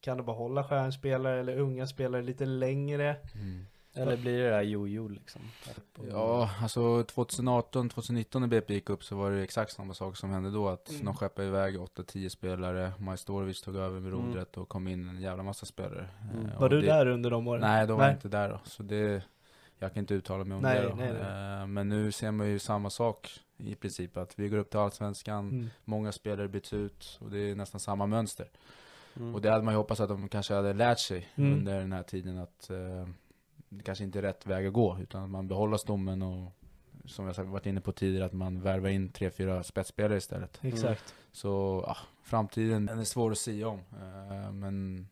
Kan 0.00 0.16
de 0.16 0.26
behålla 0.26 0.64
stjärnspelare 0.64 1.40
eller 1.40 1.58
unga 1.58 1.86
spelare 1.86 2.22
lite 2.22 2.46
längre? 2.46 3.16
Mm. 3.34 3.66
Eller 3.98 4.16
blir 4.16 4.38
det 4.38 4.50
där 4.50 4.62
jojo 4.62 5.08
liksom? 5.08 5.42
Ja, 6.10 6.50
alltså 6.62 7.04
2018, 7.04 7.88
2019 7.88 8.42
när 8.42 8.48
BP 8.48 8.74
gick 8.74 8.90
upp 8.90 9.04
så 9.04 9.16
var 9.16 9.30
det 9.30 9.42
exakt 9.42 9.72
samma 9.72 9.94
sak 9.94 10.16
som 10.16 10.30
hände 10.30 10.50
då. 10.50 10.68
Att 10.68 10.90
Mm. 10.90 11.04
de 11.04 11.14
skeppade 11.16 11.48
iväg 11.48 11.76
8-10 11.80 12.28
spelare. 12.28 12.92
Majstorovic 12.98 13.62
tog 13.62 13.76
över 13.76 14.00
med 14.00 14.12
Mm. 14.12 14.26
rodret 14.26 14.56
och 14.56 14.68
kom 14.68 14.88
in 14.88 15.08
en 15.08 15.20
jävla 15.20 15.42
massa 15.42 15.66
spelare. 15.66 16.08
Mm. 16.34 16.46
Eh, 16.46 16.60
Var 16.60 16.68
du 16.68 16.80
det- 16.80 16.86
där 16.86 17.06
under 17.06 17.30
de 17.30 17.48
åren? 17.48 17.60
Nej, 17.60 17.86
då 17.86 17.92
var 17.94 18.00
Nej. 18.00 18.08
jag 18.08 18.16
inte 18.16 18.28
där 18.28 18.48
då. 18.48 18.60
Så 18.64 18.82
det, 18.82 19.22
jag 19.78 19.94
kan 19.94 20.00
inte 20.00 20.14
uttala 20.14 20.44
mig 20.44 20.56
om 20.56 20.62
Nej, 20.62 20.80
det 20.80 20.88
då. 20.88 20.94
nej, 20.94 21.12
nej. 21.22 21.60
Eh, 21.60 21.66
Men 21.66 21.88
nu 21.88 22.12
ser 22.12 22.30
man 22.30 22.48
ju 22.48 22.58
samma 22.58 22.90
sak 22.90 23.30
i 23.56 23.74
princip. 23.74 24.16
Att 24.16 24.38
vi 24.38 24.48
går 24.48 24.58
upp 24.58 24.70
till 24.70 24.78
Allsvenskan, 24.80 25.48
Mm. 25.48 25.70
många 25.84 26.12
spelare 26.12 26.48
byts 26.48 26.72
ut 26.72 27.18
och 27.20 27.30
det 27.30 27.38
är 27.50 27.54
nästan 27.54 27.80
samma 27.80 28.06
mönster. 28.06 28.46
Mm. 29.16 29.34
Och 29.34 29.40
det 29.40 29.50
hade 29.50 29.64
man 29.64 29.74
ju 29.74 29.78
hoppats 29.78 30.00
att 30.00 30.08
de 30.08 30.28
kanske 30.28 30.54
hade 30.54 30.72
lärt 30.72 30.98
sig 30.98 31.28
Mm. 31.34 31.52
under 31.52 31.80
den 31.80 31.92
här 31.92 32.02
tiden 32.02 32.38
att 32.38 32.70
eh, 32.70 33.08
kanske 33.84 34.04
inte 34.04 34.18
är 34.18 34.22
rätt 34.22 34.46
väg 34.46 34.66
att 34.66 34.72
gå, 34.72 34.98
utan 35.00 35.22
att 35.22 35.30
man 35.30 35.48
behåller 35.48 35.76
stommen 35.76 36.22
och 36.22 36.52
som 37.04 37.26
jag 37.26 37.44
varit 37.44 37.66
inne 37.66 37.80
på 37.80 37.92
tidigare, 37.92 38.24
att 38.26 38.32
man 38.32 38.60
värvar 38.60 38.88
in 38.88 39.08
tre, 39.08 39.30
fyra 39.30 39.62
spetsspelare 39.62 40.18
istället. 40.18 40.58
Exakt. 40.62 41.14
Så 41.32 41.84
ja, 41.86 41.96
framtiden 42.22 42.86
den 42.86 42.98
är 42.98 43.04
svår 43.04 43.30
att 43.30 43.38
säga 43.38 43.68
om. 43.68 43.78
Eh, 43.78 44.52
men 44.52 45.08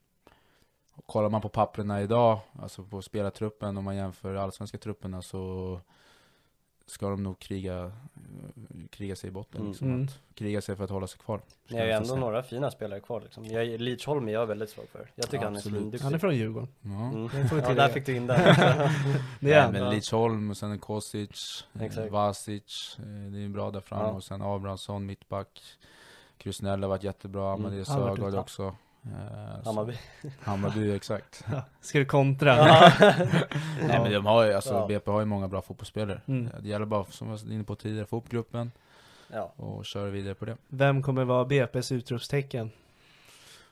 kollar 1.07 1.29
man 1.29 1.41
på 1.41 1.49
papperna 1.49 2.03
idag, 2.03 2.39
alltså 2.59 2.83
på 2.83 3.03
spelartruppen, 3.03 3.77
om 3.77 3.85
man 3.85 3.97
jämför 3.97 4.35
allsvenska 4.35 4.79
trupperna 4.79 5.23
så 5.23 5.81
ska 6.87 7.09
de 7.11 7.23
nog 7.23 7.39
kriga, 7.39 7.93
kriga 8.91 9.17
sig 9.17 9.29
i 9.29 9.31
botten. 9.31 9.61
Mm. 9.61 9.71
Liksom, 9.71 9.89
Mm. 9.89 10.05
att 10.05 10.19
kriga 10.35 10.61
sig 10.63 10.77
för 10.77 10.85
att 10.85 10.91
hålla 10.91 11.07
sig 11.07 11.19
kvar. 11.19 11.41
Ni 11.69 11.79
har 11.79 11.85
ju 11.87 11.91
ändå 11.93 12.17
några 12.17 12.43
fina 12.43 12.71
spelare 12.71 13.01
kvar 13.01 13.21
liksom. 13.21 13.45
Jag, 13.45 13.81
Lidsholm 13.81 14.29
är 14.29 14.33
jag 14.33 14.47
väldigt 14.47 14.71
svag 14.71 14.89
för. 14.89 15.11
Jag 15.15 15.25
tycker 15.25 15.37
Ja, 15.37 15.45
han 15.45 15.57
är 15.57 15.61
svinduktig. 15.61 16.05
Han 16.05 16.15
är 16.15 16.19
från 16.19 16.37
Djurgården. 16.37 16.69
Ja. 16.81 16.89
Mm. 16.91 17.29
Ja, 17.69 17.75
där 17.75 17.89
fick 17.89 18.07
du 18.07 18.17
in 18.17 18.27
den. 18.27 18.41
Det 19.41 19.53
är 19.53 19.63
Nej, 19.63 19.73
men 19.73 19.83
Ja. 19.83 19.91
Lidsholm 19.91 20.51
och 20.51 20.57
sen 20.57 20.79
Kosic, 20.79 21.65
eh, 21.75 21.83
Exakt. 21.83 22.13
Vasic, 22.13 22.97
eh, 22.99 23.05
det 23.33 23.39
är 23.45 23.49
bra 23.49 23.71
där 23.71 23.81
fram 23.81 24.01
Ja. 24.01 24.07
och 24.13 24.25
sen 24.25 24.43
Abrahamsson, 24.43 25.07
mittback. 25.07 25.63
Krusnell 26.39 26.83
har 26.83 26.89
varit 26.89 27.03
jättebra, 27.03 27.53
Mm. 27.53 27.65
Amadeus 27.67 27.89
varit 27.89 28.17
Sögaard 28.19 28.35
också. 28.35 28.77
Eh, 29.13 29.65
Hammarby. 29.65 29.99
Hammarby, 30.41 30.93
exakt. 30.97 31.45
Ja. 31.51 31.63
Ska 31.81 31.99
du 31.99 32.05
kontra? 32.05 32.57
Ja. 32.57 32.93
Nej 33.81 34.01
men 34.01 34.13
de 34.13 34.27
har 34.27 34.45
ju, 34.45 34.53
alltså 34.53 34.75
Ja. 34.75 34.87
BP 34.87 35.11
har 35.11 35.21
ju 35.21 35.27
många 35.27 35.49
bra 35.49 35.63
fotbollsspelare. 35.63 36.21
Mm. 36.27 36.51
Det 36.61 36.69
gäller 36.69 36.87
bara, 36.87 37.05
som 37.05 37.29
jag 37.29 37.37
var 37.37 37.53
inne 37.53 37.65
på 37.65 37.75
tidigare, 37.75 38.07
få 38.07 38.17
upp 38.17 38.29
gruppen 38.29 38.73
ja. 39.29 39.53
och 39.57 39.85
köra 39.85 40.11
vidare 40.11 40.35
på 40.35 40.45
det. 40.45 40.57
Vem 40.69 41.03
kommer 41.03 41.25
vara 41.25 41.45
BP's 41.45 41.95
utropstecken? 41.95 42.71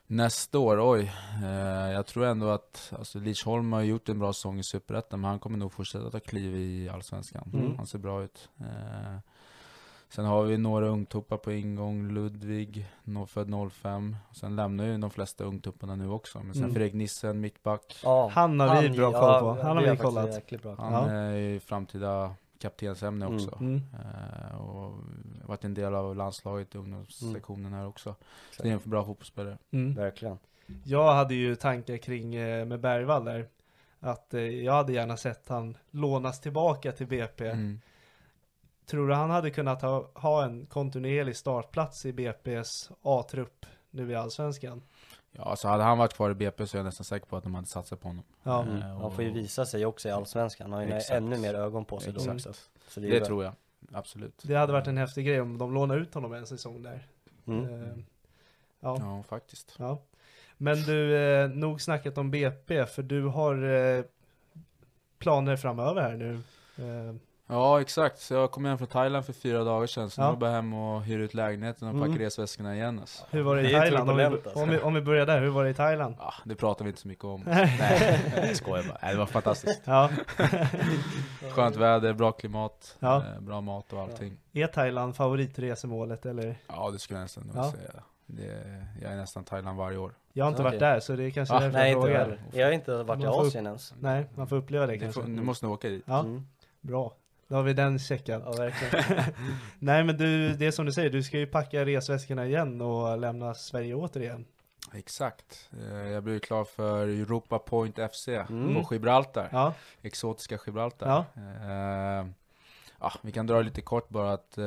Nästa 0.07 0.59
år, 0.59 0.95
oj. 0.95 1.13
Eh, 1.43 1.93
jag 1.93 2.07
tror 2.07 2.25
ändå 2.27 2.49
att, 2.49 2.93
alltså 2.99 3.19
Lidsholm 3.19 3.73
har 3.73 3.83
gjort 3.83 4.09
en 4.09 4.19
bra 4.19 4.33
säsong 4.33 4.59
i 4.59 4.63
Superettan, 4.65 5.21
men 5.21 5.31
han 5.31 5.39
kommer 5.39 5.59
nog 5.59 5.73
fortsätta 5.73 6.11
ta 6.11 6.21
kliv 6.21 6.57
i 6.57 6.89
Allsvenskan. 6.89 7.51
Mm. 7.55 7.77
Han 7.77 7.87
ser 7.87 7.99
bra 7.99 8.23
ut. 8.23 8.49
Eh, 8.61 9.17
sen 10.09 10.25
har 10.25 10.43
vi 10.43 10.59
några 10.59 10.87
ungtuppar 10.89 11.37
på 11.37 11.53
ingång, 11.53 12.09
Ludvig, 12.09 12.87
född 13.29 13.71
05. 13.73 14.17
Sen 14.33 14.57
lämnar 14.57 14.85
ju 14.85 14.99
de 14.99 15.11
flesta 15.11 15.45
ungtupparna 15.45 15.97
nu 15.97 16.09
också. 16.11 16.39
Men 16.39 16.55
sen 16.55 16.63
Mm. 16.63 16.75
Fredrik 16.75 16.95
Nissen, 16.95 17.41
mittback. 17.41 18.01
Ja. 18.05 18.29
Han 18.35 18.61
har 18.61 18.83
vi 18.83 18.91
bra 18.91 19.13
koll 19.13 19.41
på. 19.41 19.63
Han 19.63 19.77
har 19.77 19.85
vi 19.91 19.97
kollat. 19.97 20.63
bra. 20.63 20.75
Han 20.79 20.93
Ja. 20.93 21.11
är 21.11 21.37
ju 21.37 21.61
framtida 21.61 22.35
kaptensämne 22.59 23.25
Mm. 23.27 23.37
också. 23.37 23.57
Mm. 23.61 23.83
Eh, 23.95 24.61
och 24.61 24.95
varit 25.45 25.65
en 25.65 25.75
del 25.75 25.95
av 25.95 26.17
landslaget 26.17 26.75
i 26.75 26.79
ungdomssektionen 26.79 27.73
här 27.73 27.87
också. 27.87 28.15
Så 28.57 28.63
det 28.63 28.69
är 28.69 28.73
en 28.73 28.81
bra 28.85 29.05
fotbollsspelare. 29.05 29.59
Mm. 29.71 29.95
Verkligen. 29.95 30.39
Jag 30.85 31.15
hade 31.15 31.35
ju 31.35 31.57
tankar 31.57 31.97
kring 31.97 32.35
eh, 32.35 32.65
med 32.67 32.81
Bergvall 32.81 33.25
där. 33.25 33.49
Att 34.01 34.35
eh, 34.35 34.41
jag 34.41 34.73
hade 34.73 34.93
gärna 34.93 35.17
sett 35.17 35.49
han 35.49 35.77
lånas 35.91 36.41
tillbaka 36.41 36.93
till 36.93 37.07
BP. 37.07 37.47
Mm. 37.49 37.81
Tror 38.87 39.09
du 39.09 39.15
han 39.15 39.31
hade 39.31 39.51
kunnat 39.51 39.83
ha, 39.83 40.11
ha 40.15 40.45
en 40.45 40.67
kontinuerlig 40.67 41.37
startplats 41.37 42.07
i 42.07 42.13
BP's 42.13 42.93
A-trupp 43.03 43.67
nu 43.91 44.11
i 44.11 44.15
Allsvenskan? 44.15 44.83
Ja, 45.33 45.43
alltså 45.45 45.69
hade 45.69 45.83
han 45.83 45.99
varit 45.99 46.15
kvar 46.15 46.31
i 46.31 46.35
BP 46.35 46.67
så 46.67 46.77
är 46.77 46.79
jag 46.79 46.85
nästan 46.85 47.05
säker 47.05 47.27
på 47.27 47.37
att 47.37 47.43
de 47.45 47.55
hade 47.55 47.67
satsat 47.67 48.01
på 48.01 48.09
honom. 48.09 48.25
Ja, 48.43 48.63
Mm. 48.63 48.77
Mm. 48.77 48.97
Han 48.97 49.13
får 49.13 49.25
ju 49.25 49.31
visa 49.31 49.67
sig 49.67 49.87
också 49.87 50.09
i 50.09 50.11
Allsvenskan. 50.13 50.73
Han 50.73 50.81
har 50.91 50.97
ju 50.97 51.01
ännu 51.17 51.39
mer 51.39 51.55
ögon 51.55 51.85
på 51.85 52.01
sig 52.01 52.13
då 52.13 52.21
Exakt. 52.21 52.47
också. 52.47 52.53
Så 52.89 53.01
Det 53.01 53.09
bra. 53.19 53.27
tror 53.27 53.45
jag. 53.45 53.55
Absolut. 53.93 54.43
det 54.45 54.55
hade 54.55 54.73
varit 54.73 54.87
en 54.87 54.97
häftig 54.99 55.27
grej 55.27 55.41
om 55.41 55.59
de 55.59 55.75
lånar 55.75 55.99
ut 55.99 56.15
honom 56.15 56.33
en 56.33 56.47
säsong 56.47 56.83
där. 56.83 57.07
Mm. 57.47 57.65
Eh, 57.83 57.89
ja. 58.81 58.97
Ja, 59.01 59.23
faktiskt. 59.29 59.75
Ja. 59.79 59.99
Men 60.57 60.77
du, 60.83 61.17
eh, 61.17 61.49
nog 61.49 61.81
snackat 61.81 62.19
om 62.19 62.31
BP, 62.31 62.87
för 62.87 63.03
du 63.03 63.27
har 63.27 63.63
eh, 63.99 64.05
planer 65.19 65.57
framöver 65.57 66.03
här 66.03 66.15
nu. 66.17 66.35
Eh, 66.79 67.15
Ja, 67.47 67.81
exakt. 67.81 68.19
Så 68.21 68.35
jag 68.35 68.51
kom 68.51 68.65
hem 68.65 68.79
från 68.79 68.89
Thailand 68.89 69.25
för 69.27 69.33
fyra 69.33 69.65
dagar 69.65 69.87
sedan. 69.87 70.11
Så 70.11 70.21
Ja. 70.21 70.25
nu 70.25 70.29
är 70.29 70.33
jag 70.33 70.39
bara 70.39 70.51
hem 70.51 70.75
och 70.75 71.03
hyr 71.03 71.19
ut 71.19 71.35
lägenheten 71.35 71.89
och 71.89 71.95
packar 71.95 72.07
Mm. 72.07 72.19
resväskorna 72.19 72.75
igen 72.75 72.99
alltså. 72.99 73.25
hur 73.31 73.43
var 73.43 73.57
det 73.57 73.63
i 73.63 73.65
Det 73.73 73.79
är 73.79 73.81
Thailand? 73.81 74.11
Om 74.11 74.17
vi, 74.17 74.25
alltså. 74.25 74.51
om, 74.63 74.69
vi, 74.69 74.79
om 74.79 74.95
vi 74.95 75.01
börjar 75.01 75.27
där, 75.27 75.41
hur 75.41 75.49
var 75.49 75.65
det 75.65 75.71
i 75.71 75.75
Thailand? 75.75 76.15
Ja, 76.19 76.35
det 76.45 76.55
pratar 76.55 76.85
vi 76.85 76.89
inte 76.89 77.01
så 77.01 77.09
mycket 77.09 77.25
om. 77.25 77.43
Nej, 77.47 78.21
jag 78.37 78.57
skojar 78.57 78.85
bara. 78.89 78.99
Nej, 79.03 79.13
det 79.13 79.19
var 79.19 79.27
fantastiskt. 79.27 79.81
Ja. 79.85 80.11
Skönt 81.51 81.77
väder, 81.77 82.13
bra 82.13 82.33
klimat, 82.33 82.97
Ja. 82.99 83.17
eh, 83.35 83.41
bra 83.41 83.61
mat 83.61 83.93
och 83.93 84.01
allting. 84.01 84.37
Är 84.53 84.67
Thailand 84.67 85.17
favoritresemålet 85.17 86.27
eller? 86.27 86.57
Ja, 86.67 86.91
det 86.91 86.99
skulle 86.99 87.19
jag 87.19 87.25
nästan 87.25 87.51
Ja. 87.55 87.73
säga. 87.73 88.03
Det, 88.27 88.85
jag 89.03 89.13
är 89.13 89.17
nästan 89.17 89.45
Thailand 89.45 89.79
varje 89.79 89.99
år. 89.99 90.15
Jag 90.33 90.45
har 90.45 90.51
inte 90.51 90.63
Okej. 90.63 90.71
varit 90.71 90.81
där 90.81 91.01
så 91.01 91.13
det 91.17 91.25
är 91.25 91.31
kanske 91.31 91.55
Ah, 91.55 91.61
därför 91.61 91.79
Nej, 91.79 91.93
jag 91.93 92.03
frågar. 92.03 92.39
Jag 92.53 92.67
har 92.67 92.73
inte 92.73 93.03
varit 93.03 93.23
i 93.23 93.27
Asien 93.27 93.67
ens. 93.67 93.95
Nej, 94.01 94.27
man 94.35 94.47
får 94.49 94.57
uppleva 94.57 94.87
det 94.87 94.99
kanske. 94.99 95.21
får, 95.21 95.29
du 95.29 95.43
måste 95.43 95.67
nog 95.67 95.75
åka 95.75 95.89
dit. 95.89 96.05
Ja, 96.07 96.21
Mm. 96.21 96.47
bra. 96.81 97.13
Då 97.49 97.55
har 97.57 97.63
vi 97.63 97.73
den 97.73 97.99
checkad. 97.99 98.43
Ja, 98.47 98.53
verkligen. 98.53 99.25
Nej 99.79 100.05
men 100.05 100.17
du, 100.17 100.55
det 100.55 100.67
är 100.67 100.71
som 100.71 100.87
du 100.87 100.93
säger, 100.93 101.11
du 101.11 101.23
ska 101.23 101.39
ju 101.39 101.47
packa 101.47 101.85
resväskorna 101.85 102.47
igen 102.47 102.81
och 102.81 103.19
lämna 103.19 103.55
Sverige 103.55 103.95
återigen. 103.95 104.45
Exakt. 104.95 105.71
Eh, 105.81 106.09
Jag 106.09 106.23
blev 106.23 106.39
klar 106.39 106.65
för 106.65 107.09
Europa 107.09 107.59
Point 107.59 107.99
FC 108.13 108.29
Mm. 108.29 108.75
på 108.85 108.95
Gibraltar. 108.95 109.49
Ja, 109.53 109.75
Exotiska 110.03 110.59
Gibraltar. 110.67 111.07
Ja. 111.09 111.43
Eh, 111.43 112.27
ja, 113.01 113.13
vi 113.23 113.33
kan 113.33 113.47
dra 113.47 113.61
lite 113.61 113.81
kort 113.81 114.09
bara 114.09 114.33
att 114.33 114.59
eh, 114.59 114.65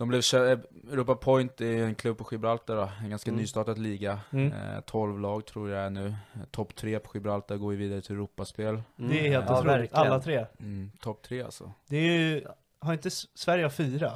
de 0.00 0.08
blev 0.08 0.22
eh, 0.34 0.58
Europa 0.92 1.14
Point 1.14 1.60
är 1.60 1.84
en 1.84 1.94
klubb 1.94 2.18
på 2.18 2.28
Gibraltar 2.30 2.76
då, 2.76 2.90
en 3.02 3.10
ganska 3.10 3.30
Mm. 3.30 3.40
nystartad 3.40 3.78
liga. 3.78 4.20
Mm. 4.30 4.52
Eh, 4.52 4.80
12 4.80 5.20
lag 5.20 5.46
tror 5.46 5.70
jag 5.70 5.84
är 5.86 5.90
nu. 5.90 6.14
Topp 6.50 6.74
3 6.76 6.98
på 6.98 7.10
Gibraltar 7.14 7.56
går 7.56 7.72
ju 7.72 7.78
vidare 7.78 8.00
till 8.00 8.14
Europaspel. 8.14 8.68
Mm. 8.68 9.10
det 9.10 9.26
är 9.26 9.30
helt 9.30 9.46
Ja, 9.48 9.60
otroligt. 9.60 9.94
Alla 9.94 10.20
tre. 10.20 10.46
Mm, 10.60 10.90
Topp 11.00 11.22
3 11.22 11.42
alltså. 11.42 11.72
Det 11.88 11.96
är 11.96 12.02
ju, 12.18 12.44
har 12.78 12.92
inte 12.92 13.10
Sverige 13.10 13.64
har 13.64 13.70
fyra? 13.70 14.12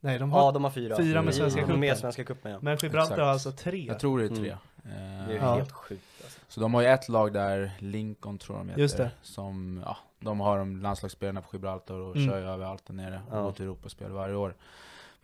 Nej, 0.00 0.18
de 0.18 0.32
har, 0.32 0.40
Ja, 0.40 0.52
de 0.52 0.64
har 0.64 0.70
fyra. 0.70 0.96
Fyra 0.96 1.22
med 1.22 1.34
Svenska 1.34 1.58
Mm, 1.60 1.68
cupen. 1.68 1.80
Med 1.80 1.98
Svenska 1.98 2.24
cupen, 2.24 2.52
ja. 2.52 2.58
men 2.62 2.76
Gibraltar 2.82 3.02
Exakt. 3.12 3.20
har 3.20 3.28
alltså 3.28 3.52
tre. 3.52 3.86
Jag 3.86 3.98
tror 4.00 4.18
det 4.18 4.24
är 4.24 4.28
Mm. 4.28 4.42
tre. 4.42 4.56
Det 4.82 4.90
Eh, 4.90 5.28
är 5.30 5.34
Ja. 5.34 5.54
helt 5.54 5.72
sjukt 5.72 6.02
alltså. 6.24 6.40
Så 6.48 6.60
de 6.60 6.74
har 6.74 6.82
ju 6.82 6.88
ett 6.88 7.08
lag 7.08 7.32
där, 7.32 7.70
Lincoln 7.78 8.38
tror 8.38 8.58
jag 8.58 8.66
de 8.66 8.70
heter. 8.70 8.82
Just 8.82 8.96
det. 8.96 9.10
Som, 9.22 9.82
ja, 9.86 9.96
de 10.20 10.40
har 10.40 10.58
de 10.58 10.76
landslagsspelarna 10.82 11.40
på 11.42 11.48
Gibraltar 11.56 11.94
och 11.94 12.16
Mm. 12.16 12.28
kör 12.28 12.38
ju 12.38 12.44
överallt 12.46 12.86
där 12.86 12.94
nere 12.94 13.22
och 13.30 13.36
Ja. 13.38 13.42
går 13.42 13.52
till 13.52 13.64
Europaspel 13.64 14.12
varje 14.12 14.34
år. 14.34 14.54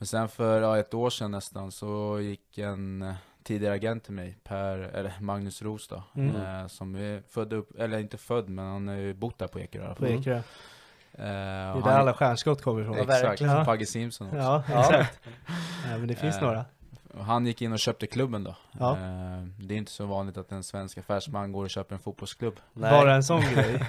Men 0.00 0.06
sen 0.06 0.28
för 0.28 0.60
ja, 0.62 0.78
ett 0.78 0.94
år 0.94 1.10
sedan 1.10 1.30
nästan 1.30 1.72
så 1.72 2.20
gick 2.20 2.58
en 2.58 3.02
eh, 3.02 3.14
tidigare 3.42 3.74
agent 3.74 4.04
till 4.04 4.12
mig, 4.12 4.36
Per, 4.44 4.78
eller 4.78 5.12
Magnus 5.20 5.62
Roos 5.62 5.88
då, 5.88 6.02
Mm. 6.14 6.36
eh, 6.36 6.66
som 6.66 6.94
är 6.94 7.22
född 7.28 7.52
upp, 7.52 7.80
eller 7.80 7.98
inte 7.98 8.16
född 8.18 8.48
men 8.48 8.64
han 8.66 8.88
har 8.88 8.94
ju 8.94 9.14
bott 9.14 9.38
där 9.38 9.46
på 9.46 9.60
Ekerö 9.60 9.82
i 9.82 9.86
alla 9.86 9.94
På. 9.94 10.06
Ekerö. 10.06 10.36
Eh, 10.36 10.42
Det 11.12 11.22
är 11.22 11.74
där 11.74 11.80
han- 11.80 12.00
alla 12.00 12.14
stjärnskott 12.14 12.62
kommer 12.62 12.82
ifrån. 12.82 12.98
Exakt. 12.98 13.40
Ja. 13.40 13.64
Pagge 13.64 13.86
Simpson 13.86 14.26
också. 14.26 14.38
Ja, 14.38 14.62
exakt. 14.80 15.20
Ja, 15.84 15.98
men 15.98 16.08
det 16.08 16.14
finns 16.14 16.36
Eh, 16.36 16.42
några. 16.42 16.64
Han 17.20 17.46
gick 17.46 17.62
in 17.62 17.72
och 17.72 17.78
köpte 17.78 18.06
klubben 18.06 18.44
då. 18.44 18.56
Ja. 18.78 18.92
Eh, 18.92 19.42
det 19.58 19.74
är 19.74 19.78
inte 19.78 19.92
så 19.92 20.06
vanligt 20.06 20.36
att 20.36 20.52
en 20.52 20.62
svensk 20.62 20.98
affärsman 20.98 21.52
går 21.52 21.64
och 21.64 21.70
köper 21.70 21.94
en 21.94 22.00
fotbollsklubb. 22.00 22.54
Nej. 22.72 22.90
Bara 22.90 23.14
en 23.14 23.22
sån 23.24 23.40
grej. 23.54 23.84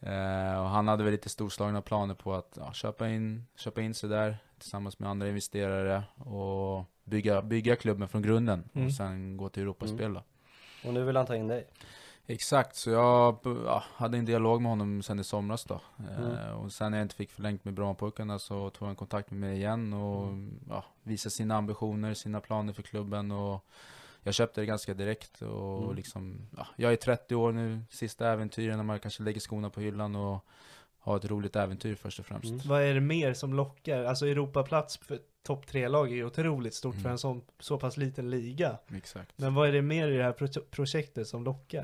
Eh, 0.00 0.60
och 0.62 0.68
han 0.68 0.88
hade 0.88 1.04
väl 1.04 1.12
lite 1.12 1.28
storslagna 1.28 1.82
planer 1.82 2.14
på 2.14 2.34
att 2.34 2.58
ja, 2.60 2.72
köpa, 2.72 3.08
in, 3.08 3.46
köpa 3.56 3.80
in 3.80 3.94
sig 3.94 4.08
där 4.08 4.36
tillsammans 4.58 4.98
med 4.98 5.10
andra 5.10 5.28
investerare 5.28 6.02
och 6.18 6.84
bygga, 7.04 7.42
bygga 7.42 7.76
klubben 7.76 8.08
från 8.08 8.22
grunden 8.22 8.68
Mm. 8.74 8.86
och 8.86 8.92
sen 8.94 9.36
gå 9.36 9.48
till 9.48 9.62
Europaspel 9.62 10.14
då. 10.14 10.22
Och 10.84 10.94
nu 10.94 11.04
vill 11.04 11.16
han 11.16 11.26
ta 11.26 11.36
in 11.36 11.48
dig. 11.48 11.66
Exakt, 12.28 12.76
så 12.76 12.90
jag 12.90 13.38
ja, 13.44 13.82
hade 13.94 14.18
en 14.18 14.24
dialog 14.24 14.62
med 14.62 14.70
honom 14.72 15.02
sen 15.02 15.18
i 15.18 15.24
somras 15.24 15.64
då. 15.64 15.80
Eh, 15.98 16.24
Mm. 16.24 16.54
och 16.56 16.72
sen 16.72 16.90
när 16.90 16.98
jag 16.98 17.04
inte 17.04 17.14
fick 17.14 17.30
förlängt 17.30 17.64
med 17.64 17.74
Brommapojkarna 17.74 18.38
så 18.38 18.70
tog 18.70 18.86
han 18.88 18.96
kontakt 18.96 19.30
med 19.30 19.40
mig 19.40 19.56
igen 19.56 19.92
och 19.92 20.32
ja, 20.68 20.84
visade 21.02 21.30
sina 21.30 21.56
ambitioner, 21.56 22.14
sina 22.14 22.40
planer 22.40 22.72
för 22.72 22.82
klubben 22.82 23.30
och 23.32 23.64
jag 24.26 24.34
köpte 24.34 24.60
det 24.60 24.66
ganska 24.66 24.94
direkt 24.94 25.42
och 25.42 25.82
Mm. 25.82 25.96
liksom, 25.96 26.48
ja, 26.56 26.66
jag 26.76 26.92
är 26.92 26.96
30 26.96 27.34
år 27.34 27.52
nu, 27.52 27.80
sista 27.90 28.28
äventyren 28.32 28.76
när 28.76 28.84
man 28.84 28.98
kanske 29.00 29.22
lägger 29.22 29.40
skorna 29.40 29.70
på 29.70 29.80
hyllan 29.80 30.16
och 30.16 30.44
har 30.98 31.16
ett 31.16 31.24
roligt 31.24 31.56
äventyr 31.56 31.94
först 31.94 32.18
och 32.18 32.26
främst. 32.26 32.44
Mm. 32.48 32.60
Vad 32.64 32.82
är 32.82 32.94
det 32.94 33.00
mer 33.00 33.34
som 33.34 33.54
lockar? 33.54 34.04
Alltså 34.04 34.26
Europaplats 34.26 34.96
för 34.98 35.18
topp 35.42 35.66
tre-lag 35.66 36.08
är 36.12 36.14
ju 36.16 36.24
otroligt 36.24 36.74
stort 36.74 36.94
för 36.94 37.00
Mm. 37.00 37.12
en 37.12 37.18
sån, 37.18 37.42
så 37.58 37.78
pass 37.78 37.96
liten 37.96 38.30
liga. 38.30 38.78
Exakt. 38.94 39.32
Men 39.38 39.54
vad 39.54 39.68
är 39.68 39.72
det 39.72 39.82
mer 39.82 40.08
i 40.08 40.16
det 40.16 40.22
här 40.22 40.32
pro- 40.32 40.62
projektet 40.70 41.28
som 41.28 41.44
lockar? 41.44 41.82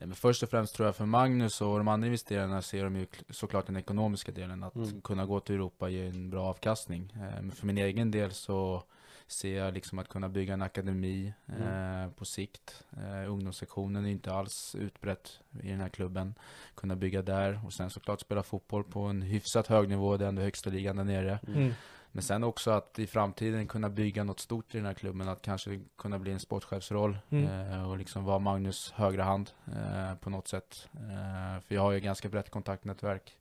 Nej, 0.00 0.06
men 0.08 0.14
först 0.14 0.42
och 0.42 0.50
främst 0.50 0.74
tror 0.74 0.86
jag 0.88 0.96
för 0.96 1.06
Magnus 1.06 1.60
och 1.60 1.78
de 1.78 1.88
andra 1.88 2.06
investerarna 2.06 2.62
ser 2.62 2.84
de 2.84 2.96
ju 2.96 3.04
kl- 3.04 3.32
såklart 3.32 3.66
den 3.66 3.76
ekonomiska 3.76 4.32
delen. 4.32 4.62
Att 4.62 4.74
Mm. 4.74 5.00
kunna 5.00 5.26
gå 5.26 5.40
till 5.40 5.54
Europa 5.54 5.88
ger 5.88 6.04
en 6.04 6.30
bra 6.30 6.44
avkastning. 6.44 7.12
Eh, 7.16 7.20
Men 7.42 7.52
för 7.52 7.66
min 7.66 7.78
egen 7.78 8.10
del 8.10 8.32
så 8.32 8.82
ser 9.28 9.58
jag 9.58 9.74
liksom 9.74 9.98
att 9.98 10.08
kunna 10.08 10.28
bygga 10.28 10.54
en 10.54 10.62
akademi 10.62 11.32
eh, 11.46 12.10
på 12.16 12.24
sikt. 12.24 12.84
Eh, 12.96 13.30
ungdomssektionen 13.32 14.06
är 14.06 14.10
inte 14.10 14.32
alls 14.32 14.74
utbrett 14.74 15.40
i 15.62 15.68
den 15.70 15.80
här 15.80 15.88
klubben. 15.88 16.34
Kunna 16.74 16.96
bygga 16.96 17.22
där 17.22 17.60
och 17.66 17.72
sen 17.72 17.90
såklart 17.90 18.20
spela 18.20 18.42
fotboll 18.42 18.84
på 18.84 19.00
en 19.00 19.22
hyfsat 19.22 19.66
hög 19.66 19.88
nivå. 19.88 20.16
Det 20.16 20.24
är 20.24 20.28
ändå 20.28 20.42
högsta 20.42 20.70
ligan 20.70 20.96
där 20.96 21.04
nere. 21.04 21.38
Mm. 21.46 21.72
Men 22.12 22.22
sen 22.22 22.44
också 22.44 22.70
att 22.70 22.98
i 22.98 23.06
framtiden 23.06 23.66
kunna 23.66 23.88
bygga 23.88 24.24
något 24.24 24.40
stort 24.40 24.74
i 24.74 24.78
den 24.78 24.86
här 24.86 24.94
klubben, 24.94 25.28
att 25.28 25.42
kanske 25.42 25.80
kunna 25.98 26.18
bli 26.18 26.32
en 26.32 26.40
sportchefsroll 26.40 27.18
Mm. 27.30 27.72
eh, 27.72 27.90
och 27.90 27.98
liksom 27.98 28.24
vara 28.24 28.38
Magnus 28.38 28.92
högra 28.96 29.24
hand 29.24 29.50
eh, 29.66 30.14
på 30.14 30.30
något 30.30 30.48
sätt. 30.48 30.88
Eh, 30.94 31.60
för 31.60 31.74
jag 31.74 31.82
har 31.82 31.92
ju 31.92 32.00
ganska 32.00 32.28
brett 32.28 32.50
kontaktnätverk, 32.50 33.36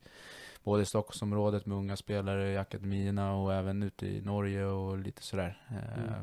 både 0.67 0.81
i 0.81 0.85
Stockholmsområdet 0.85 1.65
med 1.65 1.77
unga 1.77 1.95
spelare 1.95 2.51
i 2.51 2.57
akademierna 2.57 3.33
och 3.35 3.53
även 3.53 3.83
ute 3.83 4.07
i 4.07 4.21
Norge 4.21 4.65
och 4.65 4.97
lite 4.97 5.23
sådär. 5.23 5.61
Eh, 5.69 6.21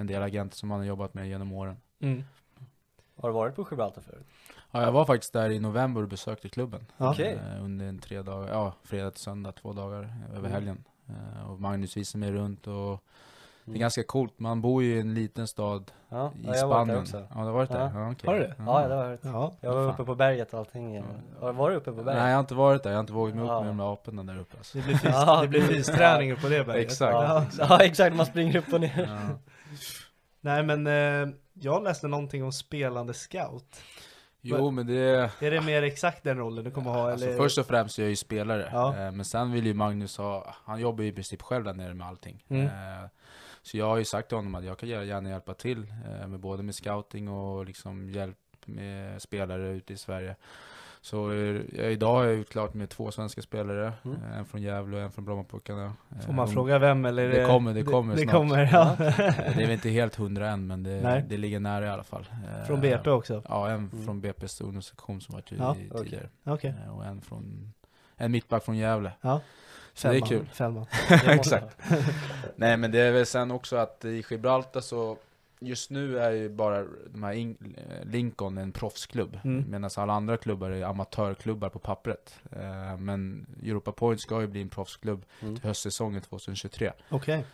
En 0.00 0.06
del 0.06 0.22
agenter 0.22 0.56
som 0.56 0.68
man 0.68 0.78
har 0.78 0.86
jobbat 0.86 1.14
med 1.14 1.28
genom 1.28 1.52
åren. 1.52 1.76
Mm. 2.00 2.24
Har 3.16 3.28
du 3.28 3.32
varit 3.34 3.54
på 3.56 3.66
Gibraltar 3.70 4.02
förut? 4.02 4.26
Ja, 4.70 4.82
jag 4.82 4.92
var 4.92 5.04
faktiskt 5.04 5.32
där 5.32 5.50
i 5.50 5.60
november 5.60 6.02
och 6.02 6.08
besökte 6.08 6.48
klubben. 6.48 6.86
Eh, 7.56 7.64
under 7.64 7.86
en 7.86 7.98
tre 7.98 8.22
dagar, 8.22 8.48
ja 8.48 8.74
fredag 8.82 9.10
till 9.10 9.20
söndag, 9.20 9.52
två 9.52 9.72
dagar 9.72 10.14
över 10.28 10.38
Mm. 10.38 10.52
helgen. 10.52 10.84
Eh, 11.08 11.50
och 11.50 11.60
Magnus 11.60 11.96
visade 11.96 12.20
mig 12.20 12.32
runt 12.32 12.66
och 12.66 13.02
det 13.66 13.78
är 13.78 13.80
ganska 13.80 14.02
coolt. 14.02 14.38
Man 14.38 14.60
bor 14.60 14.82
ju 14.82 14.96
i 14.96 15.00
en 15.00 15.14
liten 15.14 15.46
stad 15.48 15.90
Ja, 16.08 16.32
i 16.42 16.46
ja 16.46 16.56
jag 16.56 16.62
har 16.62 16.68
varit 16.68 16.86
där 16.88 16.94
Spanien. 16.94 16.98
också. 17.02 17.16
Ja, 17.34 17.40
du 17.40 17.44
har 17.46 17.52
varit 17.52 17.70
där? 17.70 17.78
Ja. 17.80 17.90
Ja, 18.00 18.10
okej. 18.12 18.26
Har 18.26 18.34
du 18.34 18.40
det? 18.40 18.54
Ja, 18.58 18.64
det 18.88 18.94
har 18.94 19.02
jag 19.02 19.08
varit. 19.08 19.20
Ja. 19.24 19.52
Jag 19.60 19.74
var 19.74 19.92
uppe 19.92 20.04
på 20.04 20.14
berget 20.14 20.52
och 20.52 20.58
allting. 20.58 21.02
Har 21.40 21.46
du 21.46 21.52
varit 21.58 21.76
uppe 21.76 21.92
på 21.92 22.02
berget? 22.02 22.22
Nej, 22.22 22.28
jag 22.30 22.36
har 22.36 22.40
inte 22.40 22.54
varit 22.54 22.82
där. 22.82 22.90
Jag 22.90 22.96
har 22.96 23.00
inte 23.00 23.12
vågat 23.12 23.34
mig 23.34 23.44
upp 23.44 23.50
Ja. 23.50 23.60
med 23.60 23.68
de 23.70 23.76
där 23.76 23.92
aporna 23.92 24.22
där 24.22 24.38
uppe. 24.40 24.56
Alltså. 24.56 24.78
Det 24.78 24.84
blir, 24.84 24.94
fys- 24.94 25.10
Ja. 25.26 25.42
det 25.42 25.48
blir 25.48 25.60
fysträning 25.60 26.36
på 26.36 26.48
det 26.48 26.64
berget. 26.66 26.84
Exakt. 26.84 27.12
Ja, 27.12 27.46
ja, 27.58 27.78
exakt. 27.82 28.16
Man 28.16 28.26
springer 28.26 28.56
upp 28.58 28.72
och 28.72 28.80
ner. 28.80 29.08
Ja. 29.28 29.38
Nej 30.40 30.62
men 30.62 30.86
eh, 30.86 31.34
jag 31.52 31.82
läste 31.84 32.08
någonting 32.08 32.44
om 32.44 32.52
spelande 32.52 33.14
scout. 33.14 33.76
Jo, 34.40 34.70
men 34.70 34.86
det... 34.86 35.30
Är 35.40 35.50
det 35.50 35.60
mer 35.60 35.82
exakt 35.82 36.24
den 36.24 36.38
rollen 36.38 36.64
du 36.64 36.70
kommer 36.70 36.90
ha? 36.90 37.10
Alltså 37.10 37.26
eller? 37.26 37.36
först 37.36 37.58
och 37.58 37.66
främst 37.66 37.98
är 37.98 38.02
jag 38.02 38.10
ju 38.10 38.16
spelare, 38.16 38.68
Ja. 38.72 38.88
eh, 38.96 39.12
men 39.12 39.24
sen 39.24 39.52
vill 39.52 39.66
ju 39.66 39.74
Magnus 39.74 40.16
ha, 40.18 40.54
han 40.64 40.80
jobbar 40.80 41.02
ju 41.02 41.08
i 41.08 41.12
princip 41.12 41.42
själv 41.42 41.64
där 41.64 41.72
nere 41.74 41.94
med 41.94 42.06
allting. 42.06 42.44
Mm. 42.48 42.68
Så 43.66 43.76
jag 43.76 43.86
har 43.88 43.96
ju 43.96 44.04
sagt 44.04 44.28
till 44.28 44.36
honom 44.38 44.54
att 44.54 44.64
jag 44.64 44.78
kan 44.78 44.88
gärna 44.88 45.28
hjälpa 45.28 45.54
till, 45.54 45.86
eh, 46.20 46.28
med 46.28 46.40
både 46.40 46.62
med 46.62 46.74
scouting 46.74 47.28
och 47.28 47.66
liksom 47.66 48.10
hjälp 48.10 48.36
med 48.64 49.22
spelare 49.22 49.68
ute 49.68 49.92
i 49.92 49.96
Sverige. 49.96 50.36
Så 51.00 51.32
eh, 51.32 51.60
idag 51.90 52.24
är 52.24 52.28
jag 52.28 52.34
utklart 52.36 52.74
med 52.74 52.88
två 52.90 53.10
svenska 53.10 53.42
spelare, 53.42 53.92
Mm. 54.04 54.16
eh, 54.32 54.38
en 54.38 54.44
från 54.44 54.62
Gävle 54.62 54.96
och 54.96 55.02
en 55.02 55.10
från 55.12 55.24
Brommapuckarna. 55.24 55.92
Får 56.26 56.32
man 56.32 56.48
Eh, 56.48 56.52
fråga 56.54 56.78
vem 56.78 57.04
eller? 57.04 57.28
Det 57.28 57.46
kommer, 57.46 57.74
det 57.74 57.82
kommer 57.82 58.14
det, 58.16 58.22
snart. 58.22 58.34
kommer, 58.34 58.68
ja. 58.72 58.94
Det 58.98 59.62
är 59.62 59.66
väl 59.66 59.70
inte 59.70 59.88
helt 59.88 60.14
hundra 60.16 60.50
än, 60.50 60.66
men 60.66 60.82
det, 60.82 61.24
det 61.28 61.36
ligger 61.36 61.60
nära 61.60 61.86
i 61.86 61.88
alla 61.88 62.04
fall. 62.04 62.26
Från 62.66 62.80
BP 62.80 63.10
också? 63.10 63.42
Ja, 63.48 63.68
en 63.70 63.74
Mm. 63.92 64.04
från 64.04 64.22
BP's 64.22 64.62
ungdomssektion 64.64 65.20
som 65.20 65.32
varit 65.34 65.52
Ja, 65.58 65.74
tidigare. 65.74 66.28
Okej. 66.44 66.74
Eh, 66.86 66.96
Och 66.98 67.04
en 67.04 67.20
från, 67.20 67.72
en 68.16 68.32
mittback 68.32 68.64
från 68.64 68.76
Gävle. 68.76 69.12
Ja. 69.20 69.40
Så 69.96 70.08
det 70.08 70.14
är 70.16 70.20
Fällman, 70.20 70.28
kul. 70.28 70.46
Fällman. 70.52 70.86
Exakt. 71.38 71.76
Nej 72.56 72.76
men 72.76 72.90
det 72.90 72.98
är 73.00 73.12
väl 73.12 73.26
sen 73.26 73.50
också 73.50 73.76
att 73.76 74.04
i 74.04 74.24
Gibraltar 74.30 74.80
så 74.80 75.16
Just 75.60 75.90
nu 75.90 76.18
är 76.18 76.30
ju 76.30 76.48
bara 76.48 76.84
de 77.12 77.22
här 77.22 77.32
In- 77.32 77.74
eh, 77.76 78.04
Lincoln 78.10 78.58
en 78.58 78.72
proffsklubb 78.72 79.38
Mm. 79.44 79.64
Medan 79.70 79.90
alla 79.96 80.12
andra 80.12 80.36
klubbar 80.36 80.70
är 80.70 80.84
amatörklubbar 80.84 81.68
på 81.68 81.78
pappret 81.78 82.34
Eh, 82.52 82.96
Men 82.98 83.46
Europa 83.62 83.92
Point 83.92 84.20
ska 84.20 84.40
ju 84.40 84.46
bli 84.46 84.62
en 84.62 84.68
proffsklubb 84.68 85.24
Mm. 85.42 85.54
till 85.56 85.64
höstsäsongen 85.64 86.20
2023 86.22 86.92
Okej. 87.08 87.44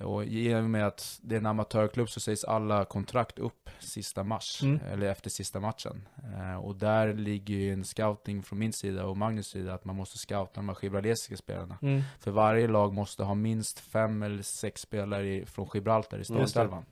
Och 0.00 0.24
i 0.24 0.54
och 0.54 0.64
med 0.64 0.86
att 0.86 1.18
det 1.22 1.34
är 1.34 1.38
en 1.38 1.46
amatörklubb 1.46 2.08
så 2.08 2.20
sägs 2.20 2.44
alla 2.44 2.84
kontrakt 2.84 3.38
upp 3.38 3.70
sista 3.78 4.24
mars, 4.24 4.62
Mm. 4.62 4.80
eller 4.92 5.06
efter 5.06 5.30
sista 5.30 5.60
matchen. 5.60 6.08
Eh, 6.36 6.56
och 6.56 6.76
där 6.76 7.14
ligger 7.14 7.54
ju 7.54 7.72
en 7.72 7.84
scouting 7.84 8.42
från 8.42 8.58
min 8.58 8.72
sida 8.72 9.04
och 9.06 9.16
Magnus 9.16 9.46
sida 9.46 9.74
att 9.74 9.84
man 9.84 9.96
måste 9.96 10.18
scouta 10.18 10.50
de 10.54 10.68
här 10.68 10.76
gibralesiska 10.82 11.36
spelarna. 11.36 11.78
Mm. 11.82 12.02
För 12.20 12.30
varje 12.30 12.68
lag 12.68 12.94
måste 12.94 13.24
ha 13.24 13.34
minst 13.34 13.78
fem 13.80 14.22
eller 14.22 14.42
sex 14.42 14.80
spelare 14.80 15.46
från 15.46 15.68
Gibraltar 15.74 16.18
i 16.18 16.24
startelvan. 16.24 16.84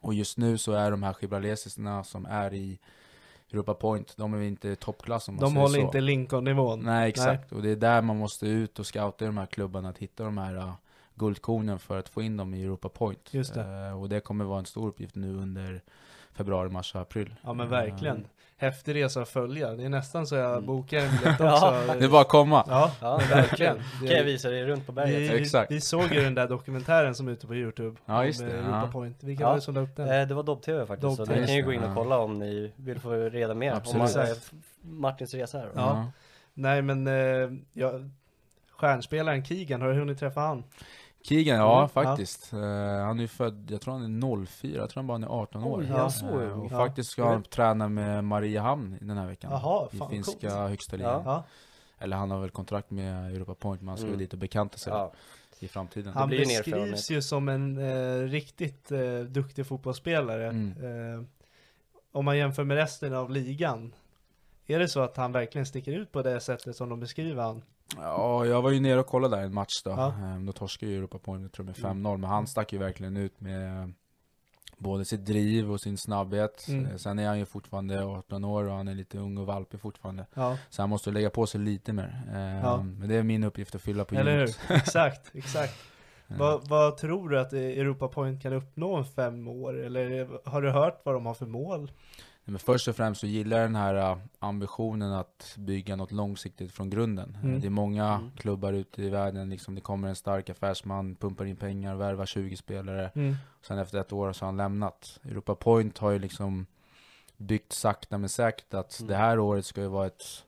Och 0.00 0.14
just 0.14 0.38
nu 0.38 0.58
så 0.58 0.72
är 0.72 0.90
de 0.90 1.02
här 1.02 1.16
gibralesisterna 1.20 2.04
som 2.04 2.26
är 2.26 2.54
i 2.54 2.78
Europa 3.52 3.74
Point, 3.74 4.14
de 4.16 4.34
är 4.34 4.40
inte 4.40 4.76
toppklass 4.76 5.28
om 5.28 5.34
man 5.34 5.40
De 5.40 5.50
säger 5.50 5.60
håller 5.60 5.78
så. 5.80 5.86
inte 5.86 6.00
Lincoln-nivån? 6.00 6.80
Nej 6.80 7.08
exakt, 7.08 7.52
och 7.52 7.62
det 7.62 7.70
är 7.70 7.76
där 7.76 8.02
man 8.02 8.16
måste 8.18 8.46
ut 8.46 8.78
och 8.78 8.86
scouta 8.86 9.24
i 9.24 9.26
de 9.26 9.36
här 9.38 9.46
klubbarna, 9.46 9.88
att 9.88 9.98
hitta 9.98 10.24
de 10.24 10.38
här 10.38 10.56
uh, 10.56 10.74
guldkornen 11.14 11.78
för 11.78 11.98
att 11.98 12.08
få 12.08 12.22
in 12.22 12.36
dem 12.36 12.54
i 12.54 12.64
Europa 12.64 12.88
Point. 12.88 13.34
Just 13.34 13.54
det. 13.54 13.88
Eh, 13.90 14.00
och 14.02 14.08
det 14.08 14.20
kommer 14.20 14.44
vara 14.44 14.58
en 14.58 14.66
stor 14.66 14.88
uppgift 14.88 15.14
nu 15.14 15.36
under 15.36 15.80
februari, 16.32 16.68
mars 16.68 16.94
och 16.94 17.00
april. 17.00 17.34
Ja 17.42 17.52
men 17.52 17.66
Eh, 17.66 17.70
verkligen. 17.70 18.26
Häftig 18.56 18.94
resa 18.94 19.22
att 19.22 19.28
följa. 19.28 19.70
Det 19.74 19.84
är 19.84 19.88
nästan 19.88 20.26
så 20.26 20.34
jag 20.34 20.52
Mm. 20.52 20.66
bokar 20.66 20.98
en 20.98 21.10
biljett 21.10 21.26
också. 21.40 21.44
Ja, 21.44 21.94
det 21.98 22.04
är 22.04 22.08
bara 22.08 22.20
att 22.20 22.28
komma! 22.28 22.64
Ja, 22.68 22.92
Ja, 23.00 23.16
verkligen. 23.30 23.76
Kan 23.98 24.16
jag 24.16 24.24
visa 24.24 24.48
dig 24.50 24.64
runt 24.66 24.86
på 24.86 24.92
berget? 24.92 25.32
Vi, 25.32 25.40
Exakt. 25.40 25.70
vi 25.72 25.80
såg 25.80 26.12
ju 26.12 26.20
den 26.20 26.34
där 26.34 26.48
dokumentären 26.48 27.14
som 27.14 27.28
är 27.28 27.32
ute 27.32 27.46
på 27.46 27.54
Youtube. 27.54 27.96
Ja, 28.06 28.24
just 28.26 28.40
det, 28.40 28.46
eh, 28.46 28.52
ja. 28.54 28.60
Europa 28.76 28.92
Point. 28.92 29.22
Vilka 29.24 29.42
Ja. 29.42 29.48
var 29.48 29.54
det 29.54 29.60
som 29.60 29.74
la 29.74 29.80
upp 29.80 29.96
den? 29.96 30.08
Eh, 30.20 30.28
Det 30.28 30.34
var 30.34 30.42
Dobb-TV 30.42 30.86
faktiskt, 30.86 31.16
så 31.16 31.24
Dobb-TV. 31.24 31.40
ni 31.40 31.46
kan 31.46 31.56
ju 31.56 31.62
gå 31.62 31.72
in 31.72 31.82
och 31.82 31.90
Ja. 31.90 31.94
kolla 31.94 32.18
om 32.18 32.38
ni 32.38 32.72
vill 32.76 33.00
få 33.00 33.10
reda 33.12 33.54
mer 33.54 33.72
Absolut. 33.72 34.02
om 34.02 34.08
Ma- 34.22 34.30
eh, 34.30 34.36
Martins 34.80 35.34
resa 35.34 35.58
här. 35.58 35.68
Ja. 35.74 36.06
Nej 36.54 36.82
men, 36.82 37.06
eh, 37.06 37.50
ja, 37.72 37.92
stjärnspelaren 38.70 39.44
Keegan, 39.44 39.80
har 39.82 39.88
du 39.88 39.94
hunnit 39.94 40.18
träffa 40.18 40.40
han? 40.40 40.64
Keegan, 41.28 41.56
ja 41.58 41.76
Mm, 41.78 41.88
faktiskt. 41.88 42.52
Eh, 42.52 42.58
han 43.04 43.18
är 43.18 43.22
ju 43.22 43.28
född, 43.28 43.70
jag 43.70 43.80
tror 43.80 43.94
han 43.94 44.22
är 44.22 44.46
04, 44.46 44.76
jag 44.78 44.90
tror 44.90 45.02
han 45.02 45.06
bara 45.06 45.18
är 45.18 45.40
18 45.42 45.64
år. 45.64 45.78
Oj, 45.80 45.86
ja, 45.90 46.10
så 46.10 46.26
och 46.28 46.64
Ja. 46.72 46.76
faktiskt 46.76 47.10
ska 47.10 47.24
han 47.28 47.42
träna 47.42 47.88
med 47.88 48.24
Mariehamn 48.24 48.98
den 49.00 49.18
här 49.18 49.26
veckan. 49.26 49.50
Jaha, 49.50 49.88
I 49.92 49.96
fan, 49.96 50.10
finska 50.10 50.48
coolt. 50.50 50.70
högsta 50.70 50.96
ligan. 50.96 51.22
Ja. 51.24 51.44
Eller 51.98 52.16
han 52.16 52.30
har 52.30 52.40
väl 52.40 52.50
kontrakt 52.50 52.90
med 52.90 53.32
Europa 53.34 53.54
Point, 53.54 53.80
men 53.80 53.88
han 53.88 53.96
ska 53.98 54.06
Mm. 54.06 54.18
dit 54.18 54.32
och 54.32 54.38
bekanta 54.38 54.78
sig 54.78 54.92
Ja. 54.92 55.12
i 55.60 55.68
framtiden. 55.68 56.12
Han 56.12 56.28
beskrivs 56.28 57.10
ju 57.10 57.22
som 57.22 57.48
en 57.48 57.78
eh, 57.78 58.22
riktigt 58.28 58.92
eh, 58.92 59.18
duktig 59.20 59.66
fotbollsspelare. 59.66 60.48
Mm. 60.48 61.14
Eh, 61.18 61.24
om 62.12 62.24
man 62.24 62.38
jämför 62.38 62.64
med 62.64 62.76
resten 62.76 63.14
av 63.14 63.30
ligan. 63.30 63.94
Är 64.66 64.78
det 64.78 64.88
så 64.88 65.00
att 65.00 65.16
han 65.16 65.32
verkligen 65.32 65.66
sticker 65.66 65.92
ut 65.92 66.12
på 66.12 66.22
det 66.22 66.40
sättet 66.40 66.76
som 66.76 66.88
de 66.88 67.00
beskriver 67.00 67.42
han? 67.42 67.62
Ja, 67.96 68.46
jag 68.46 68.62
var 68.62 68.70
ju 68.70 68.80
nere 68.80 69.00
och 69.00 69.06
kollade 69.06 69.36
där 69.36 69.42
en 69.42 69.54
match 69.54 69.82
då. 69.84 69.90
Ja. 69.90 70.12
Ehm, 70.12 70.46
Då 70.46 70.52
torskade 70.52 70.92
ju 70.92 70.98
Europa 70.98 71.18
Point, 71.18 71.42
jag 71.42 71.52
tror 71.52 71.66
med 71.66 71.78
Mm. 71.78 71.90
5-0. 72.06 72.16
Men 72.16 72.30
han 72.30 72.46
stack 72.46 72.72
ju 72.72 72.78
verkligen 72.78 73.16
ut 73.16 73.40
med 73.40 73.92
både 74.78 75.04
sitt 75.04 75.24
driv 75.26 75.70
och 75.72 75.80
sin 75.80 75.98
snabbhet. 75.98 76.68
Mm. 76.68 76.86
Eh, 76.86 76.96
Sen 76.96 77.18
är 77.18 77.26
han 77.28 77.38
ju 77.38 77.44
fortfarande 77.46 78.04
18 78.04 78.44
år 78.44 78.64
och 78.64 78.74
han 78.76 78.88
är 78.88 78.94
lite 78.94 79.18
ung 79.18 79.38
och 79.38 79.46
valpig 79.46 79.80
fortfarande. 79.80 80.26
Ja, 80.34 80.56
Så 80.70 80.82
han 80.82 80.90
måste 80.90 81.10
lägga 81.10 81.30
på 81.30 81.46
sig 81.46 81.60
lite 81.60 81.92
mer. 81.92 82.22
Ehm, 82.34 82.56
Ja. 82.64 82.82
Men 82.82 83.08
det 83.08 83.14
är 83.16 83.22
min 83.22 83.44
uppgift 83.44 83.74
att 83.74 83.82
fylla 83.82 84.04
på 84.04 84.14
eller 84.14 84.32
gymmet. 84.32 84.58
hur? 84.68 84.76
Exakt, 84.76 85.30
exakt. 85.34 85.74
Eh, 86.28 86.36
Vad, 86.38 86.68
vad 86.68 86.96
tror 86.96 87.28
du 87.28 87.40
att 87.40 87.52
eh, 87.52 87.60
Europa 87.60 88.08
Point 88.08 88.42
kan 88.42 88.52
uppnå 88.52 88.96
om 88.96 89.04
fem 89.04 89.48
år? 89.48 89.84
Eller 89.84 90.28
har 90.50 90.62
du 90.62 90.70
hört 90.70 91.00
vad 91.04 91.14
de 91.14 91.26
har 91.26 91.34
för 91.34 91.46
mål? 91.46 91.90
Men 92.46 92.58
först 92.58 92.88
och 92.88 92.96
främst 92.96 93.20
så 93.20 93.26
gillar 93.26 93.56
jag 93.58 93.66
den 93.66 93.76
här 93.76 93.94
äh, 93.94 94.18
ambitionen 94.38 95.12
att 95.12 95.54
bygga 95.58 95.96
något 95.96 96.12
långsiktigt 96.12 96.72
från 96.72 96.90
grunden. 96.90 97.38
Mm. 97.42 97.60
Det 97.60 97.66
är 97.66 97.70
många 97.70 98.08
Mm. 98.14 98.30
klubbar 98.36 98.72
ute 98.72 99.02
i 99.02 99.08
världen, 99.10 99.50
liksom, 99.50 99.74
det 99.74 99.80
kommer 99.80 100.08
en 100.08 100.16
stark 100.16 100.50
affärsman, 100.50 101.14
pumpar 101.16 101.44
in 101.44 101.56
pengar, 101.56 101.94
värvar 101.94 102.26
20 102.26 102.56
spelare. 102.56 103.10
Mm. 103.14 103.34
Sen 103.62 103.78
efter 103.78 103.98
ett 103.98 104.12
år 104.12 104.32
så 104.32 104.44
har 104.44 104.48
han 104.48 104.56
lämnat. 104.56 105.20
Europa 105.24 105.54
Point 105.54 105.98
har 105.98 106.10
ju 106.10 106.18
liksom 106.18 106.66
byggt 107.36 107.72
sakta 107.72 108.18
men 108.18 108.28
säkert 108.28 108.74
att 108.74 109.00
Mm. 109.00 109.08
det 109.08 109.16
här 109.16 109.38
året 109.38 109.66
ska 109.66 109.80
ju 109.80 109.86
vara 109.88 110.06
ett 110.06 110.44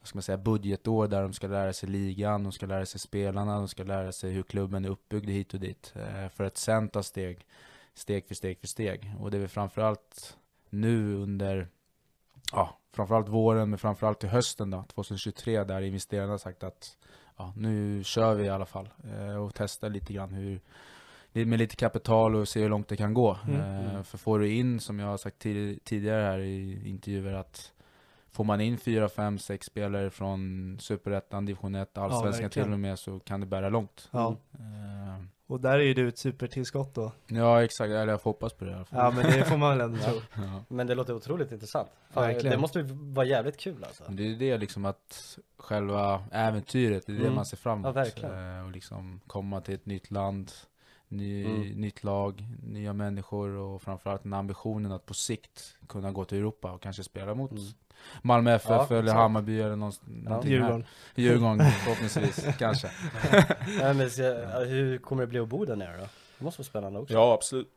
vad 0.00 0.08
ska 0.08 0.16
man 0.16 0.22
säga, 0.22 0.38
budgetår 0.38 1.08
där 1.08 1.22
de 1.22 1.32
ska 1.32 1.46
lära 1.46 1.72
sig 1.72 1.88
ligan, 1.88 2.42
de 2.42 2.52
ska 2.52 2.66
lära 2.66 2.86
sig 2.86 3.00
spelarna, 3.00 3.56
de 3.58 3.68
ska 3.68 3.82
lära 3.84 4.12
sig 4.12 4.32
hur 4.32 4.42
klubben 4.42 4.84
är 4.84 4.88
uppbyggd 4.88 5.30
hit 5.30 5.54
och 5.54 5.60
dit. 5.60 5.92
Eh, 5.96 6.28
för 6.28 6.44
att 6.44 6.56
sen 6.56 6.88
ta 6.88 7.02
steg, 7.02 7.46
steg 7.94 8.26
för 8.28 8.34
steg 8.34 8.60
för 8.60 8.66
steg. 8.66 9.14
Och 9.20 9.30
det 9.30 9.36
är 9.36 9.38
väl 9.38 9.48
framförallt 9.48 10.36
nu 10.70 11.14
under, 11.14 11.68
ja, 12.52 12.78
framförallt 12.92 13.28
våren, 13.28 13.70
men 13.70 13.78
framförallt 13.78 14.20
till 14.20 14.28
hösten 14.28 14.70
då, 14.70 14.84
2023, 14.94 15.64
där 15.64 15.80
investerarna 15.80 16.30
har 16.30 16.38
sagt 16.38 16.62
att 16.62 16.96
ja, 17.36 17.52
nu 17.56 18.04
kör 18.04 18.34
vi 18.34 18.44
i 18.44 18.48
alla 18.48 18.66
fall 18.66 18.88
eh, 19.18 19.36
och 19.36 19.54
testar 19.54 19.88
lite 19.90 20.12
grann 20.12 20.30
hur 20.32 20.60
med 21.32 21.58
lite 21.58 21.76
kapital 21.76 22.34
och 22.34 22.48
se 22.48 22.60
hur 22.62 22.68
långt 22.68 22.88
det 22.88 22.96
kan 22.96 23.14
gå. 23.14 23.36
Mm. 23.48 23.60
Eh, 23.60 24.02
för 24.02 24.18
får 24.18 24.38
du 24.38 24.52
in, 24.52 24.80
som 24.80 24.98
jag 24.98 25.06
har 25.06 25.16
sagt 25.16 25.38
tid- 25.38 25.84
tidigare 25.84 26.22
här 26.22 26.38
i 26.38 26.88
intervjuer, 26.88 27.32
att 27.32 27.72
får 28.30 28.44
man 28.44 28.60
in 28.60 28.78
fyra, 28.78 29.08
fem, 29.08 29.38
sex 29.38 29.66
spelare 29.66 30.10
från 30.10 30.76
Superettan, 30.80 31.46
Division 31.46 31.74
1, 31.74 31.98
Allsvenskan 31.98 32.32
till 32.50 32.60
verkligen. 32.60 32.72
och 32.72 32.78
med, 32.78 32.98
så 32.98 33.18
kan 33.20 33.40
det 33.40 33.46
bära 33.46 33.68
långt. 33.68 34.08
Ja. 34.10 34.36
Eh, 34.52 35.24
Och 35.48 35.60
där 35.60 35.78
är 35.78 35.82
ju 35.82 35.94
du 35.94 36.08
ett 36.08 36.18
supertillskott 36.18 36.94
då. 36.94 37.12
Ja 37.26 37.64
exakt, 37.64 37.90
eller 37.90 38.06
jag 38.06 38.22
får 38.22 38.30
hoppas 38.30 38.52
på 38.52 38.64
det 38.64 38.70
i 38.70 38.74
alla 38.74 38.84
fall. 38.84 38.98
Ja 39.04 39.10
men 39.10 39.38
det 39.38 39.44
får 39.44 39.56
man 39.56 39.78
väl 39.78 39.80
ändå 39.90 39.98
tro. 40.04 40.20
Ja. 40.34 40.64
Men 40.68 40.86
det 40.86 40.94
låter 40.94 41.14
otroligt 41.14 41.52
intressant. 41.52 41.88
Fan, 42.10 42.22
Verkligen. 42.22 42.50
det 42.50 42.58
måste 42.60 42.78
ju 42.78 42.84
vara 42.90 43.26
jävligt 43.26 43.56
kul 43.56 43.84
alltså. 43.84 44.04
Det 44.08 44.22
är 44.22 44.36
det 44.36 44.58
liksom 44.58 44.84
att 44.84 45.38
själva 45.58 46.24
äventyret, 46.32 47.06
det 47.06 47.12
är 47.12 47.16
det 47.16 47.22
Mm. 47.22 47.34
man 47.34 47.46
ser 47.46 47.56
fram 47.56 47.78
emot. 47.78 47.86
Ja, 47.96 48.02
verkligen. 48.02 48.56
Eh, 48.58 48.64
och 48.64 48.70
liksom 48.72 49.20
komma 49.26 49.60
till 49.60 49.74
ett 49.74 49.86
nytt 49.86 50.10
land, 50.10 50.52
ny, 51.08 51.44
Mm. 51.44 51.68
nytt 51.80 52.04
lag, 52.04 52.44
nya 52.62 52.92
människor 52.92 53.48
och 53.48 53.82
framförallt 53.82 54.22
den 54.22 54.32
ambitionen 54.32 54.92
att 54.92 55.06
på 55.06 55.14
sikt 55.14 55.76
kunna 55.88 56.12
gå 56.12 56.24
till 56.24 56.38
Europa 56.38 56.72
och 56.72 56.82
kanske 56.82 57.02
spela 57.04 57.34
mot 57.34 57.50
Mm. 57.50 57.64
Malmö 58.22 58.50
FF 58.54 58.68
Ja, 58.70 58.86
eller 58.90 59.02
exakt. 59.02 59.16
Hammarby 59.18 59.60
eller 59.60 59.76
någon, 59.76 59.92
någonting 60.04 60.50
Djurgården. 60.50 60.82
här. 61.14 61.22
Djurgården 61.22 61.58
förhoppningsvis, 61.84 62.46
kanske. 62.58 62.90
Nej, 63.80 63.94
men 63.94 64.10
så, 64.10 64.22
hur 64.64 64.98
kommer 64.98 65.22
det 65.22 65.26
bli 65.26 65.38
att 65.38 65.48
bo 65.48 65.64
där 65.64 65.76
nere 65.76 65.96
då? 66.00 66.06
Det 66.38 66.44
måste 66.44 66.60
vara 66.60 66.66
spännande 66.66 66.98
också. 67.00 67.14
Ja, 67.14 67.34
absolut. 67.34 67.68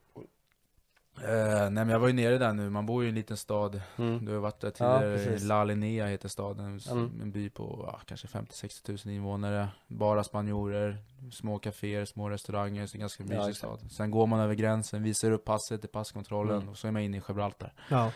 Eh, 1.24 1.60
nej 1.60 1.70
men 1.72 1.90
jag 1.90 2.00
var 2.00 2.08
ju 2.08 2.14
nere 2.14 2.38
där 2.38 2.54
nu, 2.54 2.70
man 2.70 2.86
bor 2.86 3.04
ju 3.04 3.08
i 3.08 3.10
en 3.10 3.16
liten 3.16 3.38
stad 3.38 3.82
Mm. 3.98 4.26
Du 4.26 4.34
har 4.34 4.40
varit 4.40 4.60
där 4.60 4.68
Ja, 4.68 4.72
tidigare, 5.00 5.18
precis. 5.18 5.44
La 5.48 5.64
Linea 5.64 6.08
heter 6.08 6.30
staden, 6.30 6.80
Mm. 6.92 7.20
en 7.22 7.32
by 7.32 7.50
på 7.50 7.86
ja, 7.92 8.00
kanske 8.06 8.28
50-60 8.28 8.84
tusen 8.86 9.12
invånare 9.12 9.68
Bara 9.88 10.24
spanjorer, 10.24 10.98
små 11.32 11.60
kaféer, 11.60 12.06
små 12.06 12.30
restauranger, 12.30 12.86
så 12.86 12.96
en 12.98 13.00
ganska 13.02 13.24
Ja, 13.24 13.28
mysig 13.30 13.40
exakt. 13.52 13.58
stad 13.58 13.92
Sen 13.92 14.12
går 14.12 14.28
man 14.28 14.40
över 14.40 14.54
gränsen, 14.54 15.04
visar 15.04 15.32
upp 15.32 15.46
passet 15.46 15.86
i 15.86 15.88
passkontrollen 15.88 16.56
Mm. 16.58 16.70
och 16.70 16.78
så 16.78 16.88
är 16.88 16.92
man 16.92 17.02
inne 17.02 17.18
i 17.18 17.22
Gibraltar 17.28 17.74
Ja, 17.90 18.12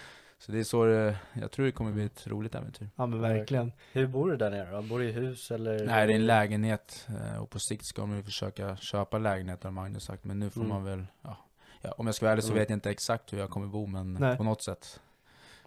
Så 0.45 0.51
det 0.51 0.59
är 0.59 0.63
så 0.63 0.85
det, 0.85 1.17
jag 1.33 1.51
tror 1.51 1.65
det 1.65 1.71
kommer 1.71 1.91
bli 1.91 2.05
ett 2.05 2.27
roligt 2.27 2.55
äventyr 2.55 2.89
ja 2.95 3.05
men 3.05 3.21
verkligen. 3.21 3.71
Hur 3.93 4.07
bor 4.07 4.31
du 4.31 4.37
där 4.37 4.51
nere 4.51 4.71
då? 4.71 4.81
Bor 4.81 4.99
du 4.99 5.09
i 5.09 5.11
hus 5.11 5.51
eller? 5.51 5.85
Nej 5.85 6.07
det 6.07 6.13
är 6.13 6.15
en 6.15 6.25
lägenhet 6.25 7.07
eh, 7.09 7.41
och 7.41 7.49
på 7.49 7.59
sikt 7.59 7.85
ska 7.85 8.05
man 8.05 8.17
ju 8.17 8.23
försöka 8.23 8.75
köpa 8.77 9.17
lägenhet 9.17 9.63
har 9.63 9.71
Magnus 9.71 10.03
sagt 10.03 10.23
Men 10.23 10.39
nu 10.39 10.49
får 10.49 10.61
Mm. 10.61 10.69
man 10.73 10.83
väl, 10.83 11.05
ja, 11.21 11.37
ja 11.81 11.91
Om 11.97 12.05
jag 12.05 12.15
ska 12.15 12.25
vara 12.25 12.31
ärlig 12.31 12.43
så 12.43 12.49
Mm. 12.51 12.59
vet 12.59 12.69
jag 12.69 12.77
inte 12.77 12.89
exakt 12.91 13.33
hur 13.33 13.37
jag 13.37 13.49
kommer 13.49 13.67
bo 13.67 13.85
men 13.85 14.13
Nej. 14.13 14.37
på 14.37 14.43
något 14.43 14.61
sätt 14.61 14.99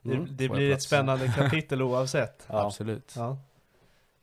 Det, 0.03 0.15
Mm. 0.15 0.29
det 0.37 0.45
jag 0.45 0.53
blir 0.57 0.73
ett 0.73 0.83
spännande 0.83 1.29
kapitel 1.37 1.83
oavsett. 1.83 2.47
Ja. 2.49 2.67
Absolut 2.67 3.13
Ja. 3.17 3.39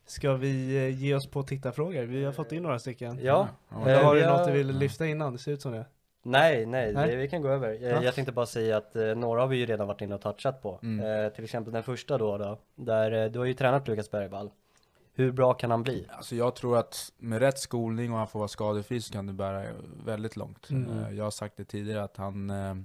Ska 0.06 0.34
vi 0.34 0.76
eh, 0.78 1.00
ge 1.04 1.16
oss 1.16 1.28
på 1.28 1.44
tittarfrågor? 1.44 2.04
Vi 2.04 2.24
har 2.26 2.32
fått 2.34 2.52
in 2.52 2.64
några 2.64 2.80
stycken. 2.80 3.20
Ja. 3.24 3.48
ja. 3.70 3.82
Eller 3.82 4.00
Eh, 4.00 4.06
har 4.06 4.16
du 4.16 4.24
har- 4.26 4.38
något 4.38 4.48
du 4.48 4.54
vill 4.54 4.78
lyfta 4.78 5.06
innan? 5.08 5.34
Det 5.34 5.40
ser 5.40 5.52
ut 5.52 5.62
som 5.62 5.72
det. 5.72 5.86
Nej, 6.26 6.66
nej, 6.66 6.94
Nej. 6.94 7.10
Det, 7.10 7.16
vi 7.16 7.28
kan 7.30 7.42
gå 7.42 7.50
över. 7.50 7.70
Eh, 7.74 7.82
Ja. 7.90 8.04
Jag 8.04 8.16
tänkte 8.16 8.32
bara 8.32 8.46
säga 8.46 8.78
att 8.78 8.96
eh, 8.96 9.16
några 9.16 9.42
har 9.42 9.48
vi 9.48 9.58
ju 9.58 9.66
redan 9.66 9.88
varit 9.88 10.02
inne 10.02 10.16
och 10.16 10.22
touchat 10.22 10.62
på. 10.62 10.80
Mm. 10.84 11.26
Eh, 11.26 11.32
till 11.32 11.44
exempel 11.44 11.74
den 11.74 11.84
första 11.84 12.18
då, 12.18 12.38
då 12.38 12.58
där 12.76 13.12
eh, 13.12 13.32
du 13.32 13.40
har 13.40 13.46
ju 13.46 13.54
tränat 13.54 13.88
Lukas 13.88 14.12
Bergvall. 14.12 14.52
Hur 15.16 15.32
bra 15.32 15.54
kan 15.54 15.72
han 15.72 15.84
bli? 15.84 16.06
Alltså 16.10 16.36
jag 16.36 16.56
tror 16.56 16.78
att 16.78 17.12
med 17.18 17.40
rätt 17.40 17.60
skolning 17.60 18.12
och 18.12 18.18
han 18.18 18.28
får 18.28 18.40
vara 18.40 18.48
skadefri 18.48 19.02
så 19.02 19.14
kan 19.14 19.26
det 19.28 19.34
bära 19.34 19.66
väldigt 20.06 20.36
långt. 20.36 20.70
Mm. 20.70 21.00
Eh, 21.04 21.12
Jag 21.18 21.24
har 21.24 21.32
sagt 21.32 21.58
det 21.58 21.66
tidigare 21.66 22.04
att 22.04 22.18
han 22.18 22.50
eh, 22.50 22.76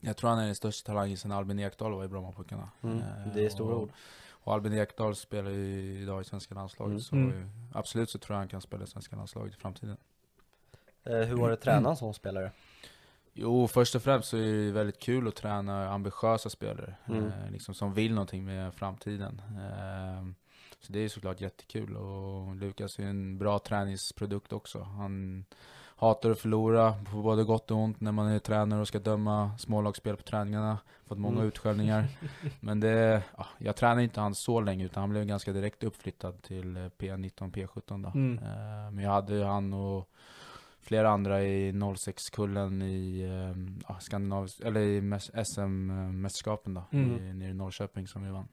Jag 0.00 0.16
tror 0.16 0.30
han 0.30 0.38
är 0.38 0.46
den 0.46 0.54
största 0.54 0.92
talangen 0.92 1.16
sedan 1.16 1.32
Albin 1.32 1.58
Ekdal 1.58 1.92
var 1.92 2.04
i 2.04 2.08
Brommapojkarna. 2.08 2.68
Mm, 2.82 3.00
det 3.34 3.44
är 3.44 3.48
stora 3.48 3.74
och, 3.74 3.82
ord. 3.82 3.90
Och 4.30 4.52
Albin 4.54 4.72
Ekdal 4.72 5.14
spelar 5.16 5.50
ju 5.50 5.98
idag 6.02 6.20
i 6.20 6.24
svenska 6.24 6.54
landslaget. 6.54 6.90
Mm. 6.90 7.00
Så 7.00 7.16
Mm. 7.16 7.50
absolut 7.74 8.10
så 8.10 8.18
tror 8.18 8.34
jag 8.34 8.38
han 8.38 8.48
kan 8.48 8.60
spela 8.60 8.84
i 8.84 8.86
svenska 8.86 9.16
landslaget 9.16 9.54
i 9.54 9.56
framtiden. 9.56 9.96
Eh, 11.06 11.18
hur 11.18 11.36
var 11.36 11.48
det 11.48 11.54
att 11.54 11.60
träna 11.60 11.96
som 11.96 12.14
spelare? 12.14 12.50
Jo, 13.32 13.68
först 13.68 13.94
och 13.94 14.02
främst 14.02 14.28
så 14.28 14.36
är 14.36 14.66
det 14.66 14.72
väldigt 14.72 14.98
kul 15.00 15.28
att 15.28 15.36
träna 15.36 15.90
ambitiösa 15.90 16.50
spelare. 16.50 16.94
Mm. 17.08 17.24
Eh, 17.26 17.50
liksom 17.50 17.74
som 17.74 17.94
vill 17.94 18.14
någonting 18.14 18.44
med 18.44 18.74
framtiden. 18.74 19.42
Eh, 19.48 20.26
så 20.80 20.92
det 20.92 20.98
är 20.98 21.08
såklart 21.08 21.40
jättekul. 21.40 21.96
Och 21.96 22.56
Lukas 22.56 22.98
är 22.98 23.02
en 23.02 23.38
bra 23.38 23.58
träningsprodukt 23.58 24.52
också. 24.52 24.80
Han 24.82 25.44
hatar 25.98 26.30
att 26.30 26.38
förlora 26.38 26.94
på 27.10 27.16
både 27.16 27.44
gott 27.44 27.70
och 27.70 27.76
ont 27.76 28.00
när 28.00 28.12
man 28.12 28.26
är 28.26 28.38
tränare 28.38 28.80
och 28.80 28.88
ska 28.88 28.98
döma 28.98 29.58
smålagsspel 29.58 30.16
på 30.16 30.22
träningarna. 30.22 30.78
Fått 31.06 31.18
många 31.18 31.34
Mm. 31.36 31.48
utskällningar. 31.48 32.06
Men 32.60 32.80
det, 32.80 33.22
ja, 33.36 33.46
jag 33.58 33.76
tränar 33.76 34.02
inte 34.02 34.20
han 34.20 34.34
så 34.34 34.60
länge 34.60 34.84
utan 34.84 35.00
han 35.00 35.10
blev 35.10 35.24
ganska 35.24 35.52
direkt 35.52 35.84
uppflyttad 35.84 36.42
till 36.42 36.76
eh, 36.76 36.80
P19, 36.80 37.52
P17 37.52 38.02
då. 38.02 38.08
Mm. 38.08 38.34
Men 38.94 39.04
jag 39.04 39.10
hade 39.10 39.34
ju 39.34 39.42
han 39.44 39.72
och 39.72 40.08
flera 40.86 41.08
andra 41.10 41.42
i 41.42 41.72
06-kullen 41.72 42.82
i 42.82 43.22
eh, 43.88 43.96
Skandinavis, 43.98 44.60
eller 44.60 44.80
i 44.80 45.00
SM-mästerskapen 45.44 46.74
då, 46.74 46.82
Mm. 46.92 47.24
i, 47.28 47.32
nere 47.32 47.50
i 47.50 47.54
Norrköping 47.54 48.06
som 48.06 48.24
vi 48.24 48.30
vann. 48.30 48.48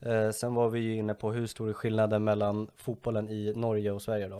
Eh, 0.00 0.30
sen 0.30 0.54
var 0.54 0.68
vi 0.70 0.80
ju 0.80 0.96
inne 0.96 1.14
på 1.14 1.32
hur 1.32 1.46
stor 1.46 1.68
är 1.68 1.72
skillnaden 1.72 2.24
mellan 2.24 2.68
fotbollen 2.76 3.28
i 3.28 3.52
Norge 3.56 3.90
och 3.92 4.02
Sverige 4.02 4.28
då? 4.28 4.38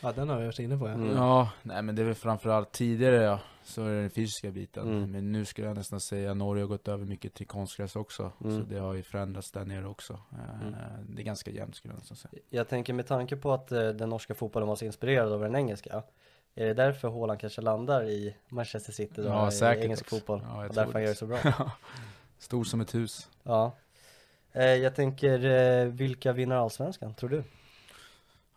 Ja, 0.00 0.12
den 0.12 0.28
har 0.28 0.38
vi 0.38 0.44
varit 0.46 0.58
inne 0.58 0.78
på 0.78 0.86
ja. 0.88 0.92
Mm. 0.92 1.16
Ja, 1.16 1.50
nej 1.62 1.82
men 1.82 1.94
det 1.96 2.02
är 2.02 2.06
väl 2.06 2.14
framförallt 2.14 2.72
tidigare 2.72 3.14
ja, 3.22 3.40
så 3.64 3.84
är 3.84 3.94
det 3.94 4.00
den 4.00 4.10
fysiska 4.10 4.50
biten. 4.50 4.88
Mm. 4.88 5.10
Men 5.10 5.32
nu 5.32 5.44
skulle 5.44 5.66
jag 5.66 5.76
nästan 5.76 6.00
säga 6.00 6.30
att 6.30 6.36
Norge 6.36 6.62
har 6.64 6.68
gått 6.68 6.88
över 6.88 7.04
mycket 7.04 7.34
till 7.34 7.46
konstgräs 7.46 7.96
också. 7.96 8.32
Mm. 8.44 8.56
Så 8.60 8.66
det 8.68 8.78
har 8.78 8.94
ju 8.94 9.02
förändrats 9.02 9.50
där 9.52 9.64
nere 9.64 9.86
också. 9.86 10.12
Eh, 10.12 10.66
Mm. 10.66 10.74
Det 11.08 11.22
är 11.22 11.24
ganska 11.24 11.50
jämnt 11.50 11.76
skulle 11.76 11.94
jag 11.94 11.98
nästan 11.98 12.16
säga. 12.16 12.42
Jag 12.50 12.68
tänker 12.68 12.92
med 12.92 13.06
tanke 13.06 13.36
på 13.36 13.52
att 13.52 13.72
eh, 13.72 13.88
den 13.88 14.08
norska 14.08 14.34
fotbollen 14.34 14.68
var 14.68 14.76
så 14.76 14.84
inspirerad 14.84 15.32
av 15.32 15.40
den 15.40 15.56
engelska 15.56 16.02
Är 16.54 16.66
det 16.66 16.74
därför 16.74 17.08
Haaland 17.08 17.40
kanske 17.40 17.60
landar 17.60 18.04
i 18.04 18.36
Manchester 18.48 18.92
City 18.92 19.22
då, 19.22 19.28
Ja, 19.28 19.52
i 19.52 19.80
engelsk 19.84 20.02
också. 20.04 20.16
fotboll? 20.16 20.40
Ja, 20.44 20.66
och 20.66 20.74
därför 20.74 20.92
han 20.92 21.02
gör 21.02 21.08
det 21.08 21.14
så 21.14 21.26
bra 21.26 21.38
Stor 22.38 22.64
som 22.64 22.80
ett 22.80 22.94
hus. 22.94 23.28
Ja 23.42 23.72
eh, 24.52 24.64
Jag 24.64 24.94
tänker, 24.94 25.44
eh, 25.44 25.84
vilka 25.86 26.32
vinner 26.32 26.56
Allsvenskan, 26.56 27.14
tror 27.14 27.30
du? 27.30 27.44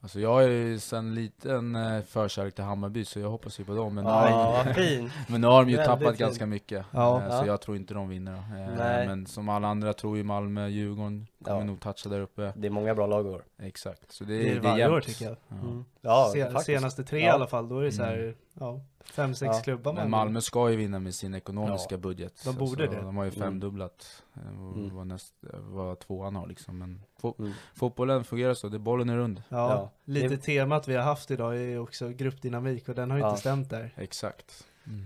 Alltså 0.04 0.20
jag 0.20 0.34
har 0.34 0.42
ju 0.42 0.80
sen 0.80 1.16
liten 1.16 1.76
eh, 1.76 2.02
förkärlek 2.02 2.56
till 2.56 2.64
Hammarby 2.64 3.06
så 3.06 3.20
jag 3.20 3.30
hoppas 3.30 3.60
ju 3.60 3.64
på 3.66 3.76
dem. 3.76 3.96
Men, 3.96 4.06
Ja, 4.06 4.64
fin! 4.76 5.12
men 5.28 5.42
nu 5.42 5.48
har 5.48 5.64
de 5.64 5.70
ju 5.70 5.76
Väldigt 5.78 5.92
tappat 5.92 6.08
fint. 6.08 6.18
ganska 6.20 6.46
mycket. 6.46 6.86
Ja. 6.92 7.20
eh, 7.22 7.26
Ja. 7.30 7.40
Så 7.42 7.48
jag 7.48 7.62
tror 7.62 7.78
inte 7.78 7.94
de 7.94 8.10
vinner. 8.10 8.34
Eh, 8.34 8.76
Nej. 8.78 9.08
Men 9.08 9.26
som 9.26 9.50
alla 9.50 9.68
andra 9.68 9.94
tror 9.94 10.18
ju 10.18 10.24
Malmö, 10.24 10.68
Djurgården 10.68 11.28
kommer 11.44 11.60
Ja. 11.60 11.64
nog 11.66 11.80
toucha 11.80 12.10
där 12.10 12.20
uppe. 12.22 12.54
Det 12.56 12.68
är 12.68 12.72
många 12.72 12.96
bra 12.96 13.08
lag 13.08 13.26
i 13.26 13.30
år 13.30 13.44
Exakt. 13.62 14.12
Så 14.12 14.24
det, 14.24 14.38
Det 14.38 14.42
är 14.50 14.52
det 14.54 14.56
är 14.58 14.60
varje 14.60 14.78
jämnt. 14.80 14.96
år 14.96 15.02
tycker 15.02 15.26
jag. 15.26 15.38
Ja. 15.48 15.56
mm. 15.56 15.86
Ja, 16.02 16.30
Se, 16.34 16.44
faktiskt 16.44 16.66
senaste 16.66 17.04
tre 17.04 17.20
i 17.20 17.26
Ja. 17.26 17.34
alla 17.34 17.48
fall, 17.48 17.70
då 17.70 17.80
är 17.80 17.84
det 17.84 17.92
så 17.92 18.04
här, 18.04 18.18
Mm. 18.18 18.36
ja, 18.60 18.80
fem, 19.14 19.36
sex 19.36 19.56
Ja. 19.58 19.62
klubbar 19.64 19.94
Men 19.94 20.10
Malmö 20.10 20.42
ska 20.42 20.70
ju 20.70 20.76
vinna 20.76 21.00
med 21.00 21.16
sin 21.16 21.34
ekonomiska 21.34 21.96
Ja. 21.96 22.00
budget. 22.00 22.42
De 22.46 22.56
borde 22.56 22.88
det. 22.88 22.96
De 23.02 23.18
har 23.18 23.24
ju 23.24 23.30
Mm. 23.30 23.40
femdubblat 23.42 24.24
eh, 24.36 24.48
Mm. 24.48 24.96
vad, 24.96 25.08
näst, 25.08 25.34
vad 25.60 26.00
tvåan 26.00 26.36
har 26.36 26.48
liksom. 26.48 26.78
Men 26.78 27.02
fo- 27.22 27.36
Mm. 27.40 27.52
fotbollen 27.76 28.24
fungerar 28.24 28.54
så, 28.54 28.68
det 28.70 28.80
bollen 28.80 29.10
är 29.10 29.18
rund. 29.18 29.44
Ja, 29.50 29.70
Ja. 29.72 29.90
lite 30.06 30.28
Det- 30.28 30.38
temat 30.38 30.88
vi 30.88 30.96
har 30.96 31.04
haft 31.04 31.32
idag 31.32 31.56
är 31.58 31.62
ju 31.62 31.80
också 31.80 32.10
gruppdynamik 32.10 32.90
och 32.90 32.96
den 32.96 33.12
har 33.12 33.18
ju 33.18 33.24
Ja. 33.24 33.30
inte 33.30 33.40
stämt 33.40 33.70
där. 33.70 33.94
Exakt. 33.98 34.68
Mm. 34.86 35.06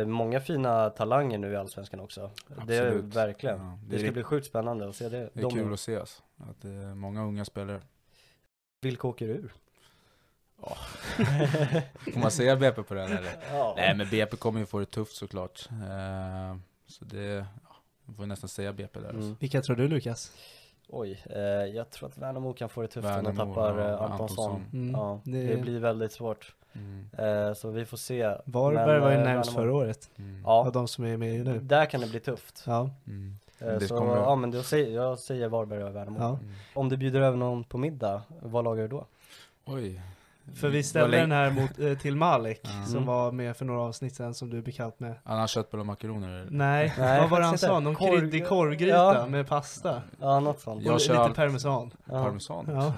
eh, 0.00 0.06
Många 0.06 0.40
fina 0.40 0.90
talanger 0.90 1.38
nu 1.38 1.52
i 1.52 1.56
Allsvenskan 1.56 2.00
också 2.00 2.30
Det 2.66 2.76
är 2.76 2.86
Absolut. 2.86 3.14
verkligen 3.14 3.58
Ja, 3.58 3.78
Det 3.88 3.98
ska 3.98 4.08
är- 4.08 4.12
bli 4.12 4.22
sjukt 4.22 4.46
spännande 4.46 4.88
att 4.88 4.96
se 4.96 5.08
det 5.08 5.18
Det 5.18 5.40
är 5.40 5.42
De- 5.42 5.50
kul 5.52 5.72
att 5.72 5.80
se 5.80 5.96
alltså. 5.96 6.22
Att 6.36 6.60
det 6.62 6.68
är 6.68 6.94
många 6.94 7.24
unga 7.24 7.44
spelare. 7.44 7.80
Vilka 8.82 9.08
åker 9.08 9.26
ur? 9.28 9.52
Får 12.12 12.20
man 12.20 12.30
säga 12.30 12.56
BP 12.56 12.82
på 12.82 12.94
den 12.94 13.12
eller? 13.12 13.32
Ja. 13.52 13.74
Nej 13.76 13.94
men 13.96 14.08
BP 14.10 14.36
kommer 14.36 14.60
ju 14.60 14.66
få 14.66 14.78
det 14.78 14.86
tufft 14.86 15.16
såklart. 15.16 15.68
Eh, 15.70 16.56
så 16.86 17.04
det, 17.04 17.24
ja, 17.24 17.74
man 18.04 18.16
får 18.16 18.26
nästan 18.26 18.48
säga 18.48 18.72
BP 18.72 19.00
där 19.00 19.06
alltså. 19.08 19.22
Mm. 19.22 19.36
Vilka 19.40 19.62
tror 19.62 19.76
du 19.76 19.88
Lukas? 19.88 20.32
Oj, 20.88 21.22
eh, 21.30 21.40
jag 21.76 21.90
tror 21.90 22.08
att 22.08 22.18
Värnamo 22.18 22.52
kan 22.52 22.68
få 22.68 22.82
det 22.82 22.88
tufft 22.88 23.08
om 23.08 23.24
de 23.24 23.36
tappar 23.36 23.78
ja, 23.78 23.88
eh, 23.88 24.02
Antonsson. 24.02 24.44
Antonsson. 24.50 24.64
Mm, 24.72 24.90
Ja, 25.00 25.20
det- 25.24 25.46
det... 25.46 25.56
blir 25.56 25.80
väldigt 25.80 26.12
svårt. 26.12 26.54
Mm. 26.72 27.08
Eh, 27.18 27.54
så 27.54 27.70
vi 27.70 27.84
får 27.86 27.96
se. 27.96 28.34
Varberg 28.44 29.00
var 29.00 29.10
ju 29.10 29.16
eh, 29.16 29.22
närmst 29.24 29.50
Värnamo- 29.50 29.54
förra 29.54 29.74
året, 29.74 30.10
Mm. 30.18 30.46
av 30.46 30.66
Ja, 30.66 30.70
de 30.70 30.88
som 30.88 31.04
är 31.04 31.16
med 31.16 31.44
nu. 31.44 31.58
där 31.58 31.86
kan 31.86 32.00
det 32.00 32.06
bli 32.06 32.20
tufft. 32.20 32.62
Ja, 32.66 32.90
Mm. 33.06 33.34
Eh, 33.58 33.66
Det 33.68 33.88
så 33.88 33.98
kommer- 33.98 34.16
ja, 34.16 34.34
men 34.34 34.50
då 34.50 34.62
säger, 34.62 34.94
jag 34.94 35.18
säger 35.18 35.48
Varberg 35.48 35.84
och 35.84 35.96
Värnamo. 35.96 36.18
ja. 36.20 36.28
Mm. 36.28 36.52
Om 36.74 36.88
du 36.88 36.96
bjuder 36.96 37.20
över 37.20 37.36
någon 37.36 37.64
på 37.64 37.78
middag, 37.78 38.22
vad 38.42 38.64
lagar 38.64 38.82
du 38.82 38.88
då? 38.88 39.06
Oj. 39.64 40.00
För 40.54 40.68
vi 40.68 40.78
Vad 40.78 40.84
ställde 40.84 41.16
den 41.16 41.32
här 41.32 41.50
mot, 41.50 41.78
eh, 41.78 41.94
till 41.98 42.16
Malik, 42.16 42.60
Ja. 42.62 42.70
som 42.86 42.96
Mm. 42.96 43.06
var 43.06 43.32
med 43.32 43.56
för 43.56 43.64
några 43.64 43.80
avsnitt 43.80 44.14
sedan 44.14 44.34
som 44.34 44.50
du 44.50 44.58
är 44.58 44.62
bekant 44.62 45.00
med. 45.00 45.14
Han 45.24 45.38
har 45.38 45.46
köttbullar 45.46 45.80
och 45.80 45.86
makaroner 45.86 46.28
eller? 46.28 46.50
Nej, 46.50 46.94
Nej, 46.98 47.20
vad 47.20 47.30
var 47.30 47.40
det 47.40 47.46
han 47.46 47.58
sa? 47.58 47.66
inte. 47.76 47.80
Någon 47.80 47.96
Korv- 47.96 48.18
kryddig 48.20 48.48
korvgryta 48.48 48.96
Ja. 49.14 49.26
med 49.26 49.48
pasta? 49.48 50.02
Ja, 50.20 50.40
något 50.40 50.60
sånt. 50.60 50.82
Jag 50.84 50.94
och 50.94 51.00
kör 51.00 51.12
lite 51.14 51.22
allt. 51.22 51.36
parmesan. 51.36 51.90
Ja. 52.04 52.24
Parmesan? 52.24 52.64
Ja. 52.68 52.92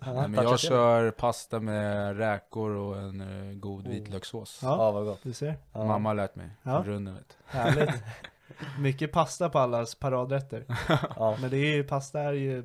Ja, 0.00 0.12
Nej, 0.12 0.28
men 0.28 0.44
jag 0.44 0.60
kör 0.60 1.10
pasta 1.10 1.60
med 1.60 2.16
räkor 2.18 2.70
och 2.70 2.96
en 2.98 3.20
eh, 3.50 3.54
god 3.56 3.86
Oh. 3.86 3.90
vitlökssås. 3.92 4.60
Ja. 4.62 4.68
Ja, 4.76 4.90
vad 4.90 5.04
gott. 5.04 5.20
Du 5.22 5.32
ser, 5.32 5.54
Ja. 5.72 5.84
Mamma 5.84 6.08
har 6.08 6.14
lärt 6.14 6.34
mig. 6.36 6.50
Ja. 6.62 6.82
Från 6.82 6.84
Runnen 6.94 7.14
vet 7.14 7.36
härligt. 7.46 7.94
Mycket 8.78 9.12
pasta 9.12 9.48
på 9.48 9.58
allas 9.58 9.94
paradrätter. 9.94 10.64
Ja, 11.16 11.36
Men 11.40 11.50
det 11.50 11.56
är 11.56 11.76
ju, 11.76 11.84
pasta 11.84 12.20
är 12.20 12.32
ju, 12.32 12.58
eh, 12.58 12.64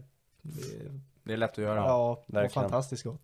Det 1.24 1.34
är 1.34 1.38
lätt 1.38 1.52
att 1.52 1.58
göra. 1.58 1.76
ja, 1.80 2.12
och 2.12 2.24
verkligen. 2.28 2.50
fantastiskt 2.70 3.04
gott. 3.04 3.22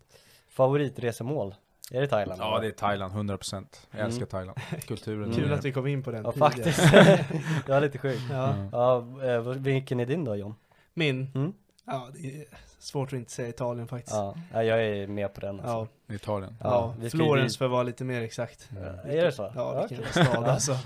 Favoritresemål? 0.50 1.54
Är 1.92 2.00
det 2.00 2.06
Thailand? 2.06 2.40
Ja, 2.40 2.58
det 2.60 2.66
är 2.66 2.70
Thailand, 2.70 3.12
100%. 3.14 3.66
Jag 3.90 3.98
Mm. 3.98 4.06
älskar 4.06 4.26
Thailand. 4.26 4.58
Kulturen. 4.86 5.32
Kul 5.32 5.50
är- 5.50 5.54
att 5.54 5.64
vi 5.64 5.72
kom 5.72 5.86
in 5.86 6.02
på 6.02 6.10
den 6.10 6.24
Ja, 6.24 6.32
tidigare. 6.32 6.50
faktiskt. 6.50 6.92
det 7.66 7.72
var 7.72 7.80
lite 7.80 7.98
sjukt. 7.98 8.22
Ja. 8.30 8.54
Ja. 8.72 9.06
Ja, 9.22 9.26
eh, 9.34 9.40
vilken 9.40 10.00
är 10.00 10.06
din 10.06 10.24
då 10.24 10.36
John? 10.36 10.54
Min? 10.94 11.32
Mm. 11.34 11.52
Ja, 11.86 12.08
det 12.14 12.18
är 12.36 12.44
svårt 12.78 13.08
att 13.08 13.12
inte 13.18 13.30
säga 13.32 13.48
Italien 13.48 13.88
faktiskt. 13.88 14.16
Ja, 14.16 14.34
Ja, 14.52 14.62
ja, 14.62 14.76
jag 14.76 14.84
är 14.86 15.06
med 15.06 15.34
på 15.34 15.40
den 15.40 15.60
alltså. 15.60 15.88
ja, 16.06 16.14
Italien. 16.14 16.56
Ja, 16.60 16.94
ju 17.00 17.10
Florens 17.10 17.58
för 17.58 17.64
att 17.64 17.70
vara 17.70 17.82
lite 17.82 18.04
mer 18.04 18.22
exakt. 18.22 18.68
Ja, 18.74 19.10
Är 19.10 19.24
det 19.24 19.32
så? 19.32 19.52
Ja, 19.54 19.80
vilken 19.88 20.06
okej. 20.10 20.24
stad 20.24 20.44
alltså. 20.44 20.76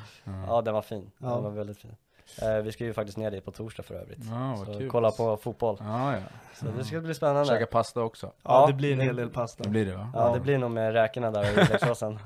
Ja, 0.46 0.62
den 0.62 0.74
var 0.74 0.82
fin. 0.82 1.10
Ja. 1.18 1.28
Den 1.34 1.42
var 1.42 1.50
väldigt 1.50 1.78
fin. 1.78 1.96
Eh, 2.42 2.62
vi 2.62 2.72
ska 2.72 2.84
ju 2.84 2.92
faktiskt 2.92 3.18
ner 3.18 3.30
dit 3.30 3.44
på 3.44 3.50
torsdag 3.50 3.82
för 3.82 3.94
övrigt. 3.94 4.18
Vad 4.24 4.58
så 4.66 4.78
kul. 4.78 4.90
kolla 4.90 5.10
på 5.10 5.36
fotboll. 5.36 5.76
Ja, 5.80 6.12
ja. 6.12 6.18
Så 6.54 6.66
det 6.66 6.84
ska 6.84 7.00
bli 7.00 7.14
spännande. 7.14 7.44
Käka 7.46 7.66
pasta 7.66 8.00
också. 8.02 8.26
Ja, 8.26 8.32
Ja, 8.42 8.66
det 8.66 8.72
blir 8.72 8.92
en 8.92 9.00
hel 9.00 9.16
del 9.16 9.30
pasta. 9.30 9.62
Det 9.64 9.68
blir 9.70 9.86
det 9.86 9.96
va? 9.96 10.10
Ja, 10.14 10.34
det 10.34 10.40
blir 10.40 10.58
nog 10.58 10.70
med 10.70 10.92
räkorna 10.92 11.30
där 11.30 11.52
i 11.52 11.54
läxåsen. 11.72 12.18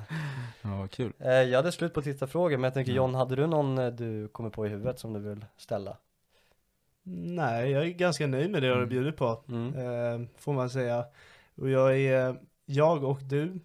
Ja, 0.62 0.88
kul. 0.90 1.12
Eh, 1.18 1.30
jag 1.32 1.56
hade 1.58 1.72
slut 1.72 1.94
på 1.94 2.02
tittarfrågor, 2.02 2.56
men 2.56 2.64
jag 2.64 2.74
tänker 2.74 2.92
John, 2.92 3.14
hade 3.14 3.36
du 3.36 3.46
någon 3.46 3.78
eh, 3.78 3.86
du 3.86 4.28
kommer 4.28 4.50
på 4.50 4.66
i 4.66 4.68
huvudet 4.68 4.98
som 4.98 5.12
du 5.12 5.20
vill 5.20 5.44
ställa? 5.56 5.96
Nej, 7.10 7.70
jag 7.70 7.84
är 7.86 7.88
ganska 7.90 8.26
nöjd 8.26 8.50
med 8.50 8.62
det 8.62 8.66
jag 8.66 8.74
har 8.74 8.78
Mm. 8.82 8.88
bjudit 8.88 9.16
på. 9.16 9.40
Mm. 9.48 9.74
Eh, 10.22 10.28
får 10.38 10.52
man 10.52 10.70
säga. 10.70 11.04
Och 11.56 11.70
jag 11.70 12.00
är, 12.00 12.36
jag 12.66 13.04
och 13.04 13.20
du, 13.22 13.60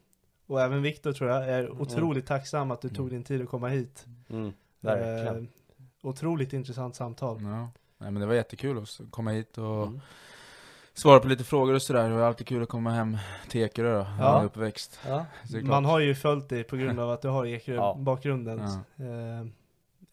och 0.48 0.62
även 0.62 0.82
Viktor 0.82 1.12
tror 1.14 1.30
jag, 1.30 1.50
är 1.50 1.82
otroligt 1.82 2.26
tacksam 2.28 2.72
att 2.72 2.82
du 2.82 2.90
tog 2.90 3.10
din 3.10 3.24
tid 3.24 3.42
att 3.42 3.50
komma 3.50 3.68
hit. 3.68 4.06
Mm, 4.30 4.54
verkligen. 4.80 5.48
Otroligt 6.04 6.54
intressant 6.54 6.95
samtal. 6.95 7.39
Ja. 7.41 7.70
Nej, 7.97 8.12
men 8.12 8.16
det 8.16 8.26
var 8.26 8.34
jättekul 8.34 8.78
att 8.78 8.99
komma 9.10 9.32
hit 9.32 9.58
och 9.58 9.88
Mm. 9.88 10.01
svara 10.93 11.20
på 11.20 11.28
lite 11.28 11.43
frågor 11.43 11.74
och 11.74 11.82
sådär. 11.82 12.10
Det 12.10 12.16
var 12.16 12.22
alltid 12.24 12.47
kul 12.47 12.64
att 12.64 12.70
komma 12.70 12.91
hem 12.91 13.18
till 13.49 13.62
Ekerö 13.62 13.97
då, 13.97 14.04
när 14.04 14.24
Ja. 14.26 14.32
man 14.32 14.41
är 14.41 14.45
uppväxt. 14.45 14.99
Ja. 15.08 15.26
Man 15.64 15.86
har 15.86 15.99
ju 15.99 16.16
följt 16.16 16.49
dig 16.49 16.64
på 16.64 16.76
grund 16.76 16.99
av 16.99 17.12
att 17.12 17.22
du 17.22 17.28
har. 17.28 17.45
Ekerö-bakgrunden. 17.56 18.60
Ja. 18.95 19.06
Eh, 19.06 19.45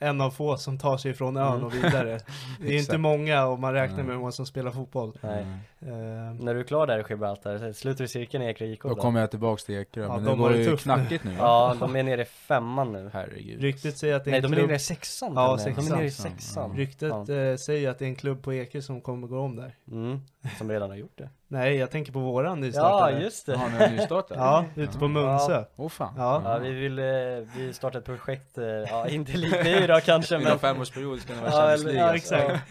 en 0.03 0.21
av 0.21 0.31
få 0.31 0.57
som 0.57 0.79
tar 0.79 0.97
sig 0.97 1.15
från 1.15 1.37
ön 1.37 1.53
Mm. 1.53 1.65
och 1.65 1.75
vidare. 1.75 2.21
Det 2.61 2.75
är 2.75 2.79
inte 2.79 2.99
många 2.99 3.47
och 3.47 3.59
man 3.59 3.73
räknar 3.73 3.97
med 3.97 4.07
hur 4.07 4.19
många 4.19 4.33
som 4.33 4.47
spelar 4.47 4.71
fotboll. 4.71 5.19
Nej. 5.21 5.47
Mm. 5.83 5.95
Eh, 6.29 6.45
När 6.45 6.55
du 6.55 6.61
är 6.61 6.65
klar 6.65 6.87
där 6.87 6.99
i 6.99 7.05
Gibraltar, 7.11 7.73
sluter 7.73 8.05
du 8.05 8.09
cirkeln 8.09 8.43
i 8.43 8.47
Ekerö 8.47 8.69
IK 8.69 8.83
Då 8.83 8.89
då? 8.89 8.95
kommer 8.95 9.21
jag 9.21 9.31
tillbaks 9.31 9.65
till 9.65 9.75
Ekerö, 9.75 10.05
Ja, 10.05 10.15
men 10.17 10.25
de 10.25 10.31
har 10.41 10.49
går 10.49 10.51
det 10.57 10.63
ju 10.63 10.71
nu. 10.71 10.77
knackigt 10.77 11.25
nu. 11.25 11.35
Ja, 11.39 11.77
de 11.81 11.97
är 11.97 12.03
nere 12.03 12.23
i 12.23 12.25
femman 12.25 12.93
nu. 12.93 13.11
Herregud. 13.13 13.61
ryktet 13.61 13.99
säger 13.99 14.15
att 14.17 14.25
det 14.25 14.31
är 14.31 14.33
Nej, 14.33 14.41
de 14.41 14.53
är 14.53 14.57
klubb, 14.57 14.67
nere 14.67 14.77
i 14.77 14.81
sexan 14.81 15.33
Ja, 15.35 15.57
med. 15.57 15.67
De 15.67 15.71
är 15.71 15.75
sexan. 15.75 15.97
nere 15.99 16.07
i 16.07 16.11
Sexan. 16.11 16.33
sexan. 16.39 16.77
ryktet 16.77 17.13
Ja. 17.29 17.35
eh, 17.35 17.57
säger 17.57 17.91
att 17.91 17.99
det 17.99 18.05
är 18.05 18.09
en 18.09 18.15
klubb 18.17 18.43
på 18.43 18.55
Ekerö 18.55 18.83
som 18.83 19.01
kommer 19.01 19.27
gå 19.27 19.39
om 19.41 19.57
där. 19.57 19.75
Mm, 19.91 20.21
som 20.59 20.71
redan 20.71 20.91
har 20.91 20.97
gjort 20.97 21.19
det. 21.19 21.29
Nej, 21.49 21.77
jag 21.77 21.91
tänker 21.91 22.13
på 22.13 22.19
våran 22.19 22.59
Ja, 22.59 22.67
nystartade. 22.67 23.21
just 23.23 23.47
Har 23.47 23.55
det. 23.71 23.79
ni 23.79 23.85
en 23.85 23.97
nystart 23.97 24.29
där? 24.29 24.37
Ja, 24.37 24.65
ute 24.75 24.99
på 24.99 25.09
Munsö. 25.09 25.65
Åh 25.77 25.89
fan. 25.89 26.15
Ja. 26.17 26.43
Ja, 26.45 26.59
vi 26.59 26.71
vill, 26.71 26.99
eh, 26.99 27.05
vi 27.57 27.73
startar 27.73 27.99
ett 27.99 28.05
projekt, 28.05 28.59
eh, 28.59 28.65
ja 28.65 29.09
inte 29.09 29.33
likt 29.33 29.65
ni 29.65 29.87
då 29.87 30.01
kanske 30.01 30.35
Inom 30.35 30.49
men 30.49 30.59
femårsperiod 30.59 31.21
ska 31.21 31.33
ni 31.35 31.41
vara 31.41 31.51
Ja, 31.51 31.57
Champions 31.57 31.85
League. 31.85 32.01
ja, 32.01 32.11
alltså. 32.13 32.35
exakt. 32.35 32.63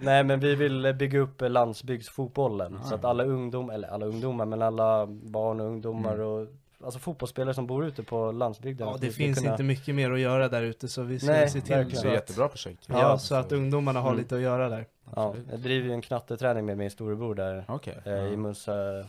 Nej 0.00 0.24
men 0.24 0.40
vi 0.40 0.54
vill 0.54 0.84
eh, 0.84 0.92
bygga 0.92 1.18
upp 1.18 1.40
landsbygdsfotbollen 1.40 2.78
Ja. 2.82 2.88
så 2.88 2.94
att 2.94 3.04
alla 3.04 3.24
ungdom, 3.24 3.70
eller 3.70 3.88
alla 3.88 4.06
ungdomar 4.06 4.44
men 4.46 4.62
alla 4.62 5.06
barn 5.06 5.60
och 5.60 5.66
ungdomar 5.66 6.14
Mm. 6.14 6.26
och 6.26 6.46
Alltså 6.84 6.98
fotbollsspelare 6.98 7.54
som 7.54 7.66
bor 7.66 7.84
ute 7.86 8.02
på 8.02 8.32
landsbygden 8.32 8.88
Ja, 8.88 8.96
det 9.00 9.10
finns 9.10 9.38
kunna- 9.38 9.50
inte 9.50 9.62
mycket 9.62 9.94
mer 9.94 10.10
att 10.10 10.18
göra 10.20 10.48
där 10.48 10.62
ute 10.62 10.88
så 10.88 11.02
vi 11.02 11.18
ska 11.18 11.26
Nej, 11.32 11.50
se 11.50 11.60
till 11.60 11.74
verkligen. 11.74 11.88
Det 11.88 11.96
så 11.96 12.06
är 12.06 12.08
att, 12.10 12.14
jättebra 12.14 12.48
projekt. 12.48 12.84
ja, 12.86 12.98
Ja, 13.00 13.18
så 13.18 13.34
att 13.34 13.52
ungdomarna 13.52 14.00
har 14.00 14.08
Mm. 14.10 14.18
lite 14.22 14.34
att 14.34 14.40
göra 14.40 14.68
där. 14.68 14.86
Ja, 15.16 15.34
jag 15.50 15.60
driver 15.60 15.86
ju 15.88 15.92
en 15.94 16.02
knatteträning 16.02 16.66
med 16.66 16.78
min 16.78 16.90
storebror 16.90 17.34
där 17.34 17.64
Okej. 17.68 17.98
eh, 18.04 18.12
i 18.12 18.30
Ja. 18.30 18.36
Munsö 18.36 18.98
eh, 19.00 19.04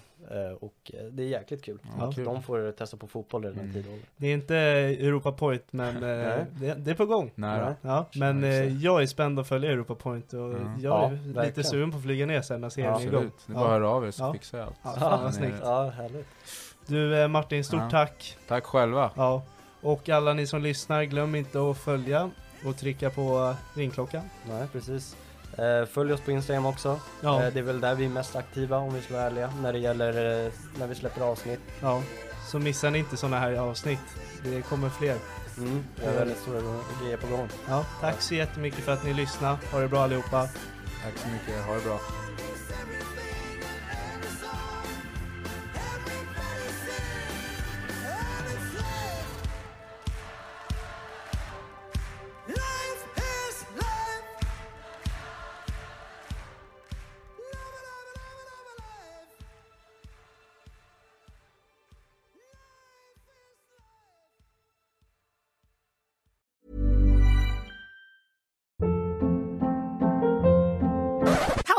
och 0.60 0.92
eh, 0.94 1.04
det 1.12 1.24
är 1.24 1.28
jäkligt 1.28 1.62
kul. 1.64 1.80
Ja, 2.00 2.06
Att 2.08 2.16
kul. 2.16 2.26
De 2.26 2.44
får 2.44 2.72
testa 2.72 2.98
på 2.98 3.08
fotboll 3.08 3.44
redan 3.44 3.60
Mm. 3.60 3.74
tidig 3.74 3.92
ålder. 3.92 4.06
Det 4.18 4.28
är 4.28 4.34
inte 4.34 4.56
Europa 4.56 5.32
Point 5.32 5.64
men 5.72 5.96
eh, 5.96 6.02
Nej. 6.02 6.46
det, 6.60 6.74
det 6.74 6.92
är 6.92 6.96
på 6.96 7.06
gång. 7.06 7.32
Nära. 7.36 7.76
Ja, 7.82 8.06
men 8.16 8.44
eh, 8.44 8.84
jag 8.84 9.02
är 9.02 9.06
spänd 9.06 9.40
att 9.40 9.48
följa 9.48 9.72
Europa 9.72 9.96
Point 9.96 10.34
och 10.34 10.40
Ja. 10.40 10.56
jag 10.56 10.82
Ja, 10.82 11.08
är 11.08 11.12
lite 11.12 11.30
verkligen. 11.40 11.70
sugen 11.70 11.92
på 11.92 11.98
att 11.98 12.04
flyga 12.04 12.26
ner 12.26 12.42
sen 12.42 12.62
när 12.62 12.70
serien 12.70 12.92
Ja, 12.94 13.00
är 13.00 13.04
igång. 13.04 13.16
Absolut. 13.16 13.44
Det 13.48 13.54
är 13.54 13.56
bara 13.56 13.66
att 13.66 13.72
höra 13.72 13.90
av 13.90 14.08
er 14.08 14.12
så 14.12 14.24
Ja. 14.24 14.34
fixar 14.34 14.58
jag 14.58 14.68
allt. 14.68 14.76
Ja, 14.84 14.92
fan 15.00 15.24
vad 15.24 15.34
snyggt. 15.34 15.56
Ja, 15.64 15.90
härligt. 15.90 16.28
Du 16.88 17.22
eh, 17.22 17.28
Martin, 17.28 17.64
stort 17.64 17.80
Ja. 17.82 17.90
tack. 17.90 18.38
Tack 18.48 18.66
själva. 18.66 19.12
Ja. 19.16 19.44
Och 19.82 20.10
alla 20.10 20.34
ni 20.34 20.48
som 20.48 20.62
lyssnar, 20.62 21.04
glöm 21.04 21.36
inte 21.36 21.60
att 21.70 21.78
följa 21.78 22.30
och 22.66 22.78
trycka 22.78 23.10
på 23.10 23.56
ringklockan. 23.74 24.22
Nej, 24.50 24.68
precis. 24.72 25.16
Eh, 25.58 25.86
följ 25.86 26.14
oss 26.14 26.22
på 26.22 26.32
Instagram 26.32 26.66
också. 26.66 27.00
Ja, 27.22 27.44
Eh, 27.44 27.54
det 27.54 27.60
är 27.60 27.64
väl 27.64 27.82
där 27.82 27.96
vi 27.96 28.06
är 28.06 28.10
mest 28.10 28.36
aktiva 28.36 28.78
om 28.78 28.94
vi 28.94 29.02
ska 29.02 29.14
vara 29.14 29.24
ärliga 29.24 29.54
när 29.62 29.74
det 29.74 29.80
gäller 29.80 30.46
eh, 30.46 30.52
när 30.80 30.88
vi 30.88 30.96
släpper 30.96 31.22
avsnitt. 31.22 31.60
ja. 31.82 32.02
Så 32.48 32.60
missar 32.60 32.92
ni 32.92 33.00
inte 33.00 33.18
sådana 33.18 33.40
här 33.40 33.54
avsnitt. 33.56 34.00
Det 34.44 34.62
kommer 34.62 34.90
fler. 34.90 35.18
Mm, 35.58 35.84
det 35.96 36.06
är 36.06 36.14
väldigt 36.14 36.38
stora 36.38 36.60
grejer 37.04 37.18
på 37.18 37.28
gång. 37.28 37.48
Ja, 37.70 37.86
tack 38.02 38.22
så 38.22 38.36
jättemycket 38.36 38.80
för 38.80 38.92
att 38.92 39.04
ni 39.06 39.14
lyssnade. 39.14 39.58
Ha 39.72 39.80
det 39.80 39.88
bra 39.88 40.04
allihopa. 40.04 40.42
Tack 41.04 41.18
så 41.18 41.28
mycket. 41.28 41.66
Ha 41.66 41.74
det 41.76 41.84
bra. 41.84 42.00